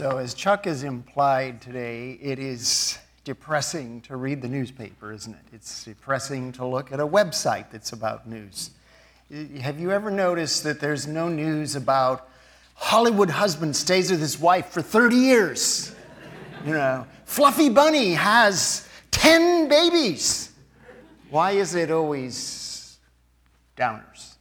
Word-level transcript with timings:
So, 0.00 0.16
as 0.16 0.32
Chuck 0.32 0.64
has 0.64 0.82
implied 0.82 1.60
today, 1.60 2.12
it 2.22 2.38
is 2.38 2.96
depressing 3.22 4.00
to 4.00 4.16
read 4.16 4.40
the 4.40 4.48
newspaper, 4.48 5.12
isn't 5.12 5.34
it? 5.34 5.42
It's 5.52 5.84
depressing 5.84 6.52
to 6.52 6.64
look 6.64 6.90
at 6.90 7.00
a 7.00 7.06
website 7.06 7.70
that's 7.70 7.92
about 7.92 8.26
news. 8.26 8.70
Have 9.60 9.78
you 9.78 9.92
ever 9.92 10.10
noticed 10.10 10.64
that 10.64 10.80
there's 10.80 11.06
no 11.06 11.28
news 11.28 11.76
about 11.76 12.30
Hollywood 12.76 13.28
husband 13.28 13.76
stays 13.76 14.10
with 14.10 14.20
his 14.20 14.38
wife 14.38 14.70
for 14.70 14.80
30 14.80 15.16
years? 15.16 15.94
You 16.64 16.72
know, 16.72 17.06
Fluffy 17.26 17.68
Bunny 17.68 18.14
has 18.14 18.88
10 19.10 19.68
babies. 19.68 20.50
Why 21.28 21.50
is 21.50 21.74
it 21.74 21.90
always 21.90 22.96
downers? 23.76 24.36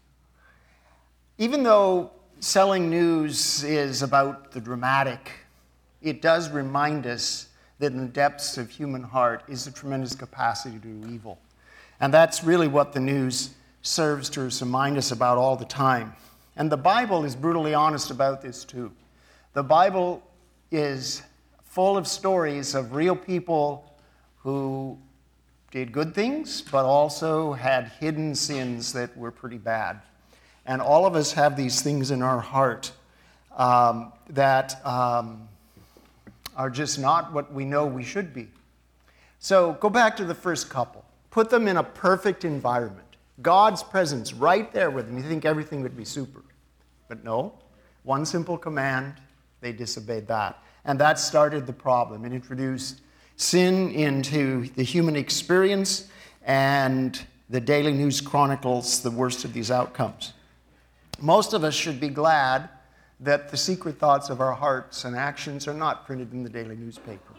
Even 1.38 1.64
though 1.64 2.12
selling 2.40 2.90
news 2.90 3.66
is 3.66 4.04
about 4.04 4.54
the 4.54 4.62
dramatic, 4.62 5.30
it 6.02 6.22
does 6.22 6.50
remind 6.50 7.06
us 7.06 7.48
that 7.80 7.92
in 7.92 8.00
the 8.00 8.08
depths 8.08 8.58
of 8.58 8.70
human 8.70 9.04
heart 9.04 9.44
is 9.48 9.68
a 9.68 9.72
tremendous 9.72 10.16
capacity 10.16 10.78
to 10.80 10.88
do 10.88 11.14
evil. 11.14 11.40
And 12.00 12.14
that's 12.14 12.44
really 12.44 12.68
what 12.68 12.94
the 12.94 13.00
news 13.00 13.52
serves 13.82 14.30
to 14.32 14.50
remind 14.62 14.98
us 14.98 15.12
about 15.12 15.38
all 15.38 15.56
the 15.56 15.66
time. 15.66 16.14
And 16.56 16.72
the 16.72 16.78
Bible 16.78 17.24
is 17.26 17.36
brutally 17.36 17.74
honest 17.74 18.12
about 18.12 18.42
this 18.42 18.66
too. 18.66 18.92
The 19.54 19.64
Bible 19.64 20.22
is 20.72 21.22
full 21.64 21.98
of 21.98 22.08
stories 22.08 22.76
of 22.76 22.94
real 22.94 23.16
people 23.16 23.94
who 24.38 24.98
did 25.72 25.92
good 25.92 26.16
things, 26.16 26.62
but 26.62 26.86
also 26.86 27.54
had 27.54 27.92
hidden 28.00 28.36
sins 28.36 28.92
that 28.94 29.16
were 29.16 29.32
pretty 29.32 29.58
bad. 29.58 30.02
And 30.66 30.82
all 30.82 31.06
of 31.06 31.16
us 31.16 31.32
have 31.34 31.56
these 31.56 31.82
things 31.82 32.12
in 32.12 32.22
our 32.22 32.40
heart 32.40 32.92
um, 33.56 34.12
that 34.30 34.86
um, 34.86 35.48
are 36.60 36.70
just 36.70 37.00
not 37.00 37.32
what 37.32 37.52
we 37.54 37.64
know 37.64 37.86
we 37.86 38.04
should 38.04 38.34
be. 38.34 38.50
So 39.40 39.78
go 39.80 39.90
back 39.90 40.18
to 40.18 40.26
the 40.26 40.36
first 40.36 40.70
couple. 40.70 41.06
Put 41.32 41.50
them 41.50 41.70
in 41.70 41.78
a 41.78 41.84
perfect 41.84 42.44
environment. 42.44 43.16
God's 43.42 43.82
presence 43.82 44.34
right 44.34 44.70
there 44.74 44.92
with 44.92 45.08
them. 45.08 45.16
You 45.16 45.24
think 45.24 45.46
everything 45.46 45.82
would 45.82 45.96
be 45.96 46.04
super. 46.04 46.44
But 47.08 47.24
no, 47.24 47.54
one 48.04 48.26
simple 48.26 48.58
command, 48.58 49.14
they 49.62 49.72
disobeyed 49.72 50.28
that. 50.28 50.62
And 50.84 51.00
that 51.00 51.18
started 51.18 51.66
the 51.66 51.74
problem. 51.74 52.26
It 52.26 52.34
introduced 52.34 53.00
sin 53.38 53.92
into 53.92 54.68
the 54.76 54.84
human 54.84 55.16
experience, 55.16 56.10
and 56.44 57.26
the 57.50 57.62
Daily 57.62 57.94
News 57.94 58.20
chronicles 58.20 59.02
the 59.02 59.12
worst 59.12 59.46
of 59.46 59.54
these 59.54 59.72
outcomes. 59.72 60.34
Most 61.22 61.54
of 61.54 61.64
us 61.64 61.74
should 61.74 62.02
be 62.02 62.10
glad 62.10 62.68
that 63.20 63.50
the 63.50 63.58
secret 63.58 64.00
thoughts 64.00 64.30
of 64.30 64.40
our 64.40 64.54
hearts 64.54 65.04
and 65.06 65.16
actions 65.16 65.68
are 65.68 65.74
not 65.74 66.06
printed 66.06 66.32
in 66.32 66.44
the 66.44 66.50
daily 66.50 66.76
newspaper. 66.76 67.34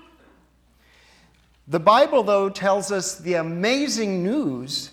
The 1.69 1.81
Bible, 1.81 2.23
though, 2.23 2.51
tells 2.51 2.93
us 2.93 3.17
the 3.19 3.35
amazing 3.35 4.23
news 4.23 4.91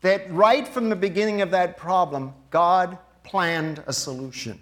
that 0.00 0.30
right 0.32 0.66
from 0.66 0.88
the 0.88 0.96
beginning 0.96 1.42
of 1.42 1.50
that 1.50 1.76
problem, 1.76 2.32
God 2.50 2.98
planned 3.24 3.82
a 3.86 3.92
solution. 3.92 4.60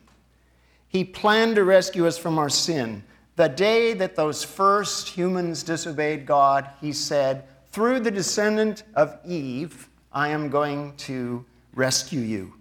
He 0.89 1.05
planned 1.05 1.57
to 1.57 1.65
rescue 1.65 2.07
us 2.07 2.17
from 2.17 2.39
our 2.39 2.49
sin. 2.49 3.05
The 3.37 3.49
day 3.49 3.93
that 3.93 4.17
those 4.17 4.43
first 4.43 5.09
humans 5.09 5.63
disobeyed 5.63 6.27
God, 6.27 6.71
He 6.81 6.93
said, 6.93 7.45
Through 7.71 8.01
the 8.01 8.11
descendant 8.11 8.83
of 8.95 9.19
Eve, 9.27 9.89
I 10.11 10.29
am 10.29 10.49
going 10.49 10.97
to 10.97 11.45
rescue 11.75 12.21
you. 12.21 12.55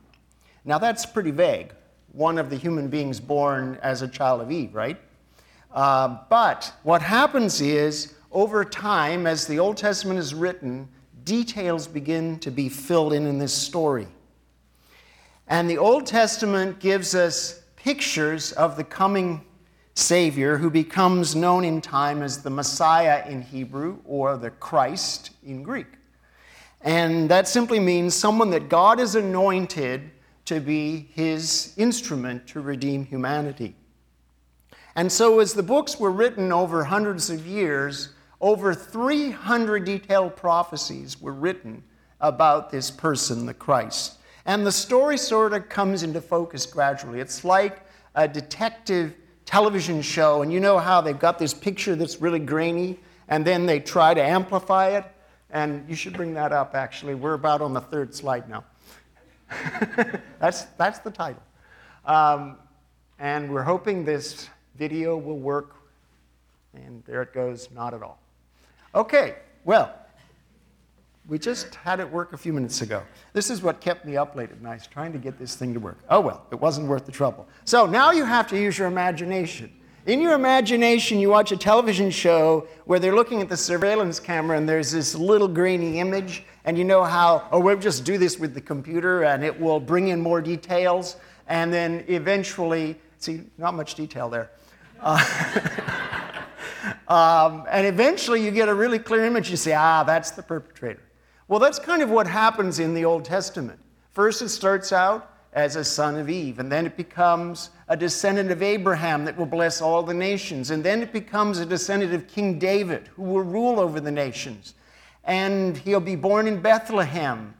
Now, 0.65 0.77
that's 0.77 1.05
pretty 1.05 1.31
vague 1.31 1.71
one 2.15 2.37
of 2.37 2.49
the 2.49 2.55
human 2.55 2.87
beings 2.87 3.19
born 3.19 3.77
as 3.81 4.01
a 4.01 4.07
child 4.07 4.41
of 4.41 4.51
Eve, 4.51 4.73
right? 4.73 4.97
Uh, 5.71 6.17
but 6.29 6.73
what 6.83 7.01
happens 7.01 7.59
is, 7.59 8.13
over 8.31 8.63
time, 8.63 9.27
as 9.27 9.45
the 9.45 9.59
Old 9.59 9.75
Testament 9.75 10.17
is 10.17 10.33
written, 10.33 10.87
details 11.25 11.87
begin 11.87 12.39
to 12.39 12.51
be 12.51 12.69
filled 12.69 13.11
in 13.11 13.25
in 13.25 13.37
this 13.37 13.53
story. 13.53 14.07
And 15.47 15.69
the 15.69 15.77
Old 15.77 16.05
Testament 16.05 16.79
gives 16.79 17.13
us 17.13 17.61
pictures 17.75 18.53
of 18.53 18.77
the 18.77 18.83
coming 18.83 19.41
Savior 19.93 20.57
who 20.57 20.69
becomes 20.69 21.35
known 21.35 21.63
in 21.63 21.81
time 21.81 22.21
as 22.21 22.41
the 22.41 22.49
Messiah 22.49 23.23
in 23.29 23.41
Hebrew 23.41 23.99
or 24.05 24.37
the 24.37 24.51
Christ 24.51 25.31
in 25.45 25.63
Greek. 25.63 25.87
And 26.81 27.29
that 27.29 27.47
simply 27.47 27.79
means 27.79 28.13
someone 28.13 28.49
that 28.51 28.69
God 28.69 28.99
has 28.99 29.15
anointed 29.15 30.11
to 30.45 30.59
be 30.59 31.09
his 31.13 31.73
instrument 31.77 32.47
to 32.47 32.61
redeem 32.61 33.05
humanity. 33.05 33.75
And 34.95 35.11
so, 35.11 35.39
as 35.39 35.53
the 35.53 35.63
books 35.63 35.99
were 35.99 36.11
written 36.11 36.51
over 36.51 36.83
hundreds 36.83 37.29
of 37.29 37.45
years, 37.45 38.09
over 38.39 38.73
300 38.73 39.83
detailed 39.83 40.35
prophecies 40.35 41.19
were 41.19 41.33
written 41.33 41.83
about 42.21 42.69
this 42.69 42.91
person, 42.91 43.45
the 43.45 43.53
Christ. 43.53 44.19
And 44.45 44.65
the 44.65 44.71
story 44.71 45.17
sort 45.17 45.53
of 45.53 45.67
comes 45.67 46.03
into 46.03 46.21
focus 46.21 46.65
gradually. 46.65 47.19
It's 47.19 47.43
like 47.43 47.81
a 48.13 48.27
detective 48.27 49.15
television 49.45 50.01
show, 50.01 50.41
and 50.41 50.53
you 50.53 50.59
know 50.59 50.77
how 50.77 51.01
they've 51.01 51.19
got 51.19 51.39
this 51.39 51.53
picture 51.53 51.95
that's 51.95 52.21
really 52.21 52.39
grainy, 52.39 52.99
and 53.27 53.45
then 53.45 53.65
they 53.65 53.79
try 53.79 54.13
to 54.13 54.21
amplify 54.21 54.89
it. 54.89 55.05
And 55.49 55.87
you 55.89 55.95
should 55.95 56.13
bring 56.13 56.33
that 56.35 56.51
up, 56.51 56.75
actually. 56.75 57.15
We're 57.15 57.33
about 57.33 57.61
on 57.61 57.73
the 57.73 57.81
third 57.81 58.13
slide 58.13 58.49
now. 58.49 58.63
that's, 60.39 60.63
that's 60.77 60.99
the 60.99 61.11
title. 61.11 61.41
Um, 62.05 62.57
and 63.19 63.51
we're 63.51 63.63
hoping 63.63 64.05
this 64.05 64.49
video 64.77 65.17
will 65.17 65.39
work. 65.39 65.75
And 66.73 67.03
there 67.05 67.21
it 67.21 67.33
goes, 67.33 67.69
not 67.71 67.93
at 67.93 68.03
all. 68.03 68.19
Okay, 68.93 69.35
well, 69.63 69.93
we 71.27 71.39
just 71.39 71.73
had 71.75 71.99
it 71.99 72.09
work 72.09 72.33
a 72.33 72.37
few 72.37 72.53
minutes 72.53 72.81
ago. 72.81 73.01
This 73.33 73.49
is 73.49 73.61
what 73.61 73.81
kept 73.81 74.05
me 74.05 74.15
up 74.15 74.35
late 74.35 74.51
at 74.51 74.61
night, 74.61 74.87
trying 74.91 75.11
to 75.13 75.17
get 75.17 75.39
this 75.39 75.55
thing 75.55 75.73
to 75.73 75.79
work. 75.79 75.97
Oh 76.09 76.19
well, 76.19 76.45
it 76.51 76.59
wasn't 76.59 76.87
worth 76.87 77.05
the 77.05 77.11
trouble. 77.11 77.47
So 77.63 77.85
now 77.85 78.11
you 78.11 78.25
have 78.25 78.47
to 78.49 78.59
use 78.59 78.77
your 78.77 78.87
imagination. 78.87 79.71
In 80.05 80.21
your 80.21 80.33
imagination, 80.33 81.19
you 81.19 81.29
watch 81.29 81.51
a 81.51 81.57
television 81.57 82.11
show 82.11 82.67
where 82.85 82.99
they're 82.99 83.15
looking 83.15 83.41
at 83.41 83.49
the 83.49 83.57
surveillance 83.57 84.19
camera 84.19 84.55
and 84.55 84.69
there's 84.69 84.91
this 84.91 85.15
little 85.15 85.47
grainy 85.47 85.99
image, 85.99 86.43
and 86.63 86.77
you 86.77 86.83
know 86.83 87.03
how, 87.03 87.47
oh, 87.51 87.59
we'll 87.59 87.75
just 87.75 88.05
do 88.05 88.19
this 88.19 88.37
with 88.37 88.53
the 88.53 88.61
computer 88.61 89.23
and 89.23 89.43
it 89.43 89.59
will 89.59 89.79
bring 89.79 90.09
in 90.09 90.21
more 90.21 90.41
details, 90.41 91.15
and 91.47 91.73
then 91.73 92.05
eventually, 92.07 92.95
see, 93.17 93.41
not 93.57 93.73
much 93.73 93.95
detail 93.95 94.29
there. 94.29 94.51
Uh, 95.01 95.17
um, 97.07 97.65
and 97.71 97.87
eventually 97.87 98.45
you 98.45 98.51
get 98.51 98.69
a 98.69 98.75
really 98.75 98.99
clear 98.99 99.25
image. 99.25 99.49
You 99.49 99.57
say, 99.57 99.73
ah, 99.73 100.03
that's 100.03 100.29
the 100.29 100.43
perpetrator. 100.43 101.01
Well, 101.47 101.59
that's 101.59 101.79
kind 101.79 102.03
of 102.03 102.11
what 102.11 102.27
happens 102.27 102.77
in 102.77 102.93
the 102.93 103.05
Old 103.05 103.25
Testament. 103.25 103.79
First, 104.11 104.43
it 104.43 104.49
starts 104.49 104.93
out 104.93 105.34
as 105.55 105.77
a 105.77 105.83
son 105.83 106.17
of 106.17 106.29
Eve, 106.29 106.59
and 106.59 106.69
then 106.69 106.85
it 106.85 106.97
becomes 106.97 107.71
a 107.87 107.95
descendant 107.95 108.51
of 108.51 108.61
Abraham 108.61 109.23
that 109.25 109.37
will 109.37 109.45
bless 109.45 109.81
all 109.81 110.03
the 110.03 110.13
nations, 110.13 110.69
and 110.69 110.83
then 110.83 111.01
it 111.01 111.13
becomes 111.13 111.59
a 111.59 111.65
descendant 111.65 112.13
of 112.13 112.27
King 112.27 112.59
David 112.59 113.07
who 113.15 113.23
will 113.23 113.41
rule 113.41 113.79
over 113.79 113.99
the 114.01 114.11
nations. 114.11 114.75
And 115.23 115.75
he'll 115.77 115.99
be 115.99 116.17
born 116.17 116.45
in 116.47 116.61
Bethlehem, 116.61 117.55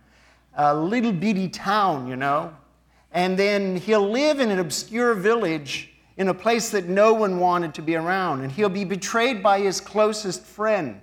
a 0.55 0.75
little 0.75 1.13
bitty 1.13 1.47
town, 1.47 2.07
you 2.07 2.15
know. 2.15 2.53
And 3.11 3.39
then 3.39 3.77
he'll 3.77 4.07
live 4.07 4.39
in 4.39 4.51
an 4.51 4.59
obscure 4.59 5.13
village 5.13 5.93
in 6.17 6.27
a 6.27 6.33
place 6.33 6.69
that 6.71 6.85
no 6.85 7.13
one 7.13 7.39
wanted 7.39 7.73
to 7.75 7.81
be 7.81 7.95
around. 7.95 8.41
And 8.41 8.51
he'll 8.51 8.69
be 8.69 8.83
betrayed 8.83 9.41
by 9.41 9.61
his 9.61 9.81
closest 9.81 10.43
friend. 10.43 10.99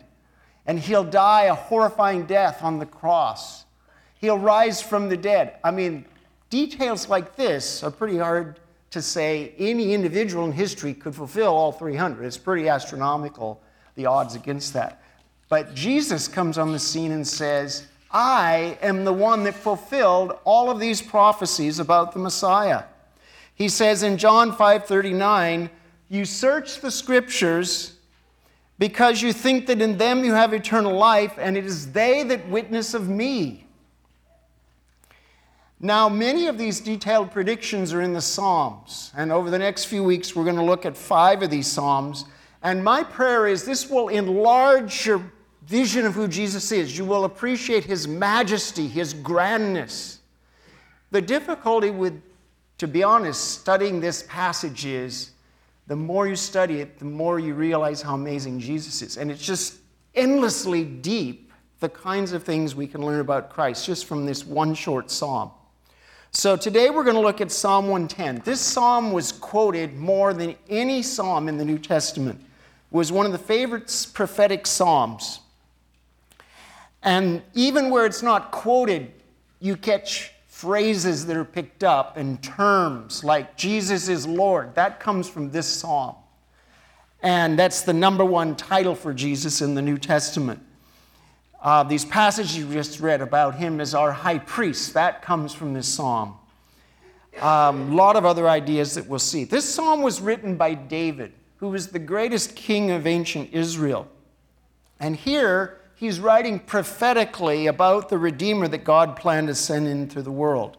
And 0.66 0.78
he'll 0.78 1.04
die 1.04 1.44
a 1.44 1.54
horrifying 1.54 2.26
death 2.26 2.62
on 2.62 2.78
the 2.78 2.86
cross. 2.86 3.64
He'll 4.20 4.38
rise 4.38 4.80
from 4.80 5.08
the 5.08 5.16
dead. 5.16 5.54
I 5.64 5.72
mean, 5.72 6.04
details 6.52 7.08
like 7.08 7.34
this 7.34 7.82
are 7.82 7.90
pretty 7.90 8.18
hard 8.18 8.60
to 8.90 9.00
say 9.00 9.54
any 9.58 9.94
individual 9.94 10.44
in 10.44 10.52
history 10.52 10.92
could 10.92 11.14
fulfill 11.14 11.54
all 11.54 11.72
300. 11.72 12.26
It's 12.26 12.36
pretty 12.36 12.68
astronomical, 12.68 13.62
the 13.94 14.04
odds 14.04 14.34
against 14.34 14.74
that. 14.74 15.02
But 15.48 15.74
Jesus 15.74 16.28
comes 16.28 16.58
on 16.58 16.70
the 16.70 16.78
scene 16.78 17.12
and 17.12 17.26
says, 17.26 17.86
I 18.10 18.76
am 18.82 19.06
the 19.06 19.14
one 19.14 19.44
that 19.44 19.54
fulfilled 19.54 20.38
all 20.44 20.70
of 20.70 20.78
these 20.78 21.00
prophecies 21.00 21.78
about 21.78 22.12
the 22.12 22.18
Messiah. 22.18 22.82
He 23.54 23.70
says 23.70 24.02
in 24.02 24.18
John 24.18 24.52
5:39, 24.52 25.70
"You 26.10 26.26
search 26.26 26.82
the 26.82 26.90
scriptures 26.90 27.94
because 28.78 29.22
you 29.22 29.32
think 29.32 29.66
that 29.68 29.80
in 29.80 29.96
them 29.96 30.22
you 30.22 30.34
have 30.34 30.52
eternal 30.52 30.92
life, 30.92 31.32
and 31.38 31.56
it 31.56 31.64
is 31.64 31.92
they 31.92 32.22
that 32.24 32.46
witness 32.50 32.92
of 32.92 33.08
me." 33.08 33.61
Now, 35.84 36.08
many 36.08 36.46
of 36.46 36.58
these 36.58 36.78
detailed 36.78 37.32
predictions 37.32 37.92
are 37.92 38.02
in 38.02 38.12
the 38.12 38.20
Psalms, 38.20 39.10
and 39.16 39.32
over 39.32 39.50
the 39.50 39.58
next 39.58 39.86
few 39.86 40.04
weeks, 40.04 40.36
we're 40.36 40.44
going 40.44 40.54
to 40.54 40.62
look 40.62 40.86
at 40.86 40.96
five 40.96 41.42
of 41.42 41.50
these 41.50 41.66
Psalms. 41.66 42.24
And 42.62 42.84
my 42.84 43.02
prayer 43.02 43.48
is 43.48 43.64
this 43.64 43.90
will 43.90 44.06
enlarge 44.06 45.06
your 45.06 45.20
vision 45.66 46.06
of 46.06 46.14
who 46.14 46.28
Jesus 46.28 46.70
is. 46.70 46.96
You 46.96 47.04
will 47.04 47.24
appreciate 47.24 47.82
his 47.82 48.06
majesty, 48.06 48.86
his 48.86 49.12
grandness. 49.12 50.20
The 51.10 51.20
difficulty 51.20 51.90
with, 51.90 52.22
to 52.78 52.86
be 52.86 53.02
honest, 53.02 53.60
studying 53.60 53.98
this 53.98 54.24
passage 54.28 54.86
is 54.86 55.32
the 55.88 55.96
more 55.96 56.28
you 56.28 56.36
study 56.36 56.80
it, 56.80 57.00
the 57.00 57.04
more 57.06 57.40
you 57.40 57.54
realize 57.54 58.00
how 58.00 58.14
amazing 58.14 58.60
Jesus 58.60 59.02
is. 59.02 59.16
And 59.18 59.32
it's 59.32 59.44
just 59.44 59.78
endlessly 60.14 60.84
deep, 60.84 61.50
the 61.80 61.88
kinds 61.88 62.32
of 62.32 62.44
things 62.44 62.76
we 62.76 62.86
can 62.86 63.04
learn 63.04 63.18
about 63.18 63.50
Christ 63.50 63.84
just 63.84 64.06
from 64.06 64.24
this 64.24 64.46
one 64.46 64.74
short 64.74 65.10
psalm. 65.10 65.50
So 66.34 66.56
today 66.56 66.88
we're 66.88 67.04
going 67.04 67.14
to 67.14 67.20
look 67.20 67.42
at 67.42 67.52
Psalm 67.52 67.88
110. 67.88 68.40
This 68.42 68.58
psalm 68.58 69.12
was 69.12 69.32
quoted 69.32 69.98
more 69.98 70.32
than 70.32 70.54
any 70.70 71.02
psalm 71.02 71.46
in 71.46 71.58
the 71.58 71.64
New 71.64 71.78
Testament. 71.78 72.40
It 72.40 72.96
was 72.96 73.12
one 73.12 73.26
of 73.26 73.32
the 73.32 73.38
favorite 73.38 74.06
prophetic 74.14 74.66
psalms. 74.66 75.40
And 77.02 77.42
even 77.52 77.90
where 77.90 78.06
it's 78.06 78.22
not 78.22 78.50
quoted, 78.50 79.12
you 79.60 79.76
catch 79.76 80.32
phrases 80.46 81.26
that 81.26 81.36
are 81.36 81.44
picked 81.44 81.84
up 81.84 82.16
and 82.16 82.42
terms 82.42 83.22
like 83.22 83.54
Jesus 83.58 84.08
is 84.08 84.26
Lord. 84.26 84.74
That 84.74 85.00
comes 85.00 85.28
from 85.28 85.50
this 85.50 85.66
psalm. 85.66 86.14
And 87.22 87.58
that's 87.58 87.82
the 87.82 87.92
number 87.92 88.24
one 88.24 88.56
title 88.56 88.94
for 88.94 89.12
Jesus 89.12 89.60
in 89.60 89.74
the 89.74 89.82
New 89.82 89.98
Testament. 89.98 90.62
Uh, 91.62 91.84
these 91.84 92.04
passages 92.04 92.56
you 92.56 92.70
just 92.72 92.98
read 92.98 93.20
about 93.20 93.54
him 93.54 93.80
as 93.80 93.94
our 93.94 94.10
high 94.10 94.38
priest, 94.38 94.94
that 94.94 95.22
comes 95.22 95.54
from 95.54 95.72
this 95.72 95.86
psalm. 95.86 96.34
A 97.40 97.46
um, 97.46 97.94
lot 97.94 98.16
of 98.16 98.26
other 98.26 98.48
ideas 98.48 98.94
that 98.94 99.06
we'll 99.06 99.20
see. 99.20 99.44
This 99.44 99.72
psalm 99.72 100.02
was 100.02 100.20
written 100.20 100.56
by 100.56 100.74
David, 100.74 101.32
who 101.58 101.68
was 101.68 101.88
the 101.88 102.00
greatest 102.00 102.56
king 102.56 102.90
of 102.90 103.06
ancient 103.06 103.50
Israel. 103.52 104.08
And 104.98 105.14
here, 105.14 105.80
he's 105.94 106.18
writing 106.18 106.58
prophetically 106.58 107.68
about 107.68 108.08
the 108.08 108.18
Redeemer 108.18 108.66
that 108.66 108.84
God 108.84 109.14
planned 109.14 109.46
to 109.46 109.54
send 109.54 109.86
into 109.86 110.20
the 110.20 110.32
world. 110.32 110.76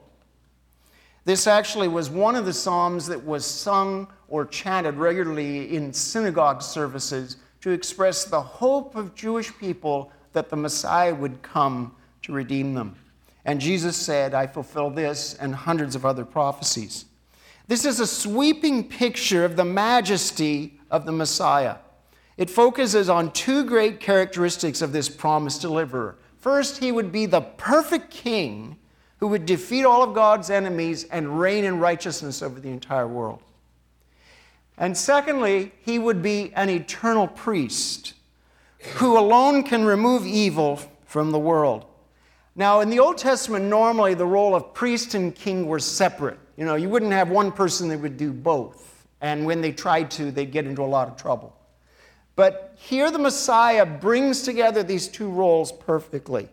This 1.23 1.47
actually 1.47 1.87
was 1.87 2.09
one 2.09 2.35
of 2.35 2.45
the 2.45 2.53
psalms 2.53 3.07
that 3.07 3.23
was 3.23 3.45
sung 3.45 4.09
or 4.27 4.45
chanted 4.45 4.95
regularly 4.95 5.73
in 5.73 5.93
synagogue 5.93 6.61
services 6.61 7.37
to 7.61 7.71
express 7.71 8.25
the 8.25 8.41
hope 8.41 8.97
of 8.97 9.15
Jewish 9.15 9.57
people 9.57 10.11
that 10.33 10.49
the 10.49 10.55
Messiah 10.55 11.13
would 11.15 11.41
come 11.41 11.95
to 12.23 12.33
redeem 12.33 12.73
them. 12.73 12.95
And 13.45 13.59
Jesus 13.59 13.95
said, 13.97 14.33
I 14.33 14.47
fulfill 14.47 14.89
this 14.89 15.35
and 15.35 15.53
hundreds 15.53 15.95
of 15.95 16.05
other 16.05 16.25
prophecies. 16.25 17.05
This 17.67 17.85
is 17.85 17.99
a 17.99 18.07
sweeping 18.07 18.87
picture 18.87 19.45
of 19.45 19.55
the 19.55 19.65
majesty 19.65 20.79
of 20.91 21.05
the 21.05 21.11
Messiah. 21.11 21.77
It 22.35 22.49
focuses 22.49 23.09
on 23.09 23.31
two 23.31 23.63
great 23.65 23.99
characteristics 23.99 24.81
of 24.81 24.91
this 24.91 25.07
promised 25.07 25.61
deliverer. 25.61 26.17
First, 26.37 26.79
he 26.79 26.91
would 26.91 27.11
be 27.11 27.25
the 27.25 27.41
perfect 27.41 28.09
king 28.09 28.77
who 29.17 29.27
would 29.27 29.45
defeat 29.45 29.85
all 29.85 30.03
of 30.03 30.13
God's 30.13 30.49
enemies 30.49 31.05
and 31.05 31.39
reign 31.39 31.63
in 31.63 31.79
righteousness 31.79 32.41
over 32.41 32.59
the 32.59 32.69
entire 32.69 33.07
world. 33.07 33.41
And 34.77 34.97
secondly, 34.97 35.71
he 35.85 35.99
would 35.99 36.21
be 36.21 36.51
an 36.55 36.69
eternal 36.69 37.27
priest 37.27 38.13
who 38.95 39.17
alone 39.17 39.63
can 39.63 39.85
remove 39.85 40.25
evil 40.25 40.79
from 41.05 41.31
the 41.31 41.39
world. 41.39 41.85
Now, 42.55 42.81
in 42.81 42.89
the 42.89 42.99
Old 42.99 43.17
Testament, 43.17 43.65
normally 43.65 44.13
the 44.13 44.25
role 44.25 44.55
of 44.55 44.73
priest 44.73 45.15
and 45.15 45.33
king 45.33 45.67
were 45.67 45.79
separate. 45.79 46.37
You 46.55 46.65
know, 46.65 46.75
you 46.75 46.89
wouldn't 46.89 47.11
have 47.11 47.29
one 47.29 47.51
person 47.51 47.87
that 47.89 47.99
would 47.99 48.17
do 48.17 48.31
both. 48.31 49.07
And 49.21 49.45
when 49.45 49.61
they 49.61 49.71
tried 49.71 50.11
to, 50.11 50.31
they'd 50.31 50.51
get 50.51 50.65
into 50.65 50.83
a 50.83 50.85
lot 50.85 51.07
of 51.07 51.17
trouble. 51.17 51.55
But 52.35 52.75
here 52.77 53.09
the 53.09 53.19
Messiah 53.19 53.85
brings 53.85 54.43
together 54.43 54.83
these 54.83 55.07
two 55.07 55.29
roles 55.29 55.71
perfectly. 55.71 56.49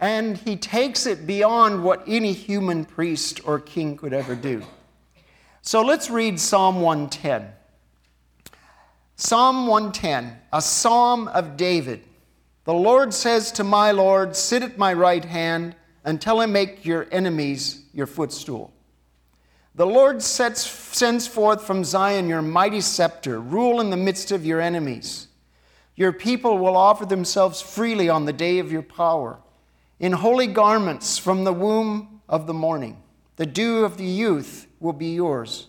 And 0.00 0.36
he 0.36 0.56
takes 0.56 1.06
it 1.06 1.26
beyond 1.26 1.84
what 1.84 2.02
any 2.06 2.32
human 2.32 2.84
priest 2.84 3.40
or 3.44 3.60
king 3.60 3.96
could 3.96 4.12
ever 4.12 4.34
do. 4.34 4.62
So 5.62 5.82
let's 5.82 6.10
read 6.10 6.40
Psalm 6.40 6.80
110. 6.80 7.52
Psalm 9.24 9.68
110, 9.68 10.36
a 10.52 10.60
psalm 10.60 11.28
of 11.28 11.56
David. 11.56 12.02
The 12.64 12.74
Lord 12.74 13.14
says 13.14 13.52
to 13.52 13.62
my 13.62 13.92
Lord, 13.92 14.34
Sit 14.34 14.64
at 14.64 14.78
my 14.78 14.92
right 14.92 15.24
hand 15.24 15.76
until 16.02 16.40
I 16.40 16.46
make 16.46 16.84
your 16.84 17.06
enemies 17.12 17.84
your 17.94 18.08
footstool. 18.08 18.74
The 19.76 19.86
Lord 19.86 20.22
sets, 20.22 20.66
sends 20.66 21.28
forth 21.28 21.64
from 21.64 21.84
Zion 21.84 22.28
your 22.28 22.42
mighty 22.42 22.80
scepter, 22.80 23.40
rule 23.40 23.80
in 23.80 23.90
the 23.90 23.96
midst 23.96 24.32
of 24.32 24.44
your 24.44 24.60
enemies. 24.60 25.28
Your 25.94 26.12
people 26.12 26.58
will 26.58 26.76
offer 26.76 27.06
themselves 27.06 27.62
freely 27.62 28.08
on 28.08 28.24
the 28.24 28.32
day 28.32 28.58
of 28.58 28.72
your 28.72 28.82
power, 28.82 29.38
in 30.00 30.10
holy 30.10 30.48
garments 30.48 31.16
from 31.16 31.44
the 31.44 31.52
womb 31.52 32.22
of 32.28 32.48
the 32.48 32.54
morning. 32.54 33.00
The 33.36 33.46
dew 33.46 33.84
of 33.84 33.98
the 33.98 34.04
youth 34.04 34.66
will 34.80 34.92
be 34.92 35.14
yours. 35.14 35.68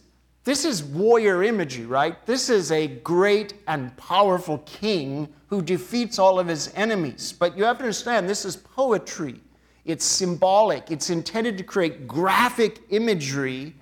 this 0.43 0.65
is 0.65 0.83
warrior 0.83 1.43
imagery, 1.43 1.85
right? 1.85 2.25
This 2.25 2.49
is 2.49 2.71
a 2.71 2.87
great 2.87 3.53
and 3.67 3.95
powerful 3.97 4.57
king 4.59 5.27
who 5.47 5.61
defeats 5.61 6.17
all 6.17 6.39
of 6.39 6.47
his 6.47 6.71
enemies. 6.75 7.31
But 7.31 7.57
you 7.57 7.63
have 7.63 7.77
to 7.77 7.83
understand, 7.83 8.27
this 8.27 8.43
is 8.45 8.55
poetry. 8.55 9.39
It's 9.85 10.05
symbolic. 10.05 10.89
It's 10.89 11.09
intended 11.09 11.57
to 11.59 11.63
create 11.63 12.07
graphic 12.07 12.81
imagery 12.89 13.75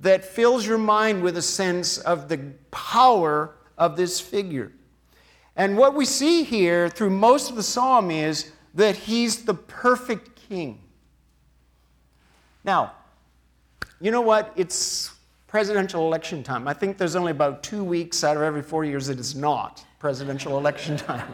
that 0.00 0.24
fills 0.24 0.66
your 0.66 0.78
mind 0.78 1.22
with 1.22 1.36
a 1.36 1.42
sense 1.42 1.98
of 1.98 2.28
the 2.28 2.38
power 2.72 3.54
of 3.78 3.96
this 3.96 4.20
figure. 4.20 4.72
And 5.54 5.76
what 5.76 5.94
we 5.94 6.04
see 6.04 6.42
here 6.42 6.88
through 6.88 7.10
most 7.10 7.50
of 7.50 7.56
the 7.56 7.62
psalm 7.62 8.10
is 8.10 8.50
that 8.74 8.96
he's 8.96 9.44
the 9.44 9.54
perfect 9.54 10.48
king. 10.48 10.80
Now, 12.64 12.92
you 14.00 14.10
know 14.10 14.20
what? 14.20 14.52
It's 14.56 15.12
presidential 15.52 16.06
election 16.06 16.42
time. 16.42 16.66
I 16.66 16.72
think 16.72 16.96
there's 16.96 17.14
only 17.14 17.30
about 17.30 17.62
two 17.62 17.84
weeks 17.84 18.24
out 18.24 18.38
of 18.38 18.42
every 18.42 18.62
four 18.62 18.86
years 18.86 19.08
that 19.08 19.18
is 19.18 19.34
not 19.34 19.84
presidential 19.98 20.56
election 20.56 20.96
time. 21.10 21.30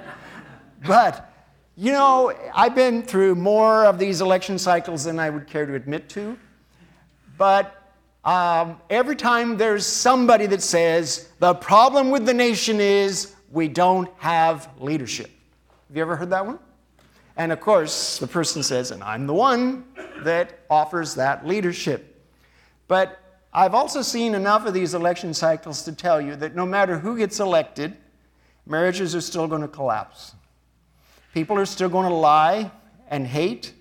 but, 0.84 1.32
you 1.76 1.92
know, 1.92 2.32
I've 2.52 2.74
been 2.74 3.04
through 3.04 3.36
more 3.36 3.84
of 3.84 3.96
these 3.96 4.20
election 4.20 4.58
cycles 4.58 5.04
than 5.04 5.20
I 5.20 5.30
would 5.30 5.46
care 5.46 5.66
to 5.66 5.74
admit 5.76 6.08
to. 6.08 6.36
But 7.36 7.92
um, 8.24 8.80
every 8.90 9.14
time 9.14 9.56
there's 9.56 9.86
somebody 9.86 10.46
that 10.46 10.62
says, 10.62 11.28
the 11.38 11.54
problem 11.54 12.10
with 12.10 12.26
the 12.26 12.34
nation 12.34 12.80
is 12.80 13.36
we 13.52 13.68
don't 13.68 14.10
have 14.18 14.68
leadership. 14.80 15.30
Have 15.86 15.96
you 15.96 16.02
ever 16.02 16.16
heard 16.16 16.30
that 16.30 16.44
one? 16.44 16.58
And 17.36 17.52
of 17.52 17.60
course, 17.60 18.18
the 18.18 18.26
person 18.26 18.64
says, 18.64 18.90
and 18.90 19.00
I'm 19.04 19.28
the 19.28 19.34
one 19.34 19.84
that 20.24 20.58
offers 20.68 21.14
that 21.14 21.46
leadership. 21.46 22.20
But 22.88 23.20
I've 23.52 23.74
also 23.74 24.02
seen 24.02 24.34
enough 24.34 24.66
of 24.66 24.74
these 24.74 24.94
election 24.94 25.32
cycles 25.32 25.82
to 25.84 25.92
tell 25.92 26.20
you 26.20 26.36
that 26.36 26.54
no 26.54 26.66
matter 26.66 26.98
who 26.98 27.16
gets 27.16 27.40
elected, 27.40 27.96
marriages 28.66 29.14
are 29.14 29.20
still 29.20 29.46
going 29.46 29.62
to 29.62 29.68
collapse. 29.68 30.34
People 31.32 31.58
are 31.58 31.66
still 31.66 31.88
going 31.88 32.08
to 32.08 32.14
lie 32.14 32.70
and 33.08 33.26
hate. 33.26 33.72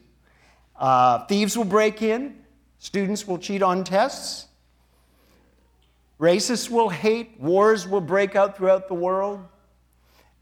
Uh, 0.76 1.26
thieves 1.26 1.58
will 1.58 1.66
break 1.66 2.02
in. 2.02 2.36
Students 2.80 3.28
will 3.28 3.38
cheat 3.38 3.62
on 3.62 3.84
tests. 3.84 4.48
Racists 6.20 6.70
will 6.70 6.90
hate. 6.90 7.40
Wars 7.40 7.88
will 7.88 8.02
break 8.02 8.36
out 8.36 8.56
throughout 8.56 8.88
the 8.88 8.94
world. 8.94 9.44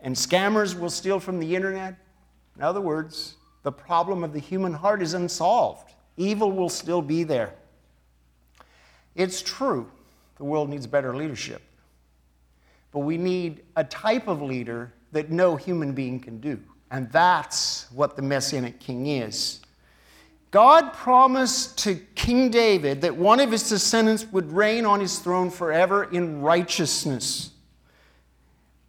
And 0.02 0.16
scammers 0.16 0.78
will 0.78 0.90
steal 0.90 1.20
from 1.20 1.40
the 1.40 1.56
internet. 1.56 1.96
In 2.56 2.62
other 2.62 2.82
words, 2.82 3.36
the 3.64 3.72
problem 3.72 4.24
of 4.24 4.34
the 4.34 4.40
human 4.40 4.74
heart 4.74 5.02
is 5.02 5.14
unsolved. 5.16 5.94
Evil 6.16 6.52
will 6.52 6.70
still 6.70 7.02
be 7.02 7.24
there. 7.24 7.56
It's 9.16 9.42
true, 9.42 9.90
the 10.38 10.44
world 10.44 10.70
needs 10.70 10.88
better 10.88 11.16
leadership. 11.16 11.62
But 12.92 13.00
we 13.00 13.18
need 13.18 13.62
a 13.76 13.84
type 13.84 14.28
of 14.28 14.42
leader 14.42 14.94
that 15.12 15.32
no 15.32 15.56
human 15.56 15.94
being 15.94 16.20
can 16.20 16.40
do. 16.40 16.60
And 16.92 17.12
that's 17.12 17.92
what 17.92 18.16
the 18.16 18.22
Messianic 18.22 18.80
King 18.80 19.08
is. 19.08 19.62
God 20.52 20.94
promised 20.94 21.78
to 21.80 21.96
King 22.16 22.50
David 22.50 23.02
that 23.02 23.16
one 23.16 23.42
of 23.42 23.52
his 23.52 23.68
descendants 23.68 24.26
would 24.32 24.52
reign 24.52 24.86
on 24.86 25.02
his 25.02 25.20
throne 25.20 25.50
forever 25.50 26.06
in 26.06 26.42
righteousness. 26.42 27.52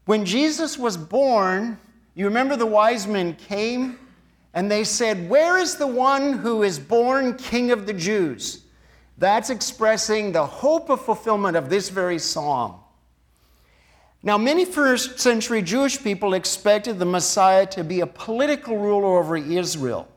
When 0.04 0.25
Jesus 0.25 0.78
was 0.78 0.97
born, 0.97 1.78
you 2.14 2.26
remember 2.26 2.54
the 2.54 2.66
wise 2.66 3.09
men 3.09 3.35
came 3.35 3.99
and 4.54 4.71
they 4.71 4.85
said, 4.85 5.28
Where 5.28 5.59
is 5.59 5.75
the 5.75 5.88
one 5.88 6.35
who 6.35 6.62
is 6.62 6.78
born 6.78 7.37
King 7.37 7.73
of 7.73 7.87
the 7.87 7.92
Jews? 7.92 8.62
That's 9.18 9.50
expressing 9.50 10.32
the 10.32 10.44
hope 10.44 10.90
of 10.90 11.00
fulfillment 11.00 11.56
of 11.56 11.70
this 11.70 11.88
very 11.88 12.18
psalm. 12.18 12.75
Now, 14.23 14.37
many 14.37 14.64
first 14.64 15.20
century 15.20 15.62
Jewish 15.62 16.02
people 16.02 16.35
expected 16.35 16.99
the 16.99 17.04
Messiah 17.04 17.66
to 17.66 17.85
be 17.85 18.00
a 18.00 18.06
political 18.06 18.76
ruler 18.76 19.18
over 19.18 19.37
Israel. 19.37 20.08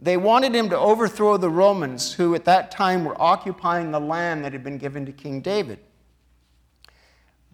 They 0.00 0.16
wanted 0.16 0.54
him 0.54 0.70
to 0.70 0.78
overthrow 0.78 1.36
the 1.36 1.50
Romans, 1.50 2.12
who 2.12 2.34
at 2.34 2.44
that 2.44 2.70
time 2.70 3.04
were 3.04 3.20
occupying 3.20 3.90
the 3.90 3.98
land 3.98 4.44
that 4.44 4.52
had 4.52 4.62
been 4.62 4.78
given 4.78 5.04
to 5.06 5.12
King 5.12 5.40
David. 5.40 5.80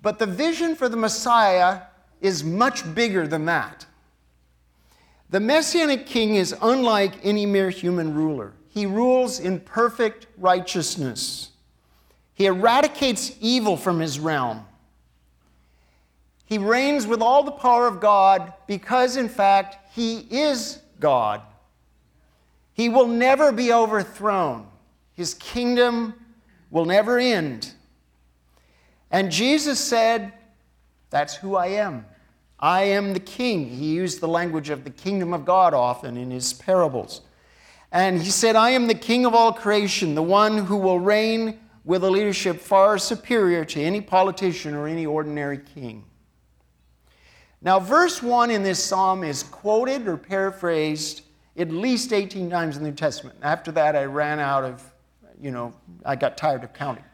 But 0.02 0.18
the 0.18 0.26
vision 0.26 0.76
for 0.76 0.88
the 0.88 0.99
Messiah 0.99 1.80
is 2.20 2.44
much 2.44 2.94
bigger 2.94 3.26
than 3.26 3.46
that. 3.46 3.87
The 5.30 5.40
Messianic 5.40 6.06
king 6.06 6.34
is 6.34 6.54
unlike 6.61 7.14
any 7.25 7.46
mere 7.46 7.70
human 7.70 8.14
ruler. 8.14 8.52
He 8.75 8.87
rules 8.87 9.38
in 9.38 9.61
perfect 9.61 10.26
righteousness. 10.37 11.52
He 12.35 12.47
eradicates 12.47 13.31
evil 13.40 13.76
from 13.76 14.00
his 14.00 14.19
realm. 14.19 14.66
He 16.45 16.59
reigns 16.59 17.07
with 17.07 17.23
all 17.23 17.45
the 17.45 17.52
power 17.52 17.87
of 17.87 18.00
God 18.00 18.52
because, 18.66 19.16
in 19.16 19.28
fact, 19.28 19.95
he 19.95 20.26
is 20.28 20.81
God. 20.99 21.40
He 22.73 22.88
will 22.88 23.07
never 23.07 23.52
be 23.52 23.73
overthrown. 23.73 24.66
His 25.12 25.35
kingdom 25.35 26.14
will 26.73 26.85
never 26.85 27.16
end. 27.16 27.73
And 29.12 29.31
Jesus 29.31 29.78
said, 29.78 30.33
That's 31.11 31.37
who 31.37 31.54
I 31.54 31.69
am. 31.69 32.07
I 32.59 32.83
am 32.83 33.12
the 33.12 33.21
king. 33.21 33.69
He 33.69 33.95
used 33.95 34.19
the 34.19 34.26
language 34.26 34.69
of 34.69 34.83
the 34.83 34.90
kingdom 34.90 35.33
of 35.33 35.45
God 35.45 35.75
often 35.75 36.16
in 36.16 36.33
his 36.33 36.52
parables. 36.52 37.21
And 37.94 38.20
he 38.20 38.30
said, 38.30 38.56
I 38.56 38.70
am 38.70 38.88
the 38.88 38.94
king 38.94 39.24
of 39.24 39.34
all 39.34 39.52
creation, 39.52 40.16
the 40.16 40.22
one 40.22 40.58
who 40.58 40.76
will 40.76 40.98
reign 40.98 41.60
with 41.84 42.02
a 42.02 42.10
leadership 42.10 42.60
far 42.60 42.98
superior 42.98 43.64
to 43.66 43.80
any 43.80 44.00
politician 44.00 44.74
or 44.74 44.88
any 44.88 45.06
ordinary 45.06 45.58
king. 45.58 46.04
Now, 47.62 47.78
verse 47.78 48.20
1 48.20 48.50
in 48.50 48.64
this 48.64 48.82
psalm 48.82 49.22
is 49.22 49.44
quoted 49.44 50.08
or 50.08 50.16
paraphrased 50.16 51.22
at 51.56 51.70
least 51.70 52.12
18 52.12 52.50
times 52.50 52.76
in 52.76 52.82
the 52.82 52.90
New 52.90 52.96
Testament. 52.96 53.38
After 53.42 53.70
that, 53.70 53.94
I 53.94 54.06
ran 54.06 54.40
out 54.40 54.64
of, 54.64 54.82
you 55.40 55.52
know, 55.52 55.72
I 56.04 56.16
got 56.16 56.36
tired 56.36 56.64
of 56.64 56.72
counting. 56.72 57.04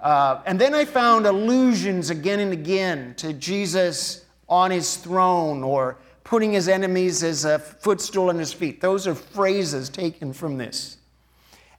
Uh, 0.00 0.40
and 0.46 0.58
then 0.58 0.74
I 0.74 0.86
found 0.86 1.26
allusions 1.26 2.08
again 2.08 2.40
and 2.40 2.54
again 2.54 3.14
to 3.18 3.34
Jesus 3.34 4.24
on 4.48 4.70
his 4.70 4.96
throne 4.96 5.62
or 5.62 5.98
putting 6.26 6.52
his 6.52 6.66
enemies 6.66 7.22
as 7.22 7.44
a 7.44 7.56
footstool 7.56 8.30
on 8.30 8.36
his 8.36 8.52
feet. 8.52 8.80
Those 8.80 9.06
are 9.06 9.14
phrases 9.14 9.88
taken 9.88 10.32
from 10.32 10.58
this. 10.58 10.98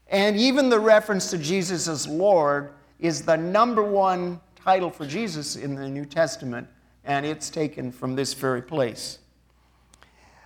And 0.08 0.38
even 0.38 0.70
the 0.70 0.80
reference 0.80 1.30
to 1.32 1.38
Jesus 1.38 1.90
as 1.90 2.08
Lord 2.08 2.72
is 2.98 3.24
the 3.24 3.36
number 3.36 3.84
one 3.84 4.40
title 4.56 4.90
for 4.90 5.06
Jesus 5.06 5.58
in 5.58 5.76
the 5.76 5.90
New 5.90 6.06
Testament, 6.06 6.66
and 7.04 7.26
it's 7.26 7.50
taken 7.50 7.92
from 7.92 8.16
this 8.16 8.34
very 8.34 8.62
place. 8.62 9.20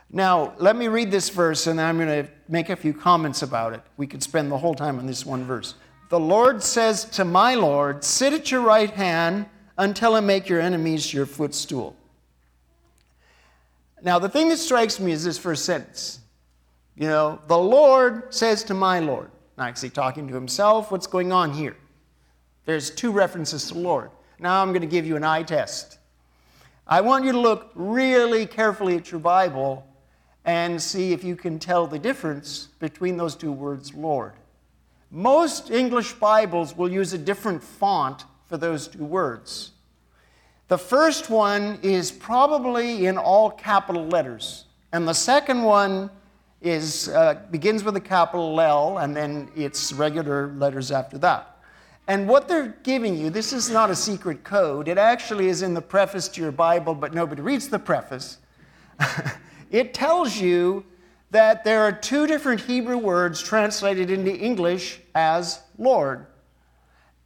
Now, 0.09 0.55
let 0.57 0.75
me 0.75 0.87
read 0.87 1.11
this 1.11 1.29
verse 1.29 1.67
and 1.67 1.79
I'm 1.79 1.97
going 1.97 2.25
to 2.25 2.31
make 2.49 2.69
a 2.69 2.75
few 2.75 2.95
comments 2.95 3.43
about 3.43 3.73
it. 3.73 3.81
We 3.97 4.07
could 4.07 4.23
spend 4.23 4.51
the 4.51 4.57
whole 4.57 4.73
time 4.73 4.97
on 4.97 5.05
this 5.05 5.27
one 5.27 5.45
verse. 5.45 5.75
The 6.09 6.19
Lord 6.19 6.63
says 6.63 7.05
to 7.05 7.23
my 7.23 7.53
Lord, 7.53 8.03
Sit 8.03 8.33
at 8.33 8.49
your 8.49 8.61
right 8.61 8.89
hand 8.89 9.45
until 9.77 10.15
I 10.15 10.21
make 10.21 10.49
your 10.49 10.59
enemies 10.59 11.13
your 11.13 11.27
footstool. 11.27 11.95
Now, 14.03 14.17
the 14.19 14.29
thing 14.29 14.49
that 14.49 14.57
strikes 14.57 14.99
me 14.99 15.11
is 15.11 15.23
this 15.23 15.37
first 15.37 15.65
sentence. 15.65 16.19
You 16.95 17.07
know, 17.07 17.39
the 17.47 17.57
Lord 17.57 18.33
says 18.33 18.63
to 18.65 18.73
my 18.73 18.99
Lord. 18.99 19.31
Now, 19.57 19.67
is 19.67 19.81
he 19.81 19.89
talking 19.89 20.27
to 20.27 20.33
himself? 20.33 20.91
What's 20.91 21.07
going 21.07 21.31
on 21.31 21.53
here? 21.53 21.77
There's 22.65 22.89
two 22.89 23.11
references 23.11 23.67
to 23.67 23.77
Lord. 23.77 24.11
Now, 24.39 24.61
I'm 24.61 24.69
going 24.69 24.81
to 24.81 24.87
give 24.87 25.05
you 25.05 25.15
an 25.15 25.23
eye 25.23 25.43
test. 25.43 25.99
I 26.87 27.01
want 27.01 27.25
you 27.25 27.31
to 27.31 27.39
look 27.39 27.71
really 27.75 28.45
carefully 28.45 28.97
at 28.97 29.11
your 29.11 29.19
Bible 29.19 29.87
and 30.45 30.81
see 30.81 31.13
if 31.13 31.23
you 31.23 31.35
can 31.35 31.59
tell 31.59 31.85
the 31.85 31.99
difference 31.99 32.69
between 32.79 33.17
those 33.17 33.35
two 33.35 33.51
words, 33.51 33.93
Lord. 33.93 34.33
Most 35.11 35.69
English 35.69 36.13
Bibles 36.13 36.75
will 36.75 36.91
use 36.91 37.13
a 37.13 37.17
different 37.17 37.63
font 37.63 38.25
for 38.47 38.57
those 38.57 38.87
two 38.87 39.05
words. 39.05 39.71
The 40.71 40.77
first 40.77 41.29
one 41.29 41.79
is 41.81 42.13
probably 42.13 43.05
in 43.05 43.17
all 43.17 43.51
capital 43.51 44.07
letters, 44.07 44.67
and 44.93 45.05
the 45.05 45.13
second 45.13 45.63
one 45.63 46.09
is, 46.61 47.09
uh, 47.09 47.41
begins 47.51 47.83
with 47.83 47.97
a 47.97 47.99
capital 47.99 48.61
L, 48.61 48.99
and 48.99 49.13
then 49.13 49.49
it's 49.53 49.91
regular 49.91 50.47
letters 50.53 50.89
after 50.89 51.17
that. 51.17 51.57
And 52.07 52.25
what 52.25 52.47
they're 52.47 52.73
giving 52.83 53.17
you, 53.17 53.29
this 53.29 53.51
is 53.51 53.69
not 53.69 53.89
a 53.89 53.95
secret 53.97 54.45
code. 54.45 54.87
It 54.87 54.97
actually 54.97 55.49
is 55.49 55.61
in 55.61 55.73
the 55.73 55.81
preface 55.81 56.29
to 56.29 56.41
your 56.41 56.53
Bible, 56.53 56.95
but 56.95 57.13
nobody 57.13 57.41
reads 57.41 57.67
the 57.67 57.77
preface. 57.77 58.37
it 59.71 59.93
tells 59.93 60.37
you 60.37 60.85
that 61.31 61.65
there 61.65 61.81
are 61.81 61.91
two 61.91 62.27
different 62.27 62.61
Hebrew 62.61 62.97
words 62.97 63.41
translated 63.41 64.09
into 64.09 64.33
English 64.33 65.01
as 65.15 65.59
Lord, 65.77 66.27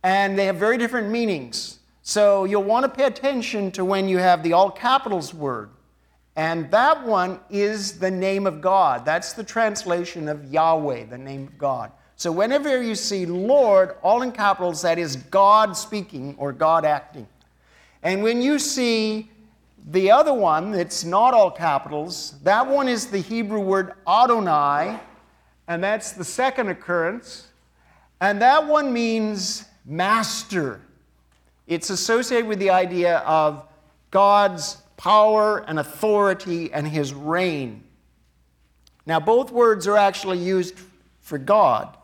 and 0.02 0.36
they 0.36 0.48
have 0.48 0.56
very 0.56 0.80
different 0.80 1.10
meanings. 1.10 1.78
So 2.08 2.44
you'll 2.46 2.62
want 2.62 2.84
to 2.84 2.90
pay 2.90 3.06
attention 3.06 3.72
to 3.72 3.84
when 3.84 4.08
you 4.08 4.20
have 4.20 4.44
the 4.44 4.54
all 4.54 4.70
capitals 4.70 5.34
word. 5.34 5.72
And 6.36 6.70
that 6.70 7.04
one 7.04 7.40
is 7.50 7.98
the 7.98 8.12
name 8.12 8.46
of 8.46 8.62
God. 8.62 9.04
That's 9.06 9.34
the 9.34 9.44
translation 9.44 10.30
of 10.30 10.54
Yahweh, 10.54 11.06
the 11.06 11.18
name 11.18 11.48
of 11.48 11.58
God. 11.58 11.92
So 12.16 12.32
whenever 12.32 12.80
you 12.80 12.94
see 12.94 13.26
Lord, 13.26 13.96
all 14.04 14.22
in 14.22 14.32
capitals, 14.32 14.84
that 14.84 15.00
is 15.00 15.16
God 15.16 15.76
speaking 15.76 16.36
or 16.38 16.54
God 16.54 16.86
acting. 16.86 17.28
And 18.04 18.22
when 18.22 18.40
you 18.40 18.60
see 18.60 19.32
the 19.88 20.12
other 20.12 20.34
one 20.34 20.70
that's 20.70 21.04
not 21.04 21.34
all 21.34 21.50
capitals, 21.50 22.36
that 22.44 22.68
one 22.68 22.88
is 22.88 23.08
the 23.08 23.18
Hebrew 23.18 23.62
word 23.62 23.94
Adonai, 24.08 25.00
and 25.68 25.84
that's 25.84 26.12
the 26.12 26.24
second 26.24 26.70
occurrence. 26.70 27.48
And 28.22 28.40
that 28.44 28.68
one 28.68 28.94
means 28.94 29.66
master. 29.86 30.82
It's 31.68 31.90
associated 31.90 32.48
with 32.48 32.60
the 32.60 32.70
idea 32.70 33.20
of 33.20 33.68
God's 34.12 34.78
power 34.98 35.64
and 35.68 35.80
authority 35.80 36.72
and 36.72 36.88
his 36.88 37.14
reign. 37.14 37.84
Now, 39.06 39.20
both 39.20 39.52
words 39.52 39.88
are 39.88 39.98
actually 39.98 40.40
used 40.40 40.80
for 41.22 41.38
God. 41.38 41.96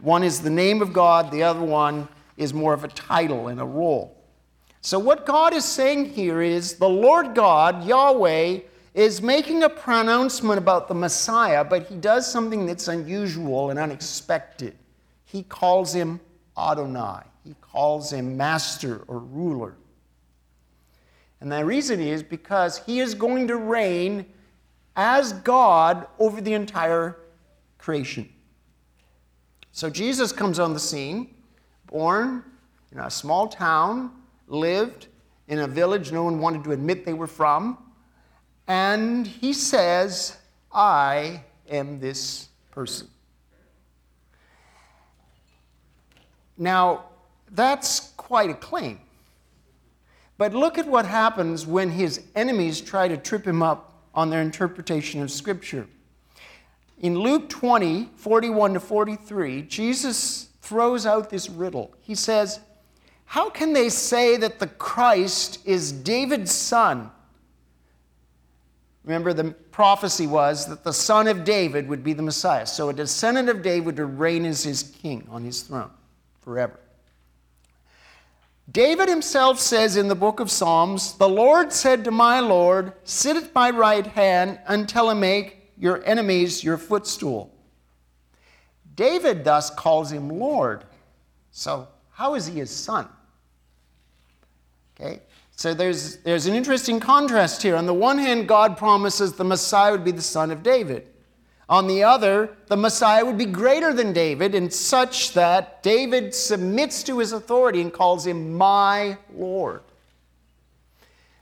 One 0.00 0.22
is 0.22 0.40
the 0.40 0.50
name 0.50 0.82
of 0.82 0.92
God, 0.92 1.30
the 1.30 1.42
other 1.42 1.60
one 1.60 2.08
is 2.36 2.54
more 2.54 2.72
of 2.72 2.84
a 2.84 2.88
title 2.88 3.48
and 3.48 3.60
a 3.60 3.64
role. 3.64 4.16
So, 4.80 4.98
what 4.98 5.26
God 5.26 5.52
is 5.52 5.64
saying 5.64 6.06
here 6.06 6.40
is 6.40 6.74
the 6.74 6.88
Lord 6.88 7.34
God, 7.34 7.84
Yahweh, 7.84 8.60
is 8.94 9.22
making 9.22 9.62
a 9.62 9.68
pronouncement 9.68 10.58
about 10.58 10.88
the 10.88 10.94
Messiah, 10.94 11.64
but 11.64 11.86
he 11.86 11.96
does 11.96 12.30
something 12.30 12.66
that's 12.66 12.88
unusual 12.88 13.70
and 13.70 13.78
unexpected. 13.78 14.76
He 15.24 15.42
calls 15.42 15.94
him 15.94 16.18
Adonai, 16.58 17.22
calls 17.70 18.12
him 18.12 18.36
master 18.36 19.04
or 19.06 19.18
ruler. 19.18 19.76
And 21.40 21.50
the 21.50 21.64
reason 21.64 22.00
is 22.00 22.22
because 22.22 22.78
he 22.78 23.00
is 23.00 23.14
going 23.14 23.48
to 23.48 23.56
reign 23.56 24.26
as 24.96 25.32
God 25.32 26.06
over 26.18 26.40
the 26.40 26.52
entire 26.52 27.16
creation. 27.78 28.28
So 29.72 29.88
Jesus 29.88 30.32
comes 30.32 30.58
on 30.58 30.74
the 30.74 30.80
scene, 30.80 31.34
born 31.86 32.44
in 32.92 32.98
a 32.98 33.10
small 33.10 33.48
town 33.48 34.10
lived 34.50 35.06
in 35.48 35.60
a 35.60 35.66
village 35.66 36.12
no 36.12 36.24
one 36.24 36.40
wanted 36.40 36.64
to 36.64 36.72
admit 36.72 37.04
they 37.04 37.14
were 37.14 37.26
from. 37.26 37.78
And 38.66 39.26
he 39.26 39.52
says, 39.52 40.36
I 40.72 41.42
am 41.68 41.98
this 41.98 42.48
person. 42.70 43.08
Now, 46.58 47.09
that's 47.52 48.12
quite 48.16 48.50
a 48.50 48.54
claim. 48.54 49.00
But 50.38 50.54
look 50.54 50.78
at 50.78 50.86
what 50.86 51.04
happens 51.04 51.66
when 51.66 51.90
his 51.90 52.22
enemies 52.34 52.80
try 52.80 53.08
to 53.08 53.16
trip 53.16 53.46
him 53.46 53.62
up 53.62 53.92
on 54.14 54.30
their 54.30 54.40
interpretation 54.40 55.22
of 55.22 55.30
Scripture. 55.30 55.86
In 57.00 57.18
Luke 57.18 57.48
20, 57.48 58.10
41 58.16 58.74
to 58.74 58.80
43, 58.80 59.62
Jesus 59.62 60.48
throws 60.62 61.06
out 61.06 61.30
this 61.30 61.48
riddle. 61.48 61.92
He 62.00 62.14
says, 62.14 62.60
how 63.30 63.48
can 63.48 63.72
they 63.72 63.88
say 63.88 64.36
that 64.38 64.58
the 64.58 64.66
Christ 64.66 65.60
is 65.64 65.92
David's 65.92 66.50
son? 66.50 67.10
Remember, 69.04 69.32
the 69.32 69.52
prophecy 69.70 70.26
was 70.26 70.66
that 70.66 70.82
the 70.82 70.92
son 70.92 71.28
of 71.28 71.44
David 71.44 71.88
would 71.88 72.02
be 72.02 72.12
the 72.12 72.22
Messiah. 72.22 72.66
So, 72.66 72.88
a 72.88 72.92
descendant 72.92 73.48
of 73.48 73.62
David 73.62 73.98
would 73.98 74.18
reign 74.18 74.44
as 74.44 74.64
his 74.64 74.82
king 74.82 75.26
on 75.30 75.44
his 75.44 75.62
throne 75.62 75.90
forever. 76.40 76.78
David 78.70 79.08
himself 79.08 79.58
says 79.58 79.96
in 79.96 80.08
the 80.08 80.14
book 80.14 80.38
of 80.38 80.50
Psalms, 80.50 81.14
The 81.14 81.28
Lord 81.28 81.72
said 81.72 82.04
to 82.04 82.10
my 82.10 82.40
Lord, 82.40 82.92
Sit 83.04 83.36
at 83.36 83.54
my 83.54 83.70
right 83.70 84.06
hand 84.06 84.60
until 84.66 85.08
I 85.08 85.14
make 85.14 85.72
your 85.76 86.04
enemies 86.04 86.62
your 86.62 86.78
footstool. 86.78 87.52
David 88.94 89.44
thus 89.44 89.70
calls 89.70 90.12
him 90.12 90.28
Lord. 90.28 90.84
So, 91.50 91.88
how 92.12 92.34
is 92.34 92.46
he 92.46 92.58
his 92.58 92.70
son? 92.70 93.08
Okay? 94.94 95.22
So 95.56 95.74
there's, 95.74 96.18
there's 96.18 96.46
an 96.46 96.54
interesting 96.54 97.00
contrast 97.00 97.62
here. 97.62 97.76
On 97.76 97.86
the 97.86 97.94
one 97.94 98.18
hand, 98.18 98.46
God 98.46 98.76
promises 98.76 99.32
the 99.32 99.44
Messiah 99.44 99.92
would 99.92 100.04
be 100.04 100.10
the 100.10 100.22
son 100.22 100.50
of 100.50 100.62
David. 100.62 101.06
On 101.70 101.86
the 101.86 102.02
other, 102.02 102.50
the 102.66 102.76
Messiah 102.76 103.24
would 103.24 103.38
be 103.38 103.46
greater 103.46 103.94
than 103.94 104.12
David, 104.12 104.56
in 104.56 104.72
such 104.72 105.34
that 105.34 105.84
David 105.84 106.34
submits 106.34 107.04
to 107.04 107.20
his 107.20 107.30
authority 107.30 107.80
and 107.80 107.92
calls 107.92 108.26
him 108.26 108.52
my 108.54 109.16
Lord. 109.32 109.82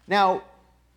Now, 0.07 0.43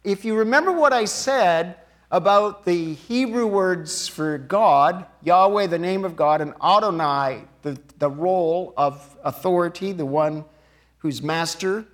if 0.04 0.26
you 0.26 0.36
remember 0.36 0.74
what 0.74 0.92
I 0.92 1.06
said 1.06 1.78
about 2.12 2.66
the 2.66 2.94
Hebrew 2.94 3.48
words 3.48 4.06
for 4.06 4.38
God, 4.38 5.06
Yahweh, 5.24 5.68
the 5.68 5.80
name 5.80 6.04
of 6.04 6.18
God, 6.18 6.42
and 6.42 6.54
Adonai, 6.62 7.44
the, 7.62 7.80
the 8.00 8.10
role 8.10 8.74
of 8.76 9.18
authority, 9.24 9.94
the 9.94 10.06
one 10.06 10.44
who's 10.98 11.22
master, 11.22 11.86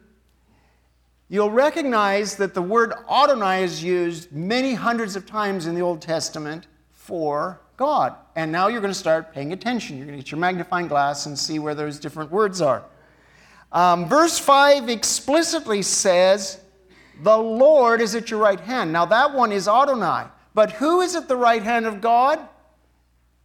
you'll 1.30 1.52
recognize 1.52 2.36
that 2.38 2.56
the 2.56 2.64
word 2.64 2.94
Adonai 3.08 3.64
is 3.64 3.84
used 3.84 4.32
many 4.32 4.74
hundreds 4.74 5.16
of 5.16 5.28
times 5.28 5.68
in 5.68 5.76
the 5.76 5.82
Old 5.82 6.02
Testament 6.02 6.66
for 7.08 7.62
God. 7.78 8.16
And 8.36 8.52
now 8.52 8.68
you're 8.68 8.82
going 8.82 8.94
to 8.94 9.00
start 9.00 9.34
paying 9.34 9.54
attention. 9.54 9.96
You're 9.96 10.08
going 10.08 10.20
to 10.20 10.24
get 10.24 10.30
your 10.30 10.42
magnifying 10.42 10.90
glass 10.90 11.26
and 11.26 11.40
see 11.40 11.58
where 11.58 11.74
those 11.74 12.00
different 12.00 12.30
words 12.30 12.60
are. 12.60 12.84
Um, 13.72 14.10
verse 14.10 14.38
5 14.38 14.90
explicitly 14.90 15.82
says, 15.84 16.60
The 17.24 17.38
Lord 17.38 18.02
is 18.02 18.14
at 18.14 18.30
your 18.30 18.42
right 18.42 18.60
hand. 18.60 18.92
Now 18.92 19.06
that 19.06 19.34
one 19.34 19.54
is 19.54 19.70
Adonai. 19.70 20.26
But 20.54 20.74
who 20.74 21.00
is 21.00 21.16
at 21.16 21.30
the 21.30 21.38
right 21.38 21.64
hand 21.64 21.86
of 21.86 22.02
God? 22.02 22.40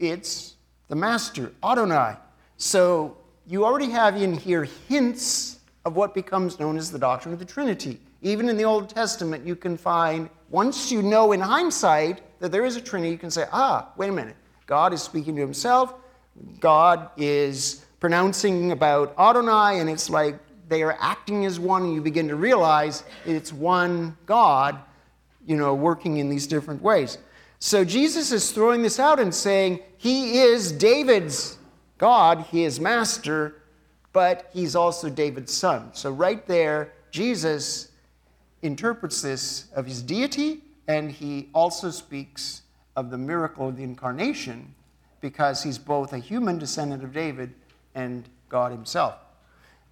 It's 0.00 0.57
the 0.88 0.97
Master, 0.97 1.52
Adonai. 1.62 2.16
So 2.57 3.16
you 3.47 3.64
already 3.64 3.90
have 3.90 4.21
in 4.21 4.37
here 4.37 4.64
hints 4.88 5.61
of 5.85 5.95
what 5.95 6.14
becomes 6.14 6.59
known 6.59 6.76
as 6.76 6.90
the 6.90 6.99
doctrine 6.99 7.33
of 7.33 7.38
the 7.38 7.45
Trinity. 7.45 8.00
Even 8.23 8.49
in 8.49 8.57
the 8.57 8.64
Old 8.64 8.88
Testament, 8.88 9.47
you 9.47 9.54
can 9.54 9.76
find, 9.76 10.28
once 10.52 10.92
you 10.92 11.02
know 11.02 11.32
in 11.32 11.40
hindsight 11.40 12.21
that 12.38 12.52
there 12.52 12.64
is 12.64 12.76
a 12.76 12.80
Trinity, 12.80 13.11
you 13.11 13.18
can 13.18 13.30
say, 13.30 13.47
ah, 13.52 13.88
wait 13.97 14.11
a 14.11 14.12
minute. 14.12 14.37
God 14.66 14.92
is 14.92 15.02
speaking 15.02 15.35
to 15.37 15.40
himself. 15.40 15.94
God 16.61 17.09
is 17.16 17.85
pronouncing 18.00 18.71
about 18.71 19.14
Adonai, 19.18 19.80
and 19.80 19.88
it's 19.88 20.11
like 20.11 20.38
they 20.68 20.82
are 20.82 20.97
acting 21.00 21.47
as 21.47 21.59
one, 21.59 21.85
and 21.85 21.94
you 21.94 22.02
begin 22.02 22.28
to 22.28 22.37
realize 22.37 23.02
it's 23.25 23.52
one 23.52 24.16
God, 24.26 24.78
you 25.47 25.56
know, 25.56 25.75
working 25.75 26.18
in 26.18 26.28
these 26.28 26.47
different 26.47 26.82
ways. 26.82 27.18
So 27.59 27.85
Jesus 27.85 28.30
is 28.30 28.50
throwing 28.50 28.82
this 28.82 29.00
out 29.00 29.18
and 29.21 29.35
saying, 29.35 29.80
He 29.97 30.40
is 30.40 30.71
David's 30.71 31.59
God, 31.97 32.44
He 32.50 32.64
is 32.64 32.78
master, 32.78 33.62
but 34.12 34.50
He's 34.52 34.76
also 34.76 35.09
David's 35.09 35.52
son. 35.54 35.94
So 35.94 36.11
right 36.11 36.47
there, 36.47 36.92
Jesus 37.11 37.91
interprets 38.62 39.23
this 39.23 39.66
of 39.75 39.87
His 39.87 40.02
deity 40.02 40.62
and 40.88 41.11
he 41.11 41.49
also 41.54 41.90
speaks 41.90 42.62
of 42.97 43.11
the 43.11 43.19
miracle 43.19 43.69
of 43.69 43.76
the 43.76 43.83
incarnation 43.83 44.75
because 45.21 45.62
he's 45.62 45.78
both 45.78 46.12
a 46.12 46.19
human 46.19 46.59
descendant 46.59 47.04
of 47.04 47.12
David 47.12 47.54
and 47.95 48.28
God 48.49 48.73
himself. 48.73 49.14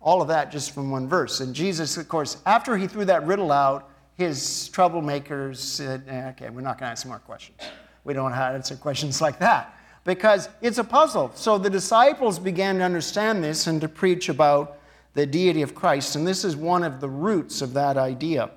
All 0.00 0.20
of 0.20 0.28
that 0.28 0.50
just 0.50 0.72
from 0.72 0.90
one 0.90 1.08
verse. 1.08 1.40
And 1.40 1.54
Jesus, 1.54 1.96
of 1.96 2.08
course, 2.08 2.38
after 2.46 2.76
he 2.76 2.86
threw 2.86 3.04
that 3.04 3.24
riddle 3.26 3.52
out, 3.52 3.88
his 4.16 4.70
troublemakers 4.72 5.56
said, 5.56 6.02
eh, 6.08 6.30
okay, 6.30 6.50
we're 6.50 6.60
not 6.60 6.78
going 6.78 6.88
to 6.88 6.92
ask 6.92 7.06
more 7.06 7.20
questions. 7.20 7.58
We 8.04 8.12
don't 8.12 8.30
know 8.30 8.36
to 8.36 8.42
answer 8.42 8.76
questions 8.76 9.20
like 9.20 9.38
that 9.38 9.74
because 10.04 10.48
it's 10.60 10.78
a 10.78 10.84
puzzle. 10.84 11.30
So 11.34 11.58
the 11.58 11.70
disciples 11.70 12.38
began 12.38 12.78
to 12.78 12.84
understand 12.84 13.44
this 13.44 13.66
and 13.66 13.80
to 13.80 13.88
preach 13.88 14.28
about 14.28 14.78
the 15.14 15.26
deity 15.26 15.62
of 15.62 15.74
Christ. 15.74 16.16
And 16.16 16.26
this 16.26 16.44
is 16.44 16.56
one 16.56 16.82
of 16.82 17.00
the 17.00 17.08
roots 17.08 17.62
of 17.62 17.74
that 17.74 17.96
idea. 17.96 18.50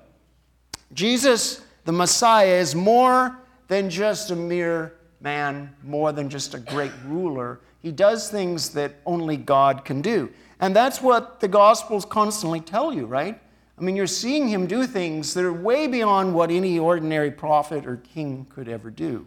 Jesus 0.94 1.60
the 1.84 1.92
Messiah 1.92 2.54
is 2.54 2.74
more 2.74 3.38
than 3.68 3.90
just 3.90 4.30
a 4.30 4.36
mere 4.36 4.94
man, 5.20 5.74
more 5.82 6.12
than 6.12 6.28
just 6.28 6.54
a 6.54 6.58
great 6.58 6.92
ruler. 7.06 7.60
He 7.82 7.92
does 7.92 8.30
things 8.30 8.70
that 8.70 8.94
only 9.04 9.36
God 9.36 9.84
can 9.84 10.00
do. 10.00 10.30
And 10.60 10.74
that's 10.74 11.02
what 11.02 11.40
the 11.40 11.48
Gospels 11.48 12.04
constantly 12.04 12.60
tell 12.60 12.92
you, 12.92 13.04
right? 13.04 13.38
I 13.76 13.82
mean, 13.82 13.96
you're 13.96 14.06
seeing 14.06 14.48
him 14.48 14.66
do 14.66 14.86
things 14.86 15.34
that 15.34 15.44
are 15.44 15.52
way 15.52 15.86
beyond 15.86 16.34
what 16.34 16.50
any 16.50 16.78
ordinary 16.78 17.30
prophet 17.30 17.86
or 17.86 17.96
king 17.96 18.46
could 18.48 18.68
ever 18.68 18.90
do. 18.90 19.26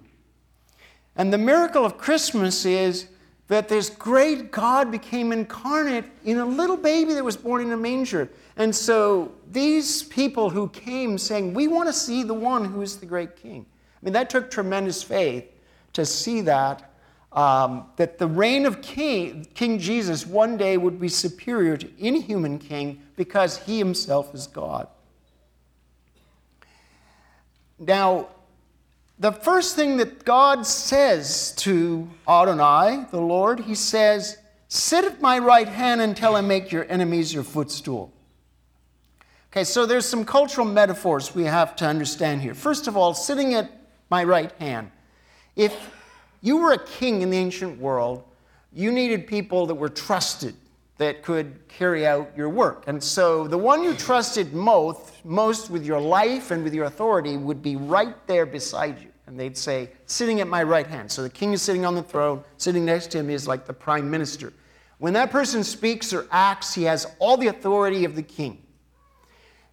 And 1.16 1.34
the 1.34 1.38
miracle 1.38 1.86
of 1.86 1.98
Christmas 1.98 2.66
is 2.66 3.08
that 3.48 3.70
this 3.70 3.90
great 3.90 4.52
God 4.52 4.92
became 4.92 5.32
incarnate 5.32 6.06
in 6.26 6.40
a 6.40 6.46
little 6.46 6.76
baby 6.76 7.14
that 7.14 7.24
was 7.24 7.38
born 7.38 7.62
in 7.62 7.72
a 7.72 7.78
manger. 7.78 8.30
And 8.58 8.76
so 8.76 9.32
these 9.52 10.04
people 10.04 10.50
who 10.50 10.68
came 10.70 11.18
saying, 11.18 11.54
We 11.54 11.68
want 11.68 11.88
to 11.88 11.94
see 11.94 12.24
the 12.24 12.34
one 12.34 12.66
who 12.66 12.82
is 12.82 12.98
the 12.98 13.06
great 13.06 13.36
king. 13.36 13.66
I 14.02 14.06
mean, 14.06 14.14
that 14.14 14.30
took 14.30 14.52
tremendous 14.52 15.02
faith 15.02 15.46
to 15.94 16.06
see 16.06 16.42
that, 16.42 16.92
um, 17.32 17.86
that 17.96 18.18
the 18.18 18.28
reign 18.28 18.66
of 18.66 18.82
king, 18.82 19.48
king 19.54 19.80
Jesus 19.80 20.26
one 20.26 20.58
day 20.58 20.78
would 20.78 21.00
be 21.00 21.10
superior 21.10 21.78
to 21.78 21.90
any 22.00 22.20
human 22.20 22.60
king 22.60 23.02
because 23.16 23.58
he 23.60 23.78
himself 23.78 24.36
is 24.36 24.48
God. 24.48 24.88
Now, 27.80 28.28
the 29.20 29.32
first 29.32 29.76
thing 29.76 29.98
that 29.98 30.26
God 30.26 30.66
says 30.66 31.54
to 31.58 32.08
Adonai, 32.28 33.06
the 33.12 33.22
Lord, 33.22 33.62
he 33.62 33.76
says, 33.76 34.38
Sit 34.70 35.06
at 35.06 35.22
my 35.22 35.40
right 35.40 35.68
hand 35.68 36.02
until 36.02 36.36
I 36.36 36.42
make 36.42 36.72
your 36.72 36.86
enemies 36.90 37.34
your 37.34 37.44
footstool. 37.44 38.12
Okay, 39.52 39.64
so 39.64 39.86
there's 39.86 40.06
some 40.06 40.26
cultural 40.26 40.68
metaphors 40.68 41.34
we 41.34 41.46
have 41.46 41.76
to 41.78 41.86
understand 41.86 42.42
here. 42.42 42.54
First 42.54 42.88
of 42.88 42.98
all, 42.98 43.14
sitting 43.14 43.54
at 43.54 43.72
my 44.10 44.24
right 44.24 44.52
hand. 44.54 44.92
If 45.56 45.76
you 46.42 46.58
were 46.58 46.74
a 46.74 46.86
king 46.86 47.22
in 47.22 47.30
the 47.30 47.38
ancient 47.38 47.80
world, 47.80 48.24
you 48.74 48.92
needed 48.92 49.26
people 49.26 49.66
that 49.68 49.76
were 49.76 49.90
trusted, 49.90 50.54
that 50.98 51.22
could 51.22 51.68
carry 51.68 52.08
out 52.08 52.32
your 52.36 52.50
work. 52.50 52.84
And 52.88 53.02
so 53.02 53.48
the 53.48 53.58
one 53.58 53.84
you 53.84 53.94
trusted 53.94 54.54
most, 54.54 55.24
most 55.24 55.70
with 55.70 55.86
your 55.86 56.00
life 56.00 56.52
and 56.52 56.64
with 56.64 56.74
your 56.74 56.86
authority 56.86 57.38
would 57.38 57.62
be 57.62 57.76
right 57.76 58.16
there 58.28 58.46
beside 58.46 59.00
you. 59.00 59.10
And 59.28 59.40
they'd 59.40 59.58
say, 59.58 59.92
sitting 60.06 60.40
at 60.40 60.48
my 60.48 60.64
right 60.64 60.88
hand. 60.88 61.12
So 61.12 61.22
the 61.22 61.30
king 61.30 61.54
is 61.54 61.62
sitting 61.62 61.86
on 61.86 61.96
the 61.96 62.04
throne, 62.04 62.44
sitting 62.58 62.86
next 62.86 63.12
to 63.12 63.20
him 63.20 63.30
is 63.30 63.48
like 63.48 63.66
the 63.66 63.74
prime 63.74 64.10
minister. 64.10 64.54
When 65.00 65.14
that 65.14 65.32
person 65.32 65.64
speaks 65.64 66.14
or 66.14 66.28
acts, 66.32 66.74
he 66.74 66.84
has 66.84 67.06
all 67.20 67.38
the 67.38 67.48
authority 67.48 68.06
of 68.06 68.16
the 68.16 68.24
king. 68.24 68.64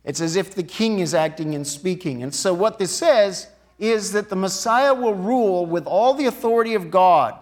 It's 0.05 0.21
as 0.21 0.37
if 0.37 0.55
the 0.55 0.63
king 0.63 0.99
is 0.99 1.15
acting 1.15 1.55
and 1.55 1.67
speaking. 1.67 2.23
And 2.23 2.35
so, 2.35 2.53
what 2.53 2.79
this 2.79 2.95
says 2.95 3.49
is 3.79 4.13
that 4.13 4.29
the 4.29 4.37
Messiah 4.37 4.93
will 4.93 5.15
rule 5.15 5.65
with 5.65 5.87
all 5.87 6.13
the 6.13 6.27
authority 6.27 6.75
of 6.75 6.91
God. 6.91 7.39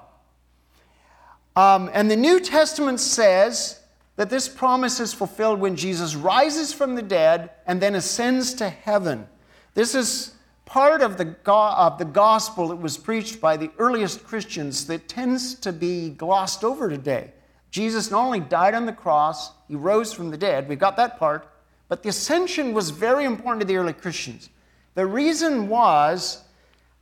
Um, 1.55 1.91
and 1.93 2.11
the 2.11 2.17
New 2.17 2.41
Testament 2.41 3.01
says 3.01 3.81
that 4.17 4.31
this 4.31 4.49
promise 4.49 5.01
is 5.01 5.13
fulfilled 5.13 5.61
when 5.61 5.77
Jesus 5.77 6.15
rises 6.15 6.73
from 6.73 6.95
the 6.95 7.03
dead 7.03 7.51
and 7.67 7.81
then 7.81 7.95
ascends 7.95 8.55
to 8.55 8.69
heaven. 8.69 9.27
This 9.75 9.95
is 9.95 10.35
part 10.65 11.03
of 11.03 11.19
the, 11.19 11.25
go- 11.25 11.73
of 11.73 11.99
the 11.99 12.05
gospel 12.05 12.69
that 12.69 12.77
was 12.77 12.97
preached 12.97 13.41
by 13.41 13.57
the 13.57 13.71
earliest 13.79 14.25
Christians 14.25 14.87
that 14.87 15.09
tends 15.09 15.55
to 15.57 15.73
be 15.73 16.11
glossed 16.11 16.65
over 16.65 16.89
today. 16.89 17.33
Jesus 17.71 18.11
not 18.11 18.25
only 18.25 18.41
died 18.41 18.75
on 18.75 18.87
the 18.87 18.93
cross, 18.93 19.53
he 19.69 19.77
rose 19.77 20.13
from 20.13 20.31
the 20.31 20.37
dead. 20.37 20.69
We've 20.69 20.79
got 20.79 20.97
that 20.97 21.19
part. 21.19 21.49
But 21.89 22.03
the 22.03 22.09
ascension 22.09 22.73
was 22.73 22.91
very 22.91 23.25
important 23.25 23.61
to 23.61 23.67
the 23.67 23.77
early 23.77 23.93
Christians. 23.93 24.49
The 24.95 25.07
reason 25.07 25.69
was 25.69 26.43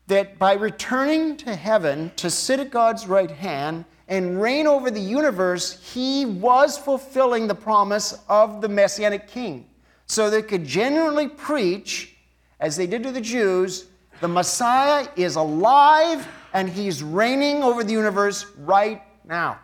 that 0.06 0.38
by 0.38 0.54
returning 0.54 1.36
to 1.38 1.54
heaven 1.54 2.10
to 2.16 2.30
sit 2.30 2.58
at 2.58 2.70
God's 2.70 3.06
right 3.06 3.30
hand 3.30 3.84
and 4.10 4.42
reign 4.42 4.66
over 4.66 4.90
the 4.90 5.00
universe, 5.00 5.80
he 5.94 6.26
was 6.26 6.76
fulfilling 6.76 7.46
the 7.46 7.54
promise 7.54 8.18
of 8.28 8.60
the 8.60 8.68
Messianic 8.68 9.28
King. 9.28 9.70
So 10.06 10.28
they 10.28 10.42
could 10.42 10.64
genuinely 10.66 11.28
preach, 11.28 12.16
as 12.58 12.76
they 12.76 12.88
did 12.88 13.04
to 13.04 13.12
the 13.12 13.20
Jews, 13.20 13.86
the 14.20 14.28
Messiah 14.28 15.06
is 15.14 15.36
alive 15.36 16.26
and 16.52 16.68
he's 16.68 17.02
reigning 17.02 17.62
over 17.62 17.84
the 17.84 17.92
universe 17.92 18.46
right 18.58 19.00
now. 19.24 19.60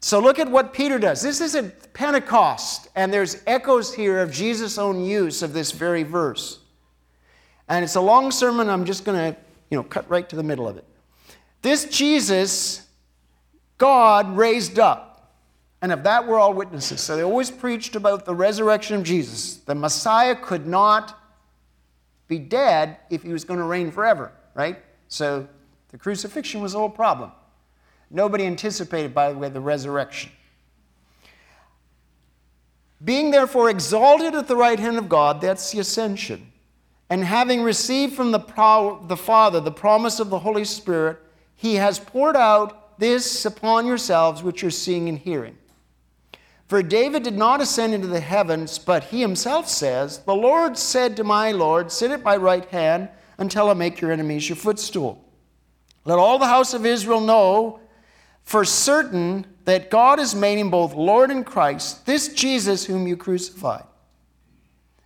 So 0.00 0.18
look 0.18 0.38
at 0.38 0.50
what 0.50 0.72
Peter 0.72 0.98
does. 0.98 1.20
This 1.20 1.42
is 1.42 1.54
at 1.54 1.92
Pentecost, 1.92 2.88
and 2.94 3.12
there's 3.12 3.42
echoes 3.46 3.92
here 3.92 4.20
of 4.20 4.32
Jesus' 4.32 4.78
own 4.78 5.04
use 5.04 5.42
of 5.42 5.52
this 5.52 5.72
very 5.72 6.04
verse. 6.04 6.60
And 7.68 7.84
it's 7.84 7.96
a 7.96 8.00
long 8.00 8.30
sermon. 8.30 8.70
I'm 8.70 8.86
just 8.86 9.04
going 9.04 9.34
to, 9.34 9.38
you 9.70 9.76
know, 9.76 9.82
cut 9.82 10.08
right 10.08 10.26
to 10.28 10.36
the 10.36 10.42
middle 10.42 10.66
of 10.66 10.78
it. 10.78 10.87
This 11.62 11.86
Jesus, 11.86 12.86
God 13.78 14.36
raised 14.36 14.78
up. 14.78 15.04
And 15.80 15.92
of 15.92 16.02
that, 16.04 16.26
we're 16.26 16.38
all 16.38 16.52
witnesses. 16.52 17.00
So 17.00 17.16
they 17.16 17.22
always 17.22 17.50
preached 17.50 17.94
about 17.94 18.24
the 18.24 18.34
resurrection 18.34 18.96
of 18.96 19.04
Jesus. 19.04 19.58
The 19.58 19.74
Messiah 19.74 20.34
could 20.34 20.66
not 20.66 21.18
be 22.26 22.38
dead 22.38 22.98
if 23.10 23.22
he 23.22 23.32
was 23.32 23.44
going 23.44 23.58
to 23.58 23.64
reign 23.64 23.90
forever, 23.90 24.32
right? 24.54 24.78
So 25.08 25.48
the 25.90 25.98
crucifixion 25.98 26.60
was 26.60 26.74
a 26.74 26.78
whole 26.78 26.90
problem. 26.90 27.32
Nobody 28.10 28.44
anticipated, 28.44 29.14
by 29.14 29.32
the 29.32 29.38
way, 29.38 29.48
the 29.48 29.60
resurrection. 29.60 30.32
Being 33.04 33.30
therefore 33.30 33.70
exalted 33.70 34.34
at 34.34 34.48
the 34.48 34.56
right 34.56 34.78
hand 34.78 34.98
of 34.98 35.08
God, 35.08 35.40
that's 35.40 35.70
the 35.70 35.78
ascension, 35.78 36.50
and 37.08 37.24
having 37.24 37.62
received 37.62 38.14
from 38.14 38.32
the, 38.32 38.40
pro- 38.40 39.04
the 39.06 39.16
Father 39.16 39.60
the 39.60 39.70
promise 39.70 40.18
of 40.18 40.30
the 40.30 40.40
Holy 40.40 40.64
Spirit, 40.64 41.18
he 41.58 41.74
has 41.74 41.98
poured 41.98 42.36
out 42.36 43.00
this 43.00 43.44
upon 43.44 43.84
yourselves, 43.84 44.44
which 44.44 44.62
you're 44.62 44.70
seeing 44.70 45.08
and 45.08 45.18
hearing. 45.18 45.58
For 46.68 46.84
David 46.84 47.24
did 47.24 47.36
not 47.36 47.60
ascend 47.60 47.94
into 47.94 48.06
the 48.06 48.20
heavens, 48.20 48.78
but 48.78 49.04
he 49.04 49.20
himself 49.20 49.68
says, 49.68 50.18
The 50.20 50.36
Lord 50.36 50.78
said 50.78 51.16
to 51.16 51.24
my 51.24 51.50
Lord, 51.50 51.90
Sit 51.90 52.12
at 52.12 52.22
my 52.22 52.36
right 52.36 52.64
hand 52.66 53.08
until 53.38 53.70
I 53.70 53.74
make 53.74 54.00
your 54.00 54.12
enemies 54.12 54.48
your 54.48 54.54
footstool. 54.54 55.24
Let 56.04 56.20
all 56.20 56.38
the 56.38 56.46
house 56.46 56.74
of 56.74 56.86
Israel 56.86 57.20
know 57.20 57.80
for 58.44 58.64
certain 58.64 59.44
that 59.64 59.90
God 59.90 60.20
has 60.20 60.36
made 60.36 60.58
him 60.58 60.70
both 60.70 60.94
Lord 60.94 61.32
and 61.32 61.44
Christ, 61.44 62.06
this 62.06 62.32
Jesus 62.34 62.86
whom 62.86 63.08
you 63.08 63.16
crucified. 63.16 63.84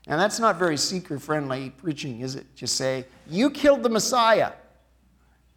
And 0.06 0.20
that's 0.20 0.38
not 0.38 0.58
very 0.58 0.76
seeker 0.76 1.18
friendly 1.18 1.70
preaching, 1.70 2.20
is 2.20 2.34
it? 2.34 2.44
Just 2.54 2.76
say, 2.76 3.06
You 3.26 3.48
killed 3.48 3.82
the 3.82 3.88
Messiah. 3.88 4.52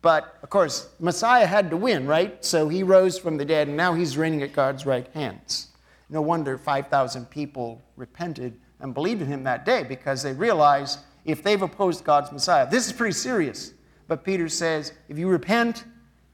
But 0.05 0.37
of 0.43 0.51
course, 0.51 0.89
Messiah 0.99 1.47
had 1.47 1.71
to 1.71 1.77
win, 1.77 2.05
right? 2.05 2.45
So 2.45 2.69
he 2.69 2.83
rose 2.83 3.17
from 3.17 3.37
the 3.37 3.43
dead, 3.43 3.69
and 3.69 3.75
now 3.75 3.95
he's 3.95 4.19
reigning 4.19 4.43
at 4.43 4.53
God's 4.53 4.85
right 4.85 5.07
hands. 5.15 5.69
No 6.11 6.21
wonder 6.21 6.59
5,000 6.59 7.27
people 7.31 7.81
repented 7.95 8.53
and 8.79 8.93
believed 8.93 9.23
in 9.23 9.27
him 9.27 9.43
that 9.45 9.65
day 9.65 9.81
because 9.81 10.21
they 10.21 10.33
realized 10.33 10.99
if 11.25 11.41
they've 11.41 11.59
opposed 11.59 12.03
God's 12.03 12.31
Messiah, 12.31 12.69
this 12.69 12.85
is 12.85 12.93
pretty 12.93 13.13
serious. 13.13 13.73
But 14.07 14.23
Peter 14.23 14.47
says, 14.47 14.93
if 15.09 15.17
you 15.17 15.27
repent 15.27 15.85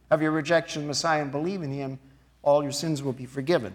of 0.10 0.22
your 0.22 0.32
rejection 0.32 0.82
of 0.82 0.90
Messiah 0.90 1.22
and 1.22 1.32
believe 1.32 1.62
in 1.62 1.72
him, 1.72 1.98
all 2.42 2.64
your 2.64 2.74
sins 2.74 3.02
will 3.02 3.14
be 3.14 3.26
forgiven. 3.26 3.74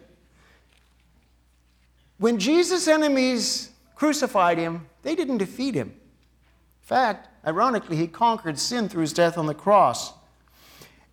When 2.19 2.39
Jesus' 2.39 2.87
enemies 2.87 3.71
crucified 3.95 4.59
him, 4.59 4.89
they 5.01 5.15
didn't 5.15 5.39
defeat 5.39 5.75
him. 5.75 5.89
In 5.89 6.83
fact, 6.83 7.29
ironically, 7.47 7.97
he 7.97 8.07
conquered 8.07 8.59
sin 8.59 8.89
through 8.89 9.03
his 9.03 9.13
death 9.13 9.39
on 9.39 9.47
the 9.47 9.55
cross. 9.55 10.13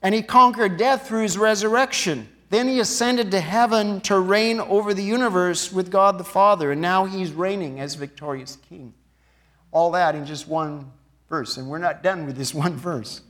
And 0.02 0.14
he 0.14 0.22
conquered 0.22 0.78
death 0.78 1.08
through 1.08 1.24
his 1.24 1.38
resurrection. 1.38 2.28
Then 2.50 2.68
he 2.68 2.80
ascended 2.80 3.32
to 3.32 3.40
heaven 3.40 4.02
to 4.02 4.20
reign 4.20 4.60
over 4.60 4.94
the 4.94 5.04
universe 5.04 5.72
with 5.72 5.90
God 5.90 6.18
the 6.18 6.24
Father. 6.24 6.72
And 6.72 6.82
now 6.82 7.06
he's 7.06 7.32
reigning 7.32 7.80
as 7.80 7.96
victorious 7.96 8.58
king. 8.70 8.94
All 9.72 9.92
that 9.92 10.14
in 10.14 10.26
just 10.26 10.48
one 10.48 10.92
verse. 11.30 11.58
And 11.58 11.68
we're 11.68 11.80
not 11.80 12.04
done 12.04 12.26
with 12.26 12.36
this 12.36 12.54
one 12.54 12.76
verse. 12.76 13.22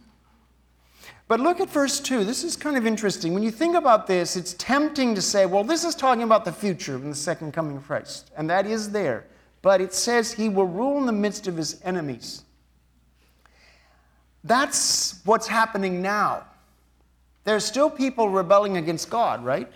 But 1.27 1.39
look 1.39 1.59
at 1.59 1.69
verse 1.69 1.99
2. 1.99 2.25
This 2.25 2.43
is 2.43 2.55
kind 2.55 2.75
of 2.75 2.85
interesting. 2.85 3.33
When 3.33 3.43
you 3.43 3.51
think 3.51 3.75
about 3.75 4.07
this, 4.07 4.35
it's 4.35 4.53
tempting 4.55 5.15
to 5.15 5.21
say, 5.21 5.45
well, 5.45 5.63
this 5.63 5.83
is 5.83 5.95
talking 5.95 6.23
about 6.23 6.43
the 6.43 6.51
future 6.51 6.95
and 6.95 7.11
the 7.11 7.15
second 7.15 7.53
coming 7.53 7.77
of 7.77 7.85
Christ. 7.85 8.31
And 8.35 8.49
that 8.49 8.65
is 8.65 8.91
there. 8.91 9.25
But 9.61 9.79
it 9.79 9.93
says 9.93 10.33
he 10.33 10.49
will 10.49 10.67
rule 10.67 10.97
in 10.97 11.05
the 11.05 11.13
midst 11.13 11.47
of 11.47 11.55
his 11.55 11.79
enemies. 11.83 12.42
That's 14.43 15.21
what's 15.25 15.47
happening 15.47 16.01
now. 16.01 16.43
There's 17.43 17.65
still 17.65 17.89
people 17.89 18.29
rebelling 18.29 18.77
against 18.77 19.09
God, 19.09 19.43
right? 19.43 19.69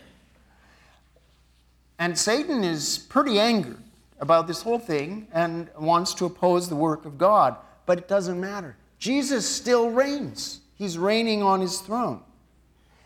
And 1.99 2.17
Satan 2.17 2.63
is 2.63 2.97
pretty 2.97 3.39
angered 3.39 3.77
about 4.19 4.47
this 4.47 4.61
whole 4.61 4.79
thing 4.79 5.27
and 5.33 5.69
wants 5.77 6.13
to 6.15 6.25
oppose 6.25 6.69
the 6.69 6.75
work 6.75 7.05
of 7.05 7.17
God. 7.17 7.55
But 7.85 7.97
it 7.97 8.07
doesn't 8.07 8.39
matter. 8.39 8.75
Jesus 8.99 9.47
still 9.47 9.89
reigns. 9.89 10.61
He's 10.75 10.97
reigning 10.97 11.41
on 11.43 11.61
his 11.61 11.79
throne. 11.79 12.21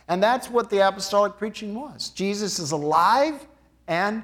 And 0.08 0.21
that's 0.21 0.50
what 0.50 0.69
the 0.69 0.86
apostolic 0.86 1.38
preaching 1.38 1.74
was. 1.74 2.10
Jesus 2.10 2.60
is 2.60 2.71
alive 2.71 3.47
and 3.88 4.24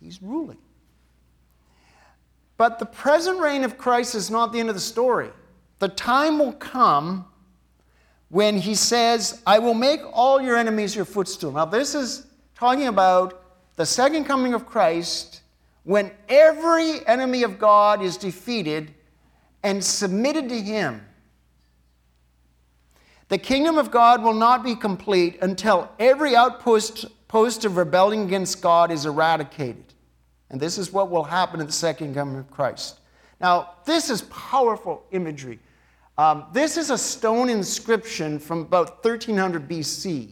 he's 0.00 0.22
ruling. 0.22 0.58
But 2.56 2.78
the 2.78 2.86
present 2.86 3.40
reign 3.40 3.64
of 3.64 3.78
Christ 3.78 4.14
is 4.14 4.30
not 4.30 4.52
the 4.52 4.60
end 4.60 4.68
of 4.68 4.74
the 4.74 4.80
story. 4.80 5.30
The 5.80 5.88
time 5.88 6.38
will 6.38 6.52
come 6.52 7.26
when 8.28 8.58
he 8.58 8.74
says, 8.74 9.42
I 9.46 9.58
will 9.58 9.74
make 9.74 10.00
all 10.12 10.40
your 10.40 10.56
enemies 10.56 10.94
your 10.94 11.04
footstool. 11.04 11.52
Now, 11.52 11.64
this 11.64 11.94
is 11.94 12.26
talking 12.54 12.86
about 12.86 13.42
the 13.76 13.84
second 13.84 14.24
coming 14.24 14.54
of 14.54 14.66
Christ 14.66 15.40
when 15.82 16.12
every 16.28 17.04
enemy 17.06 17.42
of 17.42 17.58
God 17.58 18.02
is 18.02 18.16
defeated 18.16 18.94
and 19.62 19.82
submitted 19.82 20.48
to 20.50 20.60
him. 20.60 21.04
The 23.28 23.38
kingdom 23.38 23.78
of 23.78 23.90
God 23.90 24.22
will 24.22 24.34
not 24.34 24.62
be 24.62 24.74
complete 24.74 25.38
until 25.40 25.90
every 25.98 26.36
outpost 26.36 27.06
post 27.28 27.64
of 27.64 27.76
rebellion 27.76 28.24
against 28.24 28.60
God 28.60 28.90
is 28.90 29.06
eradicated. 29.06 29.94
And 30.50 30.60
this 30.60 30.78
is 30.78 30.92
what 30.92 31.10
will 31.10 31.22
happen 31.22 31.60
at 31.60 31.68
the 31.68 31.72
second 31.72 32.14
coming 32.14 32.38
of 32.38 32.50
Christ. 32.50 32.98
Now, 33.40 33.76
this 33.86 34.10
is 34.10 34.22
powerful 34.22 35.04
imagery. 35.12 35.60
Um, 36.20 36.44
this 36.52 36.76
is 36.76 36.90
a 36.90 36.98
stone 36.98 37.48
inscription 37.48 38.38
from 38.38 38.60
about 38.60 39.02
1300 39.02 39.66
BC 39.66 40.28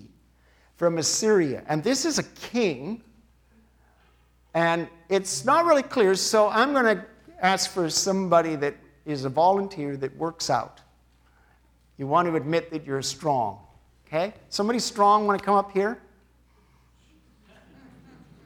from 0.77 0.99
Assyria. 0.99 1.65
And 1.67 1.83
this 1.83 2.05
is 2.05 2.19
a 2.19 2.25
king. 2.25 3.03
And 4.53 4.87
it's 5.09 5.47
not 5.47 5.65
really 5.65 5.83
clear, 5.83 6.15
so 6.15 6.51
I'm 6.51 6.75
going 6.75 6.95
to 6.95 7.07
ask 7.41 7.71
for 7.71 7.89
somebody 7.89 8.55
that 8.57 8.75
is 9.07 9.25
a 9.25 9.31
volunteer 9.31 9.97
that 9.97 10.15
works 10.19 10.51
out. 10.51 10.83
You 11.97 12.07
want 12.07 12.29
to 12.29 12.37
admit 12.37 12.71
that 12.71 12.85
you're 12.85 13.01
strong. 13.01 13.59
Okay? 14.07 14.35
Somebody 14.51 14.81
strong 14.81 15.27
want 15.27 15.39
to 15.39 15.45
come 15.45 15.57
up 15.57 15.73
here? 15.73 15.99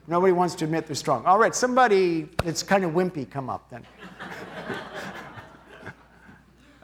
Nobody 0.07 0.33
wants 0.33 0.55
to 0.55 0.65
admit 0.65 0.87
they're 0.87 0.95
strong. 0.95 1.27
All 1.27 1.41
right, 1.41 1.57
somebody 1.57 2.29
that's 2.45 2.63
kind 2.63 2.85
of 2.85 2.93
wimpy, 2.93 3.29
come 3.29 3.51
up 3.51 3.69
then. 3.69 3.85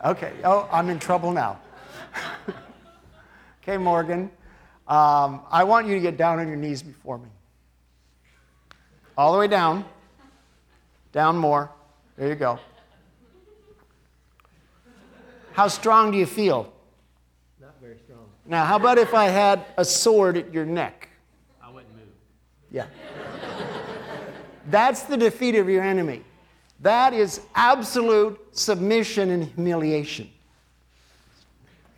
Okay, 0.05 0.33
oh, 0.45 0.69
I'm 0.71 0.89
in 0.89 0.99
trouble 0.99 1.33
now. 1.33 1.61
okay, 3.63 3.77
Morgan, 3.77 4.31
um, 4.87 5.43
I 5.51 5.65
want 5.65 5.87
you 5.87 5.95
to 5.95 6.01
get 6.01 6.17
down 6.17 6.39
on 6.39 6.49
your 6.49 6.57
knees 6.57 6.83
before 6.83 7.19
me. 7.19 7.29
All 9.17 9.33
the 9.33 9.39
way 9.39 9.49
down. 9.49 9.85
Down 11.13 11.37
more. 11.37 11.71
There 12.17 12.29
you 12.29 12.35
go. 12.35 12.59
How 15.53 15.67
strong 15.67 16.13
do 16.13 16.19
you 16.19 16.27
feel? 16.27 16.73
Not 17.61 17.75
very 17.81 17.99
strong. 17.99 18.27
Now, 18.47 18.65
how 18.65 18.77
about 18.77 18.97
if 18.97 19.13
I 19.13 19.27
had 19.27 19.65
a 19.77 19.85
sword 19.85 20.37
at 20.37 20.55
your 20.55 20.65
neck? 20.65 21.09
I 21.61 21.69
wouldn't 21.71 21.93
move. 21.97 22.07
Yeah. 22.71 22.87
That's 24.71 25.03
the 25.03 25.17
defeat 25.17 25.57
of 25.57 25.69
your 25.69 25.83
enemy. 25.83 26.23
That 26.81 27.13
is 27.13 27.41
absolute 27.55 28.39
submission 28.57 29.31
and 29.31 29.45
humiliation. 29.45 30.31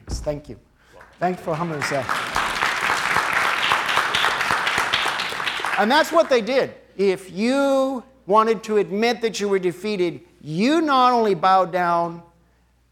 Thank 0.07 0.49
you. 0.49 0.59
Thanks 1.19 1.41
for 1.43 1.55
humbling 1.55 1.81
yourself. 1.81 2.07
And 5.79 5.91
that's 5.91 6.13
what 6.13 6.29
they 6.29 6.41
did. 6.41 6.75
If 6.97 7.31
you 7.31 8.03
wanted 8.27 8.63
to 8.65 8.79
admit 8.79 9.21
that 9.23 9.41
you 9.41 9.49
were 9.49 9.59
defeated, 9.59 10.21
you 10.41 10.81
not 10.81 11.13
only 11.13 11.35
bowed 11.35 11.73
down, 11.73 12.23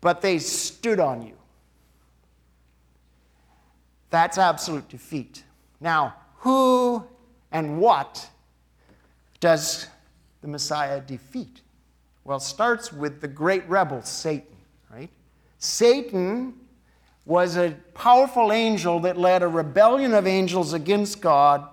but 0.01 0.21
they 0.21 0.39
stood 0.39 1.01
on 1.01 1.23
you. 1.27 1.35
That's 4.11 4.39
absolute 4.39 4.89
defeat. 4.89 5.45
Now, 5.81 6.15
who 6.39 7.05
and 7.53 7.79
what 7.79 8.29
does 9.41 9.87
the 10.41 10.49
Messiah 10.49 11.01
defeat? 11.01 11.63
Well, 12.29 12.37
it 12.37 12.43
starts 12.43 12.93
with 12.93 13.23
the 13.23 13.27
great 13.27 13.67
rebel, 13.71 14.03
Satan, 14.03 14.55
right? 14.93 15.09
Satan 15.59 16.53
was 17.25 17.57
a 17.57 17.75
powerful 17.95 18.53
angel 18.53 19.01
that 19.01 19.17
led 19.17 19.43
a 19.43 19.49
rebellion 19.49 20.13
of 20.13 20.27
angels 20.27 20.75
against 20.75 21.23
God. 21.23 21.67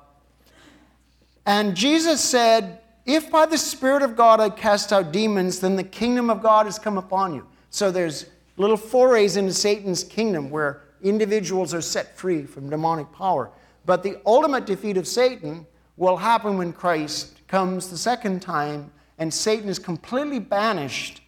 And 1.45 1.75
Jesus 1.75 2.21
said, 2.21 2.79
If 3.05 3.29
by 3.29 3.47
the 3.47 3.57
Spirit 3.57 4.01
of 4.01 4.15
God 4.15 4.39
I 4.39 4.49
cast 4.49 4.93
out 4.93 5.11
demons, 5.11 5.59
then 5.59 5.75
the 5.75 5.83
kingdom 5.83 6.29
of 6.29 6.41
God 6.41 6.67
has 6.67 6.79
come 6.79 6.97
upon 6.97 7.33
you. 7.33 7.45
So 7.69 7.91
there's 7.91 8.27
little 8.55 8.77
forays 8.77 9.35
into 9.35 9.51
Satan's 9.51 10.05
kingdom 10.05 10.49
where 10.49 10.83
individuals 11.01 11.73
are 11.73 11.81
set 11.81 12.17
free 12.17 12.45
from 12.45 12.69
demonic 12.69 13.11
power. 13.11 13.51
But 13.85 14.03
the 14.03 14.21
ultimate 14.25 14.65
defeat 14.65 14.95
of 14.95 15.05
Satan 15.05 15.67
will 15.97 16.15
happen 16.15 16.57
when 16.57 16.71
Christ 16.71 17.45
comes 17.49 17.89
the 17.89 17.97
second 17.97 18.41
time 18.41 18.89
and 19.17 19.33
Satan 19.33 19.69
is 19.69 19.79
completely 19.79 20.39
banished 20.39 21.21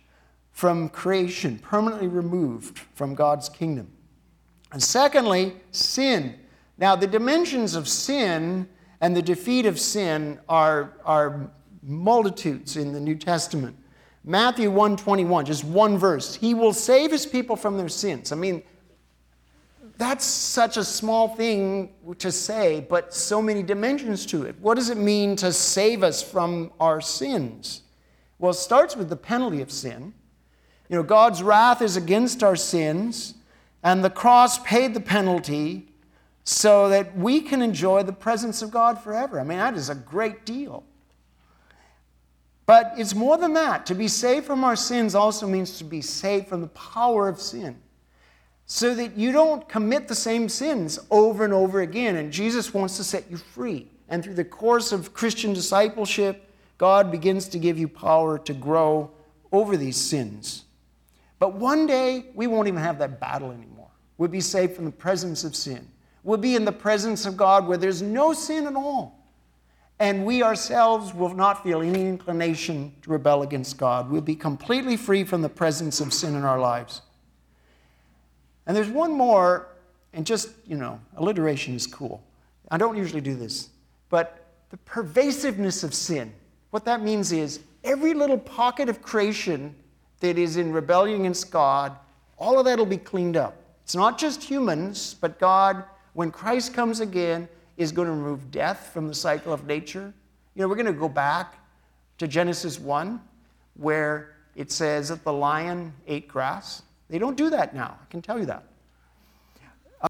from 0.52 0.90
creation, 0.90 1.60
permanently 1.60 2.08
removed 2.08 2.80
from 2.96 3.14
God's 3.14 3.48
kingdom. 3.48 3.92
And 4.72 4.82
secondly, 4.82 5.56
sin. 5.72 6.36
Now, 6.78 6.96
the 6.96 7.08
dimensions 7.08 7.76
of 7.76 7.88
sin 7.88 8.68
and 9.00 9.16
the 9.16 9.22
defeat 9.22 9.66
of 9.66 9.80
sin 9.80 10.40
are, 10.50 10.94
are 11.06 11.52
multitudes 11.84 12.76
in 12.76 12.92
the 12.92 13.00
New 13.00 13.16
Testament. 13.16 13.78
Matthew 14.24 14.70
121, 14.70 15.46
just 15.46 15.64
one 15.64 15.98
verse. 15.98 16.36
He 16.36 16.54
will 16.54 16.74
save 16.74 17.12
his 17.12 17.26
people 17.26 17.56
from 17.56 17.78
their 17.78 17.88
sins. 17.88 18.32
I 18.32 18.36
mean, 18.36 18.62
that's 19.98 20.26
such 20.26 20.78
a 20.78 20.84
small 20.84 21.28
thing 21.28 21.94
to 22.20 22.32
say, 22.32 22.86
but 22.88 23.14
so 23.14 23.42
many 23.42 23.64
dimensions 23.64 24.26
to 24.28 24.44
it. 24.44 24.56
What 24.60 24.76
does 24.76 24.90
it 24.90 24.98
mean 24.98 25.36
to 25.38 25.52
save 25.52 26.04
us 26.04 26.22
from 26.22 26.72
our 26.80 27.02
sins? 27.02 27.82
Well, 28.38 28.52
it 28.52 28.56
starts 28.56 28.96
with 28.96 29.10
the 29.10 29.16
penalty 29.16 29.62
of 29.62 29.72
sin. 29.72 30.14
You 30.90 30.98
know, 30.98 31.04
God's 31.04 31.42
wrath 31.42 31.82
is 31.82 31.98
against 31.98 32.44
our 32.44 32.56
sins, 32.56 33.34
and 33.84 34.04
the 34.04 34.12
cross 34.12 34.60
paid 34.60 34.94
the 34.94 35.00
penalty 35.00 35.90
so 36.44 36.90
that 36.90 37.18
we 37.18 37.42
can 37.42 37.64
enjoy 37.64 38.04
the 38.04 38.14
presence 38.14 38.62
of 38.62 38.70
God 38.70 39.02
forever. 39.02 39.40
I 39.40 39.44
mean, 39.44 39.58
that 39.58 39.74
is 39.74 39.90
a 39.90 39.96
great 39.96 40.46
deal. 40.46 40.84
But 42.68 42.94
it's 42.98 43.16
more 43.16 43.38
than 43.38 43.54
that. 43.54 43.86
To 43.88 43.96
be 43.96 44.08
saved 44.08 44.46
from 44.46 44.64
our 44.64 44.76
sins 44.76 45.16
also 45.16 45.48
means 45.48 45.78
to 45.80 45.84
be 45.84 46.02
saved 46.02 46.48
from 46.48 46.62
the 46.62 46.68
power 46.68 47.28
of 47.28 47.42
sin 47.42 47.82
so 48.68 48.94
that 48.94 49.18
you 49.18 49.32
don't 49.32 49.68
commit 49.70 50.10
the 50.10 50.16
same 50.16 50.50
sins 50.50 51.00
over 51.10 51.46
and 51.46 51.54
over 51.54 51.80
again. 51.80 52.18
And 52.18 52.32
Jesus 52.32 52.74
wants 52.74 52.98
to 52.98 53.04
set 53.04 53.32
you 53.32 53.38
free. 53.38 53.88
And 54.10 54.24
through 54.24 54.36
the 54.36 54.46
course 54.46 54.92
of 54.92 55.14
Christian 55.14 55.54
discipleship, 55.54 56.54
God 56.78 57.10
begins 57.10 57.48
to 57.50 57.60
give 57.60 57.80
you 57.80 57.88
power 57.88 58.38
to 58.40 58.54
grow 58.54 59.10
over 59.54 59.78
these 59.78 59.96
sins. 59.96 60.66
But 61.40 61.54
one 61.54 61.88
day, 61.88 62.26
we 62.36 62.48
won't 62.48 62.68
even 62.68 62.82
have 62.82 63.00
that 63.00 63.22
battle 63.22 63.52
anymore. 63.52 63.90
We'll 64.18 64.30
be 64.30 64.42
saved 64.42 64.76
from 64.76 64.86
the 64.86 64.92
presence 64.92 65.46
of 65.46 65.56
sin. 65.56 65.88
We'll 66.24 66.38
be 66.38 66.56
in 66.56 66.66
the 66.66 66.72
presence 66.72 67.26
of 67.26 67.38
God 67.38 67.68
where 67.68 67.78
there's 67.78 68.02
no 68.02 68.34
sin 68.34 68.68
at 68.68 68.76
all. 68.76 69.32
And 70.00 70.26
we 70.26 70.44
ourselves 70.44 71.14
will 71.14 71.34
not 71.34 71.64
feel 71.64 71.82
any 71.82 72.06
inclination 72.06 72.94
to 73.04 73.12
rebel 73.12 73.44
against 73.44 73.78
God. 73.78 74.10
We'll 74.12 74.22
be 74.22 74.36
completely 74.36 74.98
free 74.98 75.24
from 75.24 75.42
the 75.42 75.50
presence 75.50 76.02
of 76.02 76.14
sin 76.14 76.36
in 76.36 76.44
our 76.44 76.60
lives. 76.60 77.02
And 78.68 78.76
there's 78.76 78.90
one 78.90 79.12
more, 79.12 79.70
and 80.14 80.26
just, 80.26 80.50
you 80.68 80.76
know, 80.76 81.00
alliteration 81.16 81.74
is 81.74 81.88
cool. 81.88 82.22
I 82.70 82.78
don't 82.78 82.98
usually 82.98 83.22
do 83.22 83.34
this, 83.34 83.70
but 84.10 84.46
the 84.70 84.78
pervasiveness 84.78 85.84
of 85.84 85.94
sin. 85.94 86.34
What 86.72 86.84
that 86.86 87.02
means 87.02 87.32
is 87.32 87.62
every 87.84 88.14
little 88.14 88.38
pocket 88.38 88.90
of 88.90 89.02
creation 89.02 89.74
that 90.20 90.38
is 90.38 90.58
in 90.58 90.74
rebellion 90.74 91.22
against 91.22 91.50
God, 91.50 91.96
all 92.38 92.60
of 92.60 92.66
that 92.66 92.78
will 92.78 92.86
be 92.86 92.98
cleaned 92.98 93.38
up. 93.38 93.56
It's 93.84 93.96
not 93.96 94.18
just 94.18 94.44
humans, 94.44 95.16
but 95.22 95.40
God, 95.40 95.86
when 96.14 96.30
Christ 96.30 96.74
comes 96.74 97.00
again, 97.00 97.48
is 97.78 97.94
going 97.94 98.08
to 98.08 98.14
remove 98.14 98.52
death 98.52 98.90
from 98.92 99.08
the 99.08 99.14
cycle 99.14 99.54
of 99.54 99.66
nature. 99.66 100.14
You 100.56 100.62
know, 100.62 100.68
we're 100.68 100.76
going 100.76 100.88
to 100.88 100.94
go 100.94 101.08
back 101.08 101.56
to 102.18 102.28
Genesis 102.28 102.80
1, 102.80 103.22
where 103.76 104.36
it 104.56 104.72
says 104.72 105.10
that 105.10 105.24
the 105.24 105.32
lion 105.32 105.94
ate 106.08 106.28
grass. 106.28 106.82
They 107.10 107.20
don't 107.20 107.38
do 107.38 107.50
that 107.50 107.74
now, 107.74 107.98
I 108.02 108.06
can 108.10 108.22
tell 108.22 108.38
you 108.40 108.46
that. 108.46 108.64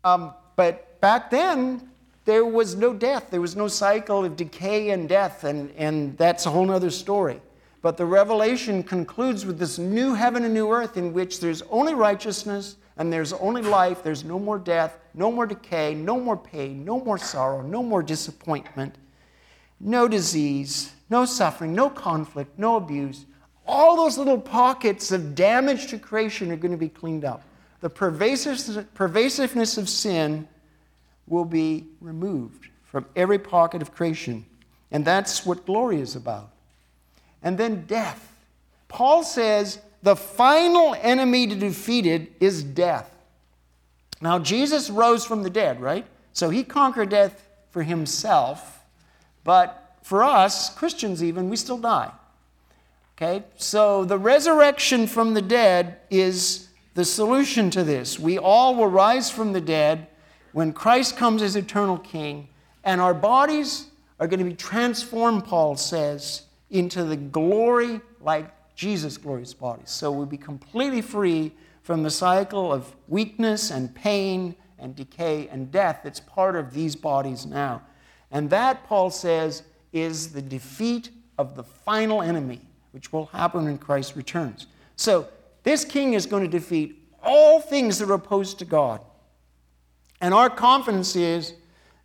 Um, 0.04 0.34
but 0.56 1.00
back 1.00 1.30
then, 1.30 1.90
there 2.26 2.44
was 2.44 2.76
no 2.76 2.94
death. 2.94 3.28
There 3.32 3.40
was 3.40 3.56
no 3.56 3.68
cycle 3.68 4.26
of 4.26 4.36
decay 4.36 4.90
and 4.90 5.08
death, 5.08 5.44
and, 5.44 5.72
and 5.78 6.18
that's 6.18 6.46
a 6.46 6.50
whole 6.50 6.70
other 6.72 6.90
story. 6.90 7.40
But 7.82 7.96
the 7.96 8.06
revelation 8.06 8.84
concludes 8.84 9.46
with 9.46 9.60
this 9.60 9.78
new 9.78 10.14
heaven 10.14 10.44
and 10.44 10.54
new 10.54 10.70
earth 10.70 10.98
in 10.98 11.14
which 11.14 11.40
there's 11.40 11.62
only 11.70 11.94
righteousness 11.94 12.76
and 12.98 13.14
there's 13.14 13.32
only 13.34 13.62
life. 13.62 14.04
There's 14.04 14.24
no 14.24 14.40
more 14.40 14.60
death, 14.60 14.98
no 15.14 15.32
more 15.32 15.46
decay, 15.46 15.94
no 15.94 16.20
more 16.20 16.36
pain, 16.36 16.84
no 16.84 17.00
more 17.00 17.18
sorrow, 17.18 17.62
no 17.62 17.82
more 17.84 18.04
disappointment, 18.04 18.96
no 19.80 20.08
disease, 20.08 20.92
no 21.10 21.24
suffering, 21.24 21.74
no 21.74 21.90
conflict, 21.90 22.58
no 22.60 22.76
abuse, 22.76 23.26
all 23.68 23.96
those 23.96 24.18
little 24.18 24.40
pockets 24.40 25.12
of 25.12 25.36
damage 25.36 25.88
to 25.88 26.00
creation 26.00 26.52
are 26.52 26.56
going 26.56 26.72
to 26.72 26.78
be 26.78 26.90
cleaned 26.90 27.26
up. 27.26 27.44
The 27.82 27.90
pervasiveness 27.90 29.78
of 29.78 29.90
sin 29.90 30.48
will 31.28 31.46
be 31.46 31.86
removed 32.02 32.70
from 32.86 33.06
every 33.16 33.38
pocket 33.38 33.82
of 33.82 33.94
creation. 33.94 34.46
And 34.92 35.04
that's 35.06 35.46
what 35.46 35.66
glory 35.66 36.00
is 36.00 36.16
about. 36.16 36.50
And 37.44 37.58
then 37.58 37.86
death. 37.86 38.34
Paul 38.88 39.24
says 39.24 39.80
the 40.02 40.16
final 40.16 40.96
enemy 41.02 41.48
to 41.48 41.56
defeat 41.56 42.06
it 42.06 42.32
is 42.40 42.64
death. 42.64 43.14
Now, 44.22 44.40
Jesus 44.40 44.90
rose 44.90 45.26
from 45.26 45.44
the 45.44 45.50
dead, 45.50 45.80
right? 45.80 46.06
So 46.34 46.50
he 46.50 46.64
conquered 46.64 47.10
death 47.10 47.48
for 47.70 47.84
himself. 47.84 48.82
But 49.44 49.98
for 50.02 50.24
us, 50.24 50.74
Christians 50.74 51.24
even, 51.24 51.50
we 51.50 51.58
still 51.58 51.78
die. 51.78 52.12
Okay? 53.18 53.44
So 53.56 54.06
the 54.06 54.18
resurrection 54.18 55.08
from 55.08 55.34
the 55.34 55.42
dead 55.42 55.98
is 56.10 56.70
the 56.94 57.04
solution 57.04 57.70
to 57.72 57.84
this. 57.84 58.20
We 58.20 58.38
all 58.38 58.76
will 58.76 58.88
rise 58.88 59.30
from 59.30 59.54
the 59.54 59.62
dead 59.62 60.08
when 60.54 60.72
Christ 60.72 61.18
comes 61.18 61.42
as 61.42 61.56
eternal 61.56 61.98
king, 61.98 62.48
and 62.84 63.02
our 63.02 63.14
bodies 63.14 63.88
are 64.20 64.28
going 64.28 64.40
to 64.40 64.46
be 64.46 64.56
transformed, 64.56 65.46
Paul 65.46 65.76
says, 65.76 66.44
into 66.70 67.04
the 67.04 67.18
glory 67.18 68.02
like 68.22 68.52
Jesus' 68.76 69.18
glorious 69.18 69.54
body. 69.54 69.84
So 69.86 70.12
we'll 70.12 70.26
be 70.26 70.38
completely 70.38 71.02
free 71.02 71.52
from 71.84 72.04
the 72.04 72.10
cycle 72.10 72.72
of 72.72 72.96
weakness 73.08 73.72
and 73.72 73.94
pain 73.94 74.56
and 74.80 74.96
decay 74.96 75.48
and 75.50 75.72
death 75.72 76.02
that's 76.04 76.20
part 76.20 76.56
of 76.56 76.74
these 76.74 76.96
bodies 76.96 77.46
now. 77.46 77.82
And 78.32 78.50
that, 78.50 78.86
Paul 78.86 79.10
says, 79.10 79.64
is 79.94 80.34
the 80.34 80.42
defeat 80.42 81.10
of 81.38 81.56
the 81.56 81.64
final 81.64 82.22
enemy 82.22 82.62
which 82.92 83.12
will 83.12 83.28
happen 83.28 83.66
when 83.66 83.78
Christ 83.78 84.16
returns. 84.16 84.68
So, 84.96 85.28
this 85.64 85.84
king 85.84 86.14
is 86.14 86.26
going 86.26 86.44
to 86.44 86.50
defeat 86.50 87.04
all 87.22 87.60
things 87.60 88.00
that 88.00 88.10
are 88.10 88.14
opposed 88.14 88.60
to 88.60 88.66
God. 88.66 89.02
And 90.22 90.34
our 90.34 90.50
confidence 90.50 91.16
is 91.16 91.54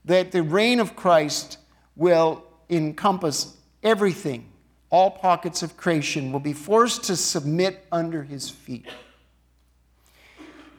that 0.04 0.32
the 0.32 0.42
reign 0.42 0.80
of 0.80 0.96
Christ 0.96 1.58
will 1.96 2.44
encompass 2.68 3.56
everything. 3.82 4.48
All 4.90 5.10
pockets 5.10 5.62
of 5.62 5.76
creation 5.76 6.32
will 6.32 6.40
be 6.40 6.52
forced 6.52 7.04
to 7.04 7.16
submit 7.16 7.86
under 7.92 8.22
his 8.22 8.50
feet. 8.50 8.86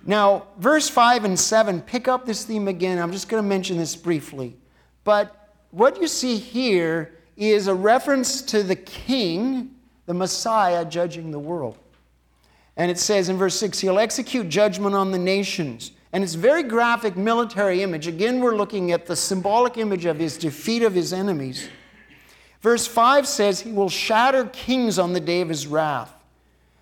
Now, 0.05 0.47
verse 0.57 0.89
5 0.89 1.23
and 1.23 1.39
7 1.39 1.81
pick 1.81 2.07
up 2.07 2.25
this 2.25 2.43
theme 2.43 2.67
again. 2.67 2.99
I'm 2.99 3.11
just 3.11 3.29
going 3.29 3.41
to 3.41 3.47
mention 3.47 3.77
this 3.77 3.95
briefly. 3.95 4.57
But 5.03 5.55
what 5.71 5.99
you 6.01 6.07
see 6.07 6.37
here 6.37 7.17
is 7.37 7.67
a 7.67 7.73
reference 7.73 8.41
to 8.43 8.61
the 8.61 8.75
king 8.75 9.75
the 10.05 10.13
Messiah 10.13 10.85
judging 10.85 11.31
the 11.31 11.39
world. 11.39 11.77
And 12.75 12.89
it 12.89 12.97
says 12.97 13.29
in 13.29 13.37
verse 13.37 13.55
6, 13.59 13.79
He'll 13.79 13.99
execute 13.99 14.49
judgment 14.49 14.95
on 14.95 15.11
the 15.11 15.19
nations. 15.19 15.91
And 16.11 16.23
it's 16.23 16.35
very 16.35 16.63
graphic 16.63 17.15
military 17.17 17.81
image. 17.81 18.07
Again, 18.07 18.39
we're 18.39 18.55
looking 18.55 18.91
at 18.91 19.05
the 19.05 19.15
symbolic 19.15 19.77
image 19.77 20.05
of 20.05 20.19
his 20.19 20.37
defeat 20.37 20.83
of 20.83 20.93
his 20.93 21.11
enemies. 21.11 21.67
Verse 22.61 22.85
5 22.85 23.27
says, 23.27 23.59
He 23.59 23.71
will 23.71 23.89
shatter 23.89 24.45
kings 24.45 24.99
on 24.99 25.13
the 25.13 25.19
day 25.19 25.41
of 25.41 25.49
his 25.49 25.65
wrath. 25.67 26.13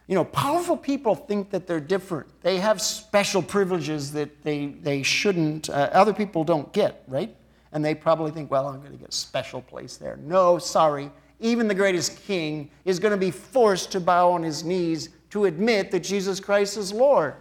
You 0.07 0.15
know, 0.15 0.25
powerful 0.25 0.75
people 0.75 1.15
think 1.15 1.51
that 1.51 1.65
they're 1.65 1.79
different. 1.79 2.27
They 2.41 2.57
have 2.57 2.81
special 2.81 3.41
privileges 3.41 4.11
that 4.11 4.43
they, 4.43 4.67
they 4.67 5.03
shouldn't, 5.03 5.69
uh, 5.69 5.89
other 5.93 6.13
people 6.13 6.43
don't 6.43 6.71
get, 6.73 7.03
right? 7.07 7.33
And 7.71 7.85
they 7.85 7.95
probably 7.95 8.31
think, 8.31 8.51
well, 8.51 8.67
I'm 8.67 8.81
going 8.81 8.91
to 8.91 8.97
get 8.97 9.09
a 9.09 9.13
special 9.13 9.61
place 9.61 9.95
there. 9.95 10.17
No, 10.17 10.57
sorry 10.57 11.09
even 11.41 11.67
the 11.67 11.75
greatest 11.75 12.23
king, 12.23 12.69
is 12.85 12.99
going 12.99 13.11
to 13.11 13.17
be 13.17 13.31
forced 13.31 13.91
to 13.91 13.99
bow 13.99 14.31
on 14.31 14.43
his 14.43 14.63
knees 14.63 15.09
to 15.31 15.45
admit 15.45 15.91
that 15.91 16.01
Jesus 16.01 16.39
Christ 16.39 16.77
is 16.77 16.93
Lord. 16.93 17.35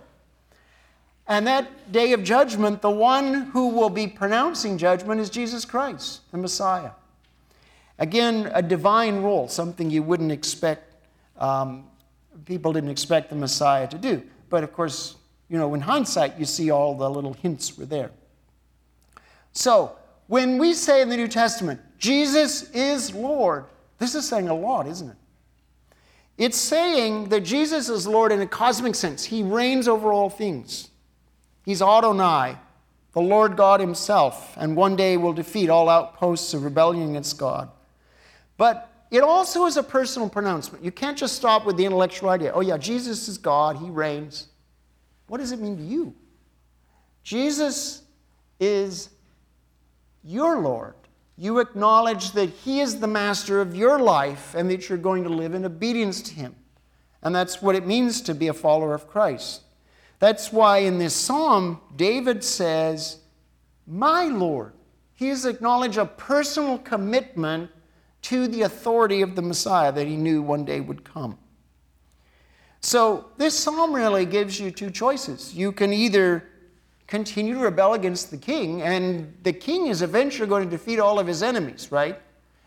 And 1.28 1.46
that 1.46 1.92
day 1.92 2.12
of 2.12 2.24
judgment, 2.24 2.82
the 2.82 2.90
one 2.90 3.42
who 3.52 3.68
will 3.68 3.90
be 3.90 4.08
pronouncing 4.08 4.78
judgment 4.78 5.20
is 5.20 5.30
Jesus 5.30 5.64
Christ, 5.64 6.22
the 6.32 6.38
Messiah. 6.38 6.90
Again, 8.00 8.50
a 8.54 8.62
divine 8.62 9.22
role, 9.22 9.46
something 9.46 9.90
you 9.90 10.02
wouldn't 10.02 10.32
expect, 10.32 10.94
um, 11.38 11.84
people 12.46 12.72
didn't 12.72 12.90
expect 12.90 13.30
the 13.30 13.36
Messiah 13.36 13.86
to 13.88 13.98
do. 13.98 14.22
But 14.48 14.64
of 14.64 14.72
course, 14.72 15.16
you 15.48 15.58
know, 15.58 15.74
in 15.74 15.80
hindsight, 15.80 16.38
you 16.38 16.46
see 16.46 16.70
all 16.70 16.96
the 16.96 17.08
little 17.08 17.34
hints 17.34 17.76
were 17.76 17.84
there. 17.84 18.10
So, 19.52 19.96
when 20.28 20.58
we 20.58 20.74
say 20.74 21.02
in 21.02 21.08
the 21.08 21.16
New 21.16 21.28
Testament, 21.28 21.80
Jesus 21.98 22.70
is 22.70 23.14
Lord, 23.14 23.66
this 24.00 24.14
is 24.14 24.26
saying 24.26 24.48
a 24.48 24.54
lot, 24.54 24.88
isn't 24.88 25.10
it? 25.10 25.16
It's 26.38 26.56
saying 26.56 27.28
that 27.28 27.42
Jesus 27.42 27.90
is 27.90 28.06
Lord 28.06 28.32
in 28.32 28.40
a 28.40 28.46
cosmic 28.46 28.94
sense. 28.94 29.22
He 29.24 29.42
reigns 29.42 29.86
over 29.86 30.10
all 30.10 30.30
things. 30.30 30.88
He's 31.66 31.82
Adonai, 31.82 32.56
the 33.12 33.20
Lord 33.20 33.58
God 33.58 33.78
Himself, 33.78 34.56
and 34.56 34.74
one 34.74 34.96
day 34.96 35.18
will 35.18 35.34
defeat 35.34 35.68
all 35.68 35.90
outposts 35.90 36.54
of 36.54 36.64
rebellion 36.64 37.10
against 37.10 37.36
God. 37.38 37.70
But 38.56 38.90
it 39.10 39.22
also 39.22 39.66
is 39.66 39.76
a 39.76 39.82
personal 39.82 40.30
pronouncement. 40.30 40.82
You 40.82 40.92
can't 40.92 41.18
just 41.18 41.36
stop 41.36 41.66
with 41.66 41.76
the 41.76 41.84
intellectual 41.84 42.30
idea 42.30 42.52
oh, 42.54 42.60
yeah, 42.60 42.78
Jesus 42.78 43.28
is 43.28 43.36
God, 43.36 43.76
He 43.76 43.90
reigns. 43.90 44.46
What 45.26 45.38
does 45.38 45.52
it 45.52 45.60
mean 45.60 45.76
to 45.76 45.82
you? 45.82 46.14
Jesus 47.22 48.00
is 48.58 49.10
your 50.24 50.58
Lord 50.58 50.94
you 51.40 51.58
acknowledge 51.58 52.32
that 52.32 52.50
He 52.50 52.80
is 52.80 53.00
the 53.00 53.06
master 53.06 53.62
of 53.62 53.74
your 53.74 53.98
life 53.98 54.54
and 54.54 54.70
that 54.70 54.90
you're 54.90 54.98
going 54.98 55.22
to 55.24 55.30
live 55.30 55.54
in 55.54 55.64
obedience 55.64 56.20
to 56.20 56.34
Him. 56.34 56.54
And 57.22 57.34
that's 57.34 57.62
what 57.62 57.74
it 57.74 57.86
means 57.86 58.20
to 58.22 58.34
be 58.34 58.48
a 58.48 58.52
follower 58.52 58.92
of 58.92 59.08
Christ. 59.08 59.62
That's 60.18 60.52
why 60.52 60.78
in 60.78 60.98
this 60.98 61.14
psalm, 61.14 61.80
David 61.96 62.44
says, 62.44 63.20
My 63.86 64.24
Lord. 64.24 64.74
He 65.14 65.28
has 65.28 65.46
acknowledged 65.46 65.96
a 65.96 66.04
personal 66.04 66.76
commitment 66.76 67.70
to 68.22 68.46
the 68.46 68.62
authority 68.62 69.22
of 69.22 69.34
the 69.34 69.42
Messiah 69.42 69.92
that 69.92 70.06
he 70.06 70.16
knew 70.16 70.42
one 70.42 70.66
day 70.66 70.80
would 70.80 71.04
come. 71.04 71.38
So, 72.82 73.30
this 73.38 73.58
psalm 73.58 73.94
really 73.94 74.26
gives 74.26 74.60
you 74.60 74.70
two 74.70 74.90
choices. 74.90 75.54
You 75.54 75.72
can 75.72 75.92
either 75.92 76.49
continue 77.10 77.54
to 77.54 77.60
rebel 77.60 77.94
against 77.94 78.30
the 78.30 78.36
king, 78.36 78.82
and 78.82 79.36
the 79.42 79.52
king 79.52 79.88
is 79.88 80.00
eventually 80.00 80.48
going 80.48 80.64
to 80.64 80.70
defeat 80.70 81.00
all 81.00 81.18
of 81.18 81.26
his 81.26 81.42
enemies, 81.42 81.88
right? 81.90 82.16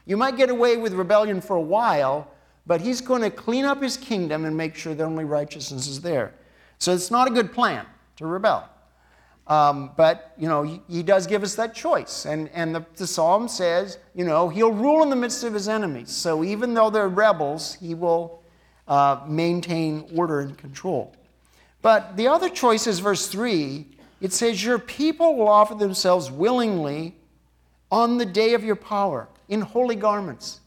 You 0.06 0.17
might 0.17 0.36
get 0.36 0.49
away 0.49 0.75
with 0.75 0.93
rebellion 0.93 1.39
for 1.39 1.56
a 1.56 1.62
while, 1.62 2.29
but 2.67 2.82
he's 2.82 2.99
going 2.99 3.21
to 3.21 3.32
clean 3.32 3.63
up 3.63 3.82
his 3.82 3.95
kingdom 3.95 4.43
and 4.43 4.56
make 4.56 4.75
sure 4.75 4.93
that 4.93 5.03
only 5.03 5.23
righteousness 5.23 5.88
is 5.88 6.01
there. 6.01 6.34
So, 6.77 6.93
it's 6.93 7.10
not 7.10 7.29
a 7.29 7.32
good 7.32 7.53
plan 7.53 7.86
to 8.17 8.25
rebel. 8.25 8.69
Um, 9.47 9.91
but, 9.95 10.34
you 10.38 10.49
know, 10.49 10.63
he, 10.63 10.82
he, 10.89 11.03
does 11.03 11.25
give 11.25 11.43
us 11.43 11.56
that 11.56 11.73
choice. 11.73 12.25
And, 12.25 12.49
and 12.53 12.75
the, 12.75 12.86
the 12.95 13.08
psalm 13.08 13.47
says, 13.47 13.97
you 14.13 14.23
know, 14.23 14.47
he'll 14.47 14.71
rule 14.71 15.03
in 15.03 15.10
the 15.10 15.17
midst 15.17 15.43
of 15.43 15.53
his 15.53 15.67
enemies. 15.67 16.12
So 16.12 16.45
even 16.45 16.73
though 16.73 16.89
they're 16.89 17.10
rebels, 17.10 17.75
he 17.75 17.93
will 17.93 18.41
uh, 18.88 19.21
maintain 19.27 20.10
order 20.15 20.39
and 20.39 20.58
control. 20.58 21.13
But 21.82 22.15
the 22.15 22.29
other 22.29 22.47
choice 22.47 22.88
is 22.88 22.99
verse 22.99 23.27
3. 23.27 23.86
It 24.21 24.34
says, 24.34 24.63
Your 24.63 24.80
people 24.80 25.36
will 25.36 25.47
offer 25.47 25.76
themselves 25.76 26.32
willingly 26.32 27.15
on 27.91 28.17
the 28.17 28.26
day 28.26 28.54
of 28.54 28.63
your 28.63 28.76
power 28.76 29.28
in 29.49 29.62
holy 29.62 29.95
garments. 29.95 30.62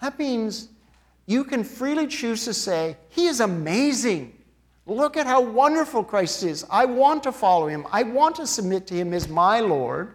That 0.00 0.18
means 0.18 0.68
you 1.26 1.44
can 1.44 1.64
freely 1.64 2.06
choose 2.06 2.44
to 2.44 2.54
say, 2.54 2.96
He 3.08 3.26
is 3.26 3.40
amazing. 3.40 4.32
Look 4.86 5.16
at 5.16 5.26
how 5.26 5.40
wonderful 5.40 6.04
Christ 6.04 6.42
is. 6.42 6.66
I 6.70 6.84
want 6.84 7.22
to 7.22 7.32
follow 7.32 7.68
him. 7.68 7.86
I 7.90 8.02
want 8.02 8.36
to 8.36 8.46
submit 8.46 8.86
to 8.88 8.94
him 8.94 9.14
as 9.14 9.28
my 9.28 9.60
Lord. 9.60 10.14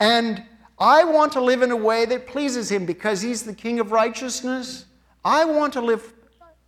And 0.00 0.42
I 0.78 1.04
want 1.04 1.32
to 1.32 1.40
live 1.40 1.62
in 1.62 1.70
a 1.70 1.76
way 1.76 2.06
that 2.06 2.26
pleases 2.26 2.70
him 2.70 2.84
because 2.84 3.22
he's 3.22 3.44
the 3.44 3.54
King 3.54 3.78
of 3.78 3.92
righteousness. 3.92 4.86
I 5.24 5.44
want 5.44 5.72
to 5.74 5.80
live 5.80 6.12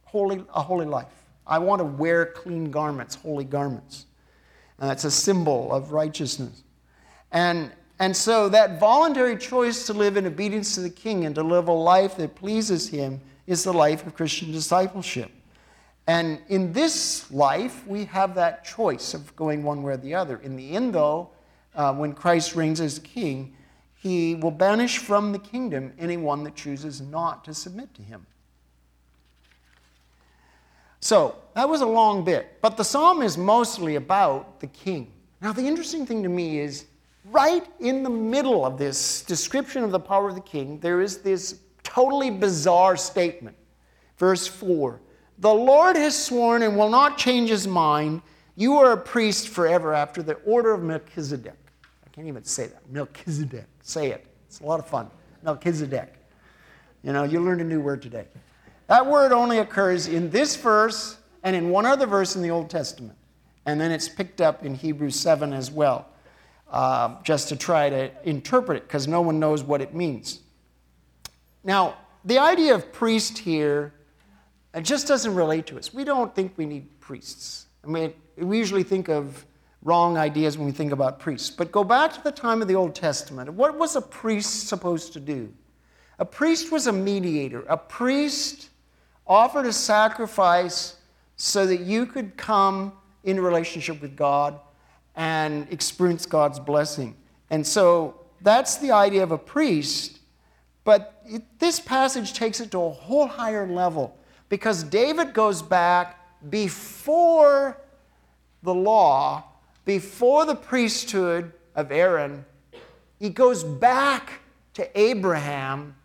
holy, 0.04 0.44
a 0.54 0.62
holy 0.62 0.86
life. 0.86 1.06
I 1.46 1.58
want 1.58 1.80
to 1.80 1.84
wear 1.84 2.26
clean 2.26 2.70
garments, 2.70 3.16
holy 3.16 3.44
garments. 3.44 4.06
And 4.78 4.88
that's 4.88 5.04
a 5.04 5.10
symbol 5.10 5.72
of 5.72 5.92
righteousness. 5.92 6.62
And, 7.32 7.72
and 7.98 8.16
so 8.16 8.48
that 8.48 8.78
voluntary 8.78 9.36
choice 9.36 9.86
to 9.86 9.92
live 9.92 10.16
in 10.16 10.26
obedience 10.26 10.74
to 10.74 10.80
the 10.80 10.90
King 10.90 11.24
and 11.24 11.34
to 11.34 11.42
live 11.42 11.68
a 11.68 11.72
life 11.72 12.16
that 12.16 12.34
pleases 12.34 12.88
him 12.88 13.20
is 13.46 13.64
the 13.64 13.72
life 13.72 14.06
of 14.06 14.14
Christian 14.14 14.52
discipleship. 14.52 15.30
And 16.06 16.40
in 16.48 16.72
this 16.72 17.30
life, 17.30 17.86
we 17.86 18.06
have 18.06 18.34
that 18.36 18.64
choice 18.64 19.12
of 19.12 19.34
going 19.36 19.62
one 19.62 19.82
way 19.82 19.92
or 19.92 19.96
the 19.98 20.14
other. 20.14 20.38
In 20.38 20.56
the 20.56 20.70
end, 20.70 20.94
though, 20.94 21.30
uh, 21.74 21.92
when 21.94 22.14
Christ 22.14 22.54
reigns 22.56 22.80
as 22.80 22.98
king, 23.00 23.54
he 23.94 24.34
will 24.36 24.50
banish 24.50 24.98
from 24.98 25.32
the 25.32 25.38
kingdom 25.38 25.92
anyone 25.98 26.44
that 26.44 26.54
chooses 26.54 27.00
not 27.00 27.44
to 27.44 27.52
submit 27.52 27.92
to 27.94 28.02
him. 28.02 28.26
So, 31.00 31.36
that 31.54 31.68
was 31.68 31.80
a 31.80 31.86
long 31.86 32.24
bit, 32.24 32.58
but 32.60 32.76
the 32.76 32.84
psalm 32.84 33.22
is 33.22 33.36
mostly 33.36 33.96
about 33.96 34.60
the 34.60 34.66
king. 34.68 35.12
Now, 35.40 35.52
the 35.52 35.66
interesting 35.66 36.06
thing 36.06 36.22
to 36.22 36.28
me 36.28 36.60
is 36.60 36.86
right 37.24 37.66
in 37.80 38.02
the 38.02 38.10
middle 38.10 38.64
of 38.64 38.78
this 38.78 39.22
description 39.22 39.84
of 39.84 39.90
the 39.90 40.00
power 40.00 40.28
of 40.28 40.34
the 40.34 40.40
king, 40.40 40.78
there 40.80 41.00
is 41.00 41.18
this 41.18 41.60
totally 41.82 42.30
bizarre 42.30 42.96
statement. 42.96 43.56
Verse 44.18 44.46
4 44.46 45.00
the 45.40 45.54
Lord 45.54 45.94
has 45.96 46.20
sworn 46.20 46.62
and 46.62 46.76
will 46.76 46.88
not 46.88 47.16
change 47.16 47.48
his 47.48 47.66
mind. 47.66 48.22
You 48.56 48.76
are 48.78 48.92
a 48.92 48.96
priest 48.96 49.48
forever 49.48 49.94
after 49.94 50.20
the 50.20 50.34
order 50.44 50.74
of 50.74 50.82
Melchizedek. 50.82 51.54
I 52.04 52.10
can't 52.10 52.26
even 52.26 52.42
say 52.42 52.66
that. 52.66 52.90
Melchizedek. 52.90 53.66
Say 53.82 54.10
it. 54.10 54.26
It's 54.48 54.58
a 54.58 54.66
lot 54.66 54.80
of 54.80 54.88
fun. 54.88 55.08
Melchizedek. 55.44 56.12
You 57.04 57.12
know, 57.12 57.22
you 57.22 57.40
learned 57.40 57.60
a 57.60 57.64
new 57.64 57.80
word 57.80 58.02
today. 58.02 58.26
That 58.88 59.06
word 59.06 59.32
only 59.32 59.58
occurs 59.58 60.08
in 60.08 60.30
this 60.30 60.56
verse 60.56 61.16
and 61.42 61.54
in 61.54 61.70
one 61.70 61.86
other 61.86 62.06
verse 62.06 62.36
in 62.36 62.42
the 62.42 62.50
Old 62.50 62.68
Testament. 62.68 63.16
And 63.64 63.80
then 63.80 63.92
it's 63.92 64.08
picked 64.08 64.40
up 64.40 64.64
in 64.64 64.74
Hebrews 64.74 65.14
7 65.14 65.52
as 65.52 65.70
well, 65.70 66.08
uh, 66.70 67.16
just 67.22 67.48
to 67.50 67.56
try 67.56 67.90
to 67.90 68.10
interpret 68.28 68.78
it, 68.78 68.82
because 68.84 69.06
no 69.06 69.20
one 69.20 69.38
knows 69.38 69.62
what 69.62 69.80
it 69.80 69.94
means. 69.94 70.40
Now, 71.64 71.96
the 72.24 72.38
idea 72.38 72.74
of 72.74 72.92
priest 72.92 73.38
here 73.38 73.92
it 74.74 74.84
just 74.84 75.08
doesn't 75.08 75.34
relate 75.34 75.66
to 75.66 75.78
us. 75.78 75.92
We 75.92 76.04
don't 76.04 76.34
think 76.34 76.52
we 76.56 76.66
need 76.66 77.00
priests. 77.00 77.66
I 77.84 77.88
mean, 77.88 78.12
we 78.36 78.58
usually 78.58 78.82
think 78.82 79.08
of 79.08 79.46
wrong 79.82 80.16
ideas 80.16 80.58
when 80.58 80.66
we 80.66 80.72
think 80.72 80.92
about 80.92 81.18
priests. 81.18 81.50
But 81.50 81.72
go 81.72 81.82
back 81.82 82.12
to 82.14 82.22
the 82.22 82.32
time 82.32 82.60
of 82.60 82.68
the 82.68 82.74
Old 82.74 82.94
Testament. 82.94 83.52
What 83.52 83.76
was 83.76 83.96
a 83.96 84.00
priest 84.00 84.68
supposed 84.68 85.12
to 85.14 85.20
do? 85.20 85.52
A 86.18 86.24
priest 86.24 86.70
was 86.70 86.86
a 86.86 86.92
mediator. 86.92 87.64
A 87.68 87.76
priest 87.76 88.68
offered 89.28 89.66
a 89.66 89.72
sacrifice 89.72 90.96
so 91.36 91.66
that 91.66 91.80
you 91.80 92.06
could 92.06 92.36
come 92.36 92.92
in 93.24 93.40
relationship 93.40 94.00
with 94.00 94.16
God 94.16 94.58
and 95.14 95.66
experience 95.70 96.26
God's 96.26 96.58
blessing. 96.58 97.14
And 97.50 97.66
so 97.66 98.20
that's 98.40 98.76
the 98.76 98.92
idea 98.92 99.22
of 99.22 99.32
a 99.32 99.38
priest. 99.38 100.20
But 100.84 101.22
it, 101.26 101.42
this 101.58 101.80
passage 101.80 102.32
takes 102.32 102.60
it 102.60 102.70
to 102.70 102.78
a 102.78 102.90
whole 102.90 103.26
higher 103.26 103.66
level 103.66 104.16
because 104.48 104.82
David 104.82 105.34
goes 105.34 105.60
back 105.60 106.18
before 106.50 107.80
the 108.62 108.74
law, 108.74 109.44
before 109.84 110.46
the 110.46 110.54
priesthood 110.54 111.52
of 111.74 111.92
Aaron. 111.92 112.44
He 113.18 113.30
goes 113.30 113.64
back 113.64 114.40
to 114.74 114.98
Abraham, 114.98 115.96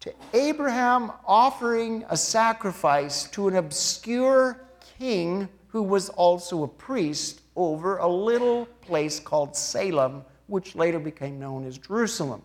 to 0.00 0.12
Abraham 0.32 1.12
offering 1.26 2.04
a 2.08 2.16
sacrifice 2.16 3.24
to 3.30 3.48
an 3.48 3.56
obscure 3.56 4.64
king 4.98 5.48
who 5.68 5.82
was 5.82 6.08
also 6.10 6.62
a 6.62 6.68
priest 6.68 7.42
over 7.54 7.98
a 7.98 8.08
little 8.08 8.66
place 8.80 9.20
called 9.20 9.54
Salem, 9.54 10.24
which 10.46 10.74
later 10.74 10.98
became 10.98 11.38
known 11.38 11.66
as 11.66 11.76
Jerusalem. 11.76 12.42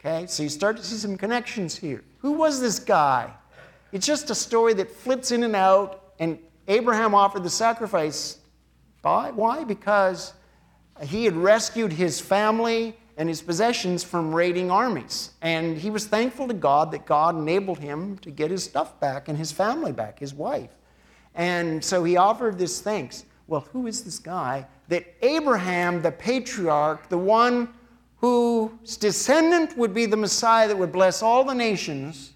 Okay, 0.00 0.26
so 0.26 0.42
you 0.42 0.48
start 0.48 0.78
to 0.78 0.82
see 0.82 0.96
some 0.96 1.16
connections 1.18 1.76
here. 1.76 2.02
Who 2.18 2.32
was 2.32 2.60
this 2.60 2.78
guy? 2.78 3.30
It's 3.92 4.06
just 4.06 4.30
a 4.30 4.34
story 4.34 4.72
that 4.74 4.90
flips 4.90 5.30
in 5.30 5.42
and 5.42 5.54
out, 5.54 6.14
and 6.18 6.38
Abraham 6.66 7.14
offered 7.14 7.42
the 7.42 7.50
sacrifice. 7.50 8.38
Why? 9.02 9.64
Because 9.64 10.32
he 11.02 11.26
had 11.26 11.36
rescued 11.36 11.92
his 11.92 12.20
family 12.20 12.96
and 13.20 13.28
his 13.28 13.42
possessions 13.42 14.02
from 14.02 14.34
raiding 14.34 14.70
armies. 14.70 15.32
And 15.42 15.76
he 15.76 15.90
was 15.90 16.06
thankful 16.06 16.48
to 16.48 16.54
God 16.54 16.90
that 16.92 17.04
God 17.04 17.36
enabled 17.36 17.78
him 17.78 18.16
to 18.20 18.30
get 18.30 18.50
his 18.50 18.64
stuff 18.64 18.98
back 18.98 19.28
and 19.28 19.36
his 19.36 19.52
family 19.52 19.92
back, 19.92 20.18
his 20.18 20.32
wife. 20.32 20.70
And 21.34 21.84
so 21.84 22.02
he 22.02 22.16
offered 22.16 22.56
this 22.56 22.80
thanks. 22.80 23.26
Well, 23.46 23.68
who 23.72 23.86
is 23.86 24.04
this 24.04 24.18
guy 24.18 24.66
that 24.88 25.04
Abraham, 25.20 26.00
the 26.00 26.12
patriarch, 26.12 27.10
the 27.10 27.18
one 27.18 27.68
whose 28.16 28.96
descendant 28.96 29.76
would 29.76 29.92
be 29.92 30.06
the 30.06 30.16
Messiah 30.16 30.66
that 30.66 30.78
would 30.78 30.90
bless 30.90 31.22
all 31.22 31.44
the 31.44 31.52
nations, 31.52 32.32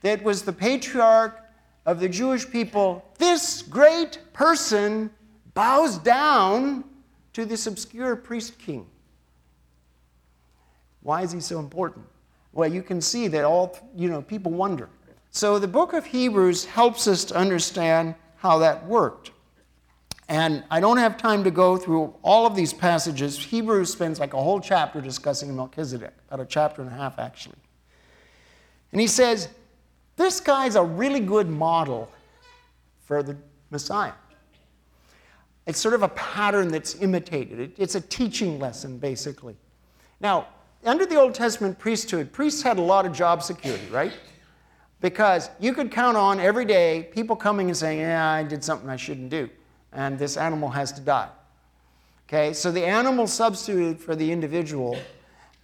that 0.00 0.20
was 0.20 0.42
the 0.42 0.52
patriarch 0.52 1.40
of 1.86 2.00
the 2.00 2.08
Jewish 2.08 2.50
people, 2.50 3.04
this 3.18 3.62
great 3.62 4.18
person 4.32 5.10
bows 5.54 5.96
down 5.96 6.82
to 7.34 7.44
this 7.44 7.68
obscure 7.68 8.16
priest 8.16 8.58
king. 8.58 8.88
Why 11.06 11.22
is 11.22 11.30
he 11.30 11.38
so 11.38 11.60
important? 11.60 12.04
Well, 12.52 12.68
you 12.68 12.82
can 12.82 13.00
see 13.00 13.28
that 13.28 13.44
all, 13.44 13.78
you 13.94 14.10
know, 14.10 14.20
people 14.20 14.50
wonder. 14.50 14.88
So 15.30 15.60
the 15.60 15.68
book 15.68 15.92
of 15.92 16.04
Hebrews 16.04 16.64
helps 16.64 17.06
us 17.06 17.24
to 17.26 17.36
understand 17.36 18.16
how 18.38 18.58
that 18.58 18.84
worked. 18.86 19.30
And 20.28 20.64
I 20.68 20.80
don't 20.80 20.96
have 20.96 21.16
time 21.16 21.44
to 21.44 21.50
go 21.52 21.76
through 21.76 22.12
all 22.22 22.44
of 22.44 22.56
these 22.56 22.72
passages. 22.72 23.38
Hebrews 23.38 23.92
spends 23.92 24.18
like 24.18 24.34
a 24.34 24.42
whole 24.42 24.58
chapter 24.58 25.00
discussing 25.00 25.54
Melchizedek, 25.54 26.12
about 26.28 26.42
a 26.42 26.44
chapter 26.48 26.82
and 26.82 26.90
a 26.90 26.94
half 26.94 27.20
actually. 27.20 27.54
And 28.90 29.00
he 29.00 29.06
says, 29.06 29.48
This 30.16 30.40
guy's 30.40 30.74
a 30.74 30.82
really 30.82 31.20
good 31.20 31.48
model 31.48 32.10
for 33.04 33.22
the 33.22 33.36
Messiah. 33.70 34.14
It's 35.66 35.78
sort 35.78 35.94
of 35.94 36.02
a 36.02 36.08
pattern 36.08 36.66
that's 36.66 36.96
imitated, 36.96 37.74
it's 37.78 37.94
a 37.94 38.00
teaching 38.00 38.58
lesson, 38.58 38.98
basically. 38.98 39.54
Now, 40.20 40.48
under 40.84 41.06
the 41.06 41.16
Old 41.16 41.34
Testament 41.34 41.78
priesthood, 41.78 42.32
priests 42.32 42.62
had 42.62 42.78
a 42.78 42.82
lot 42.82 43.06
of 43.06 43.12
job 43.12 43.42
security, 43.42 43.86
right? 43.90 44.12
Because 45.00 45.50
you 45.60 45.72
could 45.72 45.90
count 45.90 46.16
on 46.16 46.40
every 46.40 46.64
day 46.64 47.08
people 47.12 47.36
coming 47.36 47.68
and 47.68 47.76
saying, 47.76 48.00
Yeah, 48.00 48.30
I 48.30 48.42
did 48.42 48.62
something 48.64 48.88
I 48.88 48.96
shouldn't 48.96 49.30
do 49.30 49.50
and 49.96 50.18
this 50.18 50.36
animal 50.36 50.68
has 50.68 50.92
to 50.92 51.00
die. 51.00 51.28
Okay, 52.28 52.52
so 52.52 52.70
the 52.70 52.84
animal 52.84 53.26
substituted 53.26 54.00
for 54.00 54.14
the 54.14 54.30
individual 54.30 54.96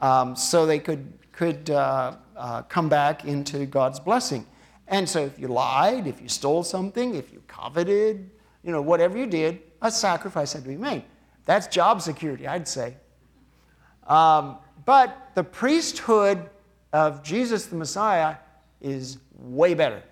um, 0.00 0.34
so 0.34 0.64
they 0.64 0.78
could, 0.78 1.12
could 1.32 1.70
uh, 1.70 2.16
uh, 2.36 2.62
come 2.62 2.88
back 2.88 3.24
into 3.24 3.66
God's 3.66 4.00
blessing. 4.00 4.46
And 4.88 5.08
so 5.08 5.24
if 5.24 5.38
you 5.38 5.48
lied, 5.48 6.06
if 6.06 6.20
you 6.20 6.28
stole 6.28 6.62
something, 6.62 7.14
if 7.14 7.32
you 7.32 7.42
coveted, 7.46 8.30
you 8.62 8.72
know, 8.72 8.80
whatever 8.80 9.18
you 9.18 9.26
did, 9.26 9.60
a 9.80 9.90
sacrifice 9.90 10.52
had 10.52 10.62
to 10.62 10.68
be 10.68 10.76
made. 10.76 11.04
That's 11.44 11.66
job 11.66 12.00
security, 12.00 12.46
I'd 12.46 12.68
say. 12.68 12.94
Um, 14.06 14.58
but 14.85 15.30
the 15.35 15.45
priesthood 15.45 16.49
of 16.93 17.22
Jesus 17.22 17.66
the 17.66 17.76
Messiah 17.76 18.37
is 18.80 19.18
way 19.35 19.74
better. 19.74 20.03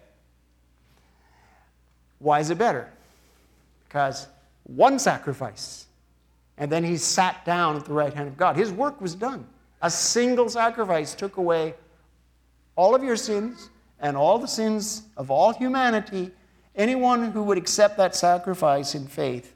Why 2.18 2.40
is 2.40 2.50
it 2.50 2.58
better? 2.58 2.88
Because 3.88 4.26
one 4.64 4.98
sacrifice, 4.98 5.86
and 6.58 6.70
then 6.70 6.84
he 6.84 6.96
sat 6.96 7.44
down 7.44 7.76
at 7.76 7.84
the 7.84 7.92
right 7.92 8.12
hand 8.12 8.28
of 8.28 8.36
God. 8.36 8.56
His 8.56 8.70
work 8.70 9.00
was 9.00 9.14
done. 9.14 9.46
A 9.82 9.90
single 9.90 10.48
sacrifice 10.48 11.14
took 11.14 11.38
away 11.38 11.74
all 12.76 12.94
of 12.94 13.02
your 13.02 13.16
sins 13.16 13.70
and 13.98 14.16
all 14.16 14.38
the 14.38 14.46
sins 14.46 15.02
of 15.16 15.30
all 15.30 15.52
humanity. 15.52 16.30
Anyone 16.76 17.32
who 17.32 17.42
would 17.42 17.58
accept 17.58 17.96
that 17.96 18.14
sacrifice 18.14 18.94
in 18.94 19.06
faith 19.06 19.54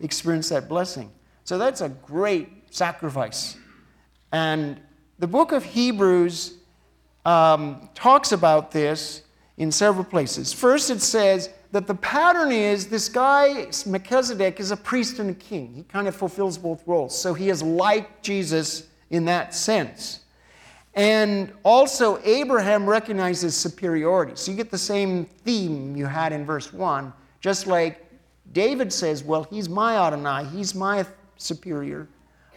experience 0.00 0.48
that 0.48 0.68
blessing. 0.68 1.10
So 1.44 1.58
that's 1.58 1.80
a 1.82 1.90
great 1.90 2.74
sacrifice. 2.74 3.56
And 4.32 4.80
the 5.18 5.26
book 5.26 5.52
of 5.52 5.64
Hebrews 5.64 6.54
um, 7.24 7.88
talks 7.94 8.32
about 8.32 8.70
this 8.70 9.22
in 9.58 9.70
several 9.70 10.04
places. 10.04 10.52
First, 10.52 10.90
it 10.90 11.02
says 11.02 11.50
that 11.72 11.86
the 11.86 11.94
pattern 11.94 12.50
is 12.50 12.88
this 12.88 13.08
guy, 13.08 13.66
Melchizedek, 13.86 14.58
is 14.58 14.70
a 14.70 14.76
priest 14.76 15.18
and 15.18 15.30
a 15.30 15.34
king. 15.34 15.72
He 15.74 15.82
kind 15.82 16.08
of 16.08 16.16
fulfills 16.16 16.58
both 16.58 16.82
roles. 16.86 17.16
So 17.18 17.34
he 17.34 17.50
is 17.50 17.62
like 17.62 18.22
Jesus 18.22 18.88
in 19.10 19.24
that 19.26 19.54
sense. 19.54 20.20
And 20.94 21.52
also, 21.62 22.20
Abraham 22.24 22.88
recognizes 22.88 23.56
superiority. 23.56 24.32
So 24.34 24.50
you 24.50 24.56
get 24.56 24.70
the 24.70 24.78
same 24.78 25.24
theme 25.24 25.94
you 25.96 26.06
had 26.06 26.32
in 26.32 26.44
verse 26.44 26.72
1, 26.72 27.12
just 27.40 27.66
like 27.66 28.04
David 28.52 28.92
says, 28.92 29.22
Well, 29.22 29.44
he's 29.44 29.68
my 29.68 29.96
Adonai, 29.96 30.46
he's 30.46 30.74
my 30.74 31.06
superior. 31.36 32.08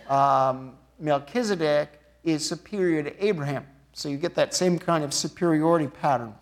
Um, 0.09 0.73
Melchizedek 0.99 1.99
is 2.23 2.47
superior 2.47 3.03
to 3.03 3.25
Abraham. 3.25 3.65
So 3.93 4.09
you 4.09 4.17
get 4.17 4.35
that 4.35 4.53
same 4.53 4.79
kind 4.79 5.03
of 5.03 5.13
superiority 5.13 5.87
pattern. 5.87 6.33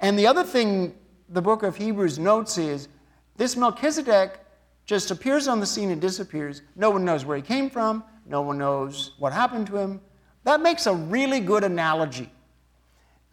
And 0.00 0.18
the 0.18 0.26
other 0.26 0.44
thing 0.44 0.94
the 1.28 1.42
book 1.42 1.62
of 1.62 1.76
Hebrews 1.76 2.18
notes 2.18 2.58
is 2.58 2.88
this 3.36 3.56
Melchizedek 3.56 4.38
just 4.84 5.10
appears 5.10 5.48
on 5.48 5.58
the 5.60 5.66
scene 5.66 5.90
and 5.90 6.00
disappears. 6.00 6.62
No 6.76 6.90
one 6.90 7.04
knows 7.04 7.24
where 7.24 7.36
he 7.36 7.42
came 7.42 7.68
from, 7.68 8.04
no 8.26 8.42
one 8.42 8.58
knows 8.58 9.12
what 9.18 9.32
happened 9.32 9.66
to 9.68 9.76
him. 9.76 10.00
That 10.44 10.60
makes 10.60 10.86
a 10.86 10.94
really 10.94 11.40
good 11.40 11.64
analogy, 11.64 12.30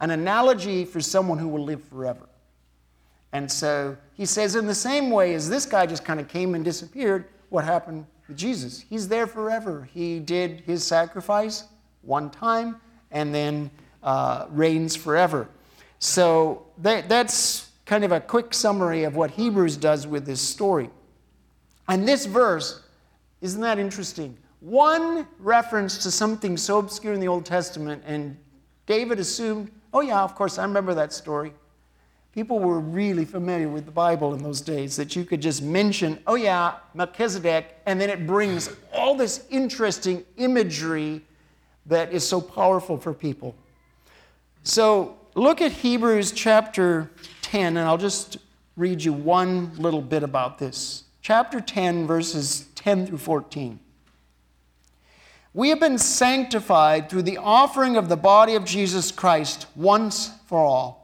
an 0.00 0.10
analogy 0.10 0.84
for 0.84 1.00
someone 1.00 1.38
who 1.38 1.48
will 1.48 1.62
live 1.62 1.84
forever. 1.84 2.28
And 3.32 3.50
so 3.50 3.96
he 4.14 4.26
says, 4.26 4.56
in 4.56 4.66
the 4.66 4.74
same 4.74 5.10
way 5.10 5.34
as 5.34 5.48
this 5.48 5.66
guy 5.66 5.86
just 5.86 6.04
kind 6.04 6.18
of 6.20 6.28
came 6.28 6.54
and 6.54 6.64
disappeared, 6.64 7.26
what 7.50 7.64
happened 7.64 8.06
Jesus? 8.32 8.84
He's 8.88 9.08
there 9.08 9.26
forever. 9.26 9.88
He 9.92 10.18
did 10.18 10.60
his 10.60 10.84
sacrifice 10.84 11.64
one 12.02 12.30
time 12.30 12.80
and 13.10 13.34
then 13.34 13.70
uh, 14.02 14.46
reigns 14.50 14.96
forever. 14.96 15.48
So 15.98 16.66
that, 16.78 17.08
that's 17.08 17.70
kind 17.86 18.04
of 18.04 18.12
a 18.12 18.20
quick 18.20 18.54
summary 18.54 19.04
of 19.04 19.16
what 19.16 19.30
Hebrews 19.30 19.76
does 19.76 20.06
with 20.06 20.24
this 20.26 20.40
story. 20.40 20.90
And 21.88 22.08
this 22.08 22.26
verse, 22.26 22.82
isn't 23.40 23.60
that 23.60 23.78
interesting? 23.78 24.36
One 24.60 25.26
reference 25.38 25.98
to 26.04 26.10
something 26.10 26.56
so 26.56 26.78
obscure 26.78 27.12
in 27.12 27.20
the 27.20 27.28
Old 27.28 27.44
Testament, 27.44 28.02
and 28.06 28.36
David 28.86 29.18
assumed, 29.18 29.70
oh, 29.92 30.00
yeah, 30.00 30.22
of 30.22 30.34
course, 30.34 30.58
I 30.58 30.64
remember 30.64 30.94
that 30.94 31.12
story. 31.12 31.52
People 32.34 32.58
were 32.58 32.80
really 32.80 33.24
familiar 33.24 33.68
with 33.68 33.84
the 33.84 33.92
Bible 33.92 34.34
in 34.34 34.42
those 34.42 34.60
days 34.60 34.96
that 34.96 35.14
you 35.14 35.24
could 35.24 35.40
just 35.40 35.62
mention, 35.62 36.18
oh, 36.26 36.34
yeah, 36.34 36.74
Melchizedek, 36.92 37.76
and 37.86 38.00
then 38.00 38.10
it 38.10 38.26
brings 38.26 38.74
all 38.92 39.14
this 39.14 39.44
interesting 39.50 40.24
imagery 40.36 41.22
that 41.86 42.12
is 42.12 42.26
so 42.26 42.40
powerful 42.40 42.98
for 42.98 43.14
people. 43.14 43.54
So 44.64 45.16
look 45.36 45.60
at 45.60 45.70
Hebrews 45.70 46.32
chapter 46.32 47.08
10, 47.42 47.76
and 47.76 47.86
I'll 47.86 47.96
just 47.96 48.38
read 48.76 49.04
you 49.04 49.12
one 49.12 49.70
little 49.76 50.02
bit 50.02 50.24
about 50.24 50.58
this. 50.58 51.04
Chapter 51.22 51.60
10, 51.60 52.04
verses 52.04 52.66
10 52.74 53.06
through 53.06 53.18
14. 53.18 53.78
We 55.52 55.68
have 55.68 55.78
been 55.78 55.98
sanctified 55.98 57.08
through 57.08 57.22
the 57.22 57.38
offering 57.38 57.96
of 57.96 58.08
the 58.08 58.16
body 58.16 58.56
of 58.56 58.64
Jesus 58.64 59.12
Christ 59.12 59.68
once 59.76 60.32
for 60.46 60.58
all. 60.58 61.03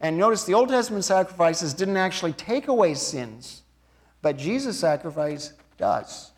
and 0.00 0.16
notice 0.16 0.44
the 0.44 0.54
Old 0.54 0.70
Testament 0.70 1.04
sacrifices 1.04 1.74
didn't 1.74 1.98
actually 1.98 2.32
take 2.32 2.68
away 2.68 2.94
sins, 2.94 3.62
but 4.22 4.36
Jesus' 4.36 4.78
sacrifice 4.78 5.52
does. 5.76 6.32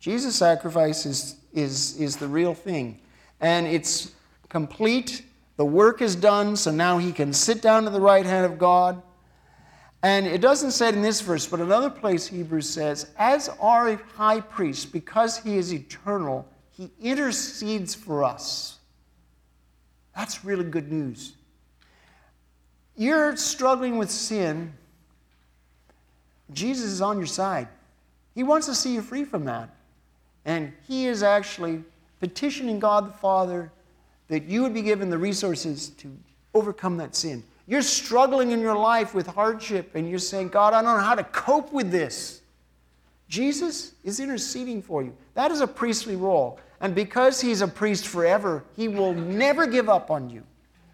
Jesus' 0.00 0.36
sacrifice 0.36 1.04
is, 1.04 1.36
is, 1.52 1.98
is 2.00 2.16
the 2.16 2.28
real 2.28 2.54
thing. 2.54 3.00
And 3.40 3.66
it's 3.66 4.12
complete. 4.48 5.22
The 5.56 5.64
work 5.64 6.00
is 6.00 6.16
done, 6.16 6.56
so 6.56 6.70
now 6.70 6.96
he 6.98 7.12
can 7.12 7.32
sit 7.32 7.60
down 7.60 7.84
to 7.84 7.90
the 7.90 8.00
right 8.00 8.24
hand 8.24 8.46
of 8.46 8.58
God. 8.58 9.02
And 10.02 10.26
it 10.26 10.40
doesn't 10.40 10.70
say 10.70 10.88
it 10.88 10.94
in 10.94 11.02
this 11.02 11.20
verse, 11.20 11.46
but 11.46 11.60
another 11.60 11.90
place 11.90 12.26
Hebrews 12.26 12.68
says, 12.68 13.10
as 13.18 13.50
our 13.60 13.96
high 14.14 14.40
priest, 14.40 14.92
because 14.92 15.38
he 15.38 15.56
is 15.56 15.72
eternal, 15.72 16.46
he 16.70 16.90
intercedes 17.00 17.94
for 17.94 18.22
us. 18.22 18.78
That's 20.14 20.44
really 20.44 20.64
good 20.64 20.90
news 20.90 21.35
you're 22.96 23.36
struggling 23.36 23.98
with 23.98 24.10
sin, 24.10 24.72
Jesus 26.52 26.86
is 26.86 27.00
on 27.00 27.18
your 27.18 27.26
side. 27.26 27.68
He 28.34 28.42
wants 28.42 28.66
to 28.66 28.74
see 28.74 28.94
you 28.94 29.02
free 29.02 29.24
from 29.24 29.44
that. 29.46 29.70
And 30.44 30.72
He 30.86 31.06
is 31.06 31.22
actually 31.22 31.82
petitioning 32.20 32.78
God 32.78 33.08
the 33.08 33.18
Father 33.18 33.70
that 34.28 34.44
you 34.44 34.62
would 34.62 34.74
be 34.74 34.82
given 34.82 35.10
the 35.10 35.18
resources 35.18 35.90
to 35.90 36.16
overcome 36.54 36.96
that 36.98 37.14
sin. 37.14 37.42
You're 37.66 37.82
struggling 37.82 38.52
in 38.52 38.60
your 38.60 38.76
life 38.76 39.14
with 39.14 39.26
hardship 39.26 39.94
and 39.94 40.08
you're 40.08 40.18
saying, 40.18 40.48
God, 40.48 40.72
I 40.72 40.82
don't 40.82 40.96
know 40.96 41.04
how 41.04 41.16
to 41.16 41.24
cope 41.24 41.72
with 41.72 41.90
this. 41.90 42.40
Jesus 43.28 43.92
is 44.04 44.20
interceding 44.20 44.82
for 44.82 45.02
you. 45.02 45.12
That 45.34 45.50
is 45.50 45.60
a 45.60 45.66
priestly 45.66 46.14
role. 46.14 46.60
And 46.80 46.94
because 46.94 47.40
He's 47.40 47.60
a 47.60 47.68
priest 47.68 48.06
forever, 48.06 48.62
He 48.76 48.86
will 48.86 49.14
never 49.14 49.66
give 49.66 49.88
up 49.88 50.10
on 50.10 50.30
you. 50.30 50.44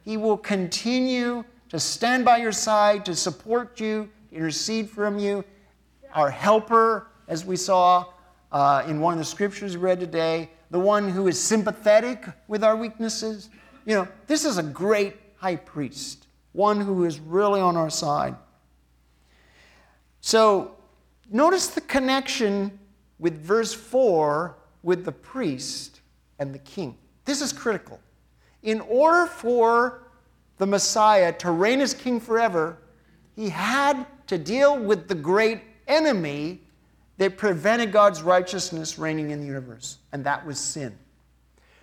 He 0.04 0.16
will 0.16 0.38
continue 0.38 1.44
to 1.72 1.80
stand 1.80 2.22
by 2.22 2.36
your 2.36 2.52
side, 2.52 3.02
to 3.06 3.14
support 3.14 3.80
you, 3.80 4.06
to 4.28 4.36
intercede 4.36 4.90
from 4.90 5.18
you. 5.18 5.42
Our 6.12 6.30
helper, 6.30 7.06
as 7.28 7.46
we 7.46 7.56
saw 7.56 8.04
uh, 8.52 8.84
in 8.86 9.00
one 9.00 9.14
of 9.14 9.18
the 9.18 9.24
scriptures 9.24 9.78
read 9.78 9.98
today, 9.98 10.50
the 10.70 10.78
one 10.78 11.08
who 11.08 11.28
is 11.28 11.40
sympathetic 11.40 12.26
with 12.46 12.62
our 12.62 12.76
weaknesses. 12.76 13.48
You 13.86 13.94
know, 13.94 14.08
this 14.26 14.44
is 14.44 14.58
a 14.58 14.62
great 14.62 15.16
high 15.38 15.56
priest, 15.56 16.26
one 16.52 16.78
who 16.78 17.04
is 17.06 17.18
really 17.18 17.62
on 17.62 17.78
our 17.78 17.88
side. 17.88 18.36
So, 20.20 20.76
notice 21.30 21.68
the 21.68 21.80
connection 21.80 22.78
with 23.18 23.42
verse 23.42 23.72
4 23.72 24.58
with 24.82 25.06
the 25.06 25.12
priest 25.12 26.02
and 26.38 26.54
the 26.54 26.58
king. 26.58 26.98
This 27.24 27.40
is 27.40 27.50
critical. 27.50 27.98
In 28.62 28.82
order 28.82 29.24
for 29.24 30.02
the 30.58 30.66
Messiah 30.66 31.32
to 31.34 31.50
reign 31.50 31.80
as 31.80 31.94
king 31.94 32.20
forever, 32.20 32.78
he 33.34 33.48
had 33.48 34.06
to 34.26 34.38
deal 34.38 34.78
with 34.78 35.08
the 35.08 35.14
great 35.14 35.60
enemy 35.86 36.60
that 37.18 37.36
prevented 37.36 37.92
God's 37.92 38.22
righteousness 38.22 38.98
reigning 38.98 39.30
in 39.30 39.40
the 39.40 39.46
universe, 39.46 39.98
and 40.12 40.24
that 40.24 40.44
was 40.44 40.58
sin. 40.58 40.96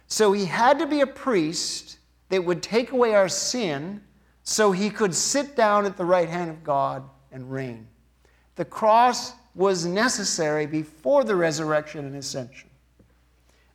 So 0.08 0.32
he 0.32 0.46
had 0.46 0.80
to 0.80 0.88
be 0.88 1.02
a 1.02 1.08
priest 1.08 2.00
that 2.30 2.44
would 2.44 2.64
take 2.64 2.92
away 2.92 3.16
our 3.16 3.30
sin 3.30 4.02
so 4.44 4.72
he 4.72 4.90
could 4.90 5.14
sit 5.14 5.56
down 5.56 5.86
at 5.86 5.98
the 5.98 6.06
right 6.06 6.30
hand 6.30 6.50
of 6.50 6.64
God 6.64 7.04
and 7.32 7.52
reign. 7.52 7.88
The 8.56 8.66
cross 8.66 9.34
was 9.56 9.86
necessary 9.86 10.66
before 10.66 11.24
the 11.24 11.36
resurrection 11.36 12.06
and 12.06 12.16
ascension. 12.16 12.70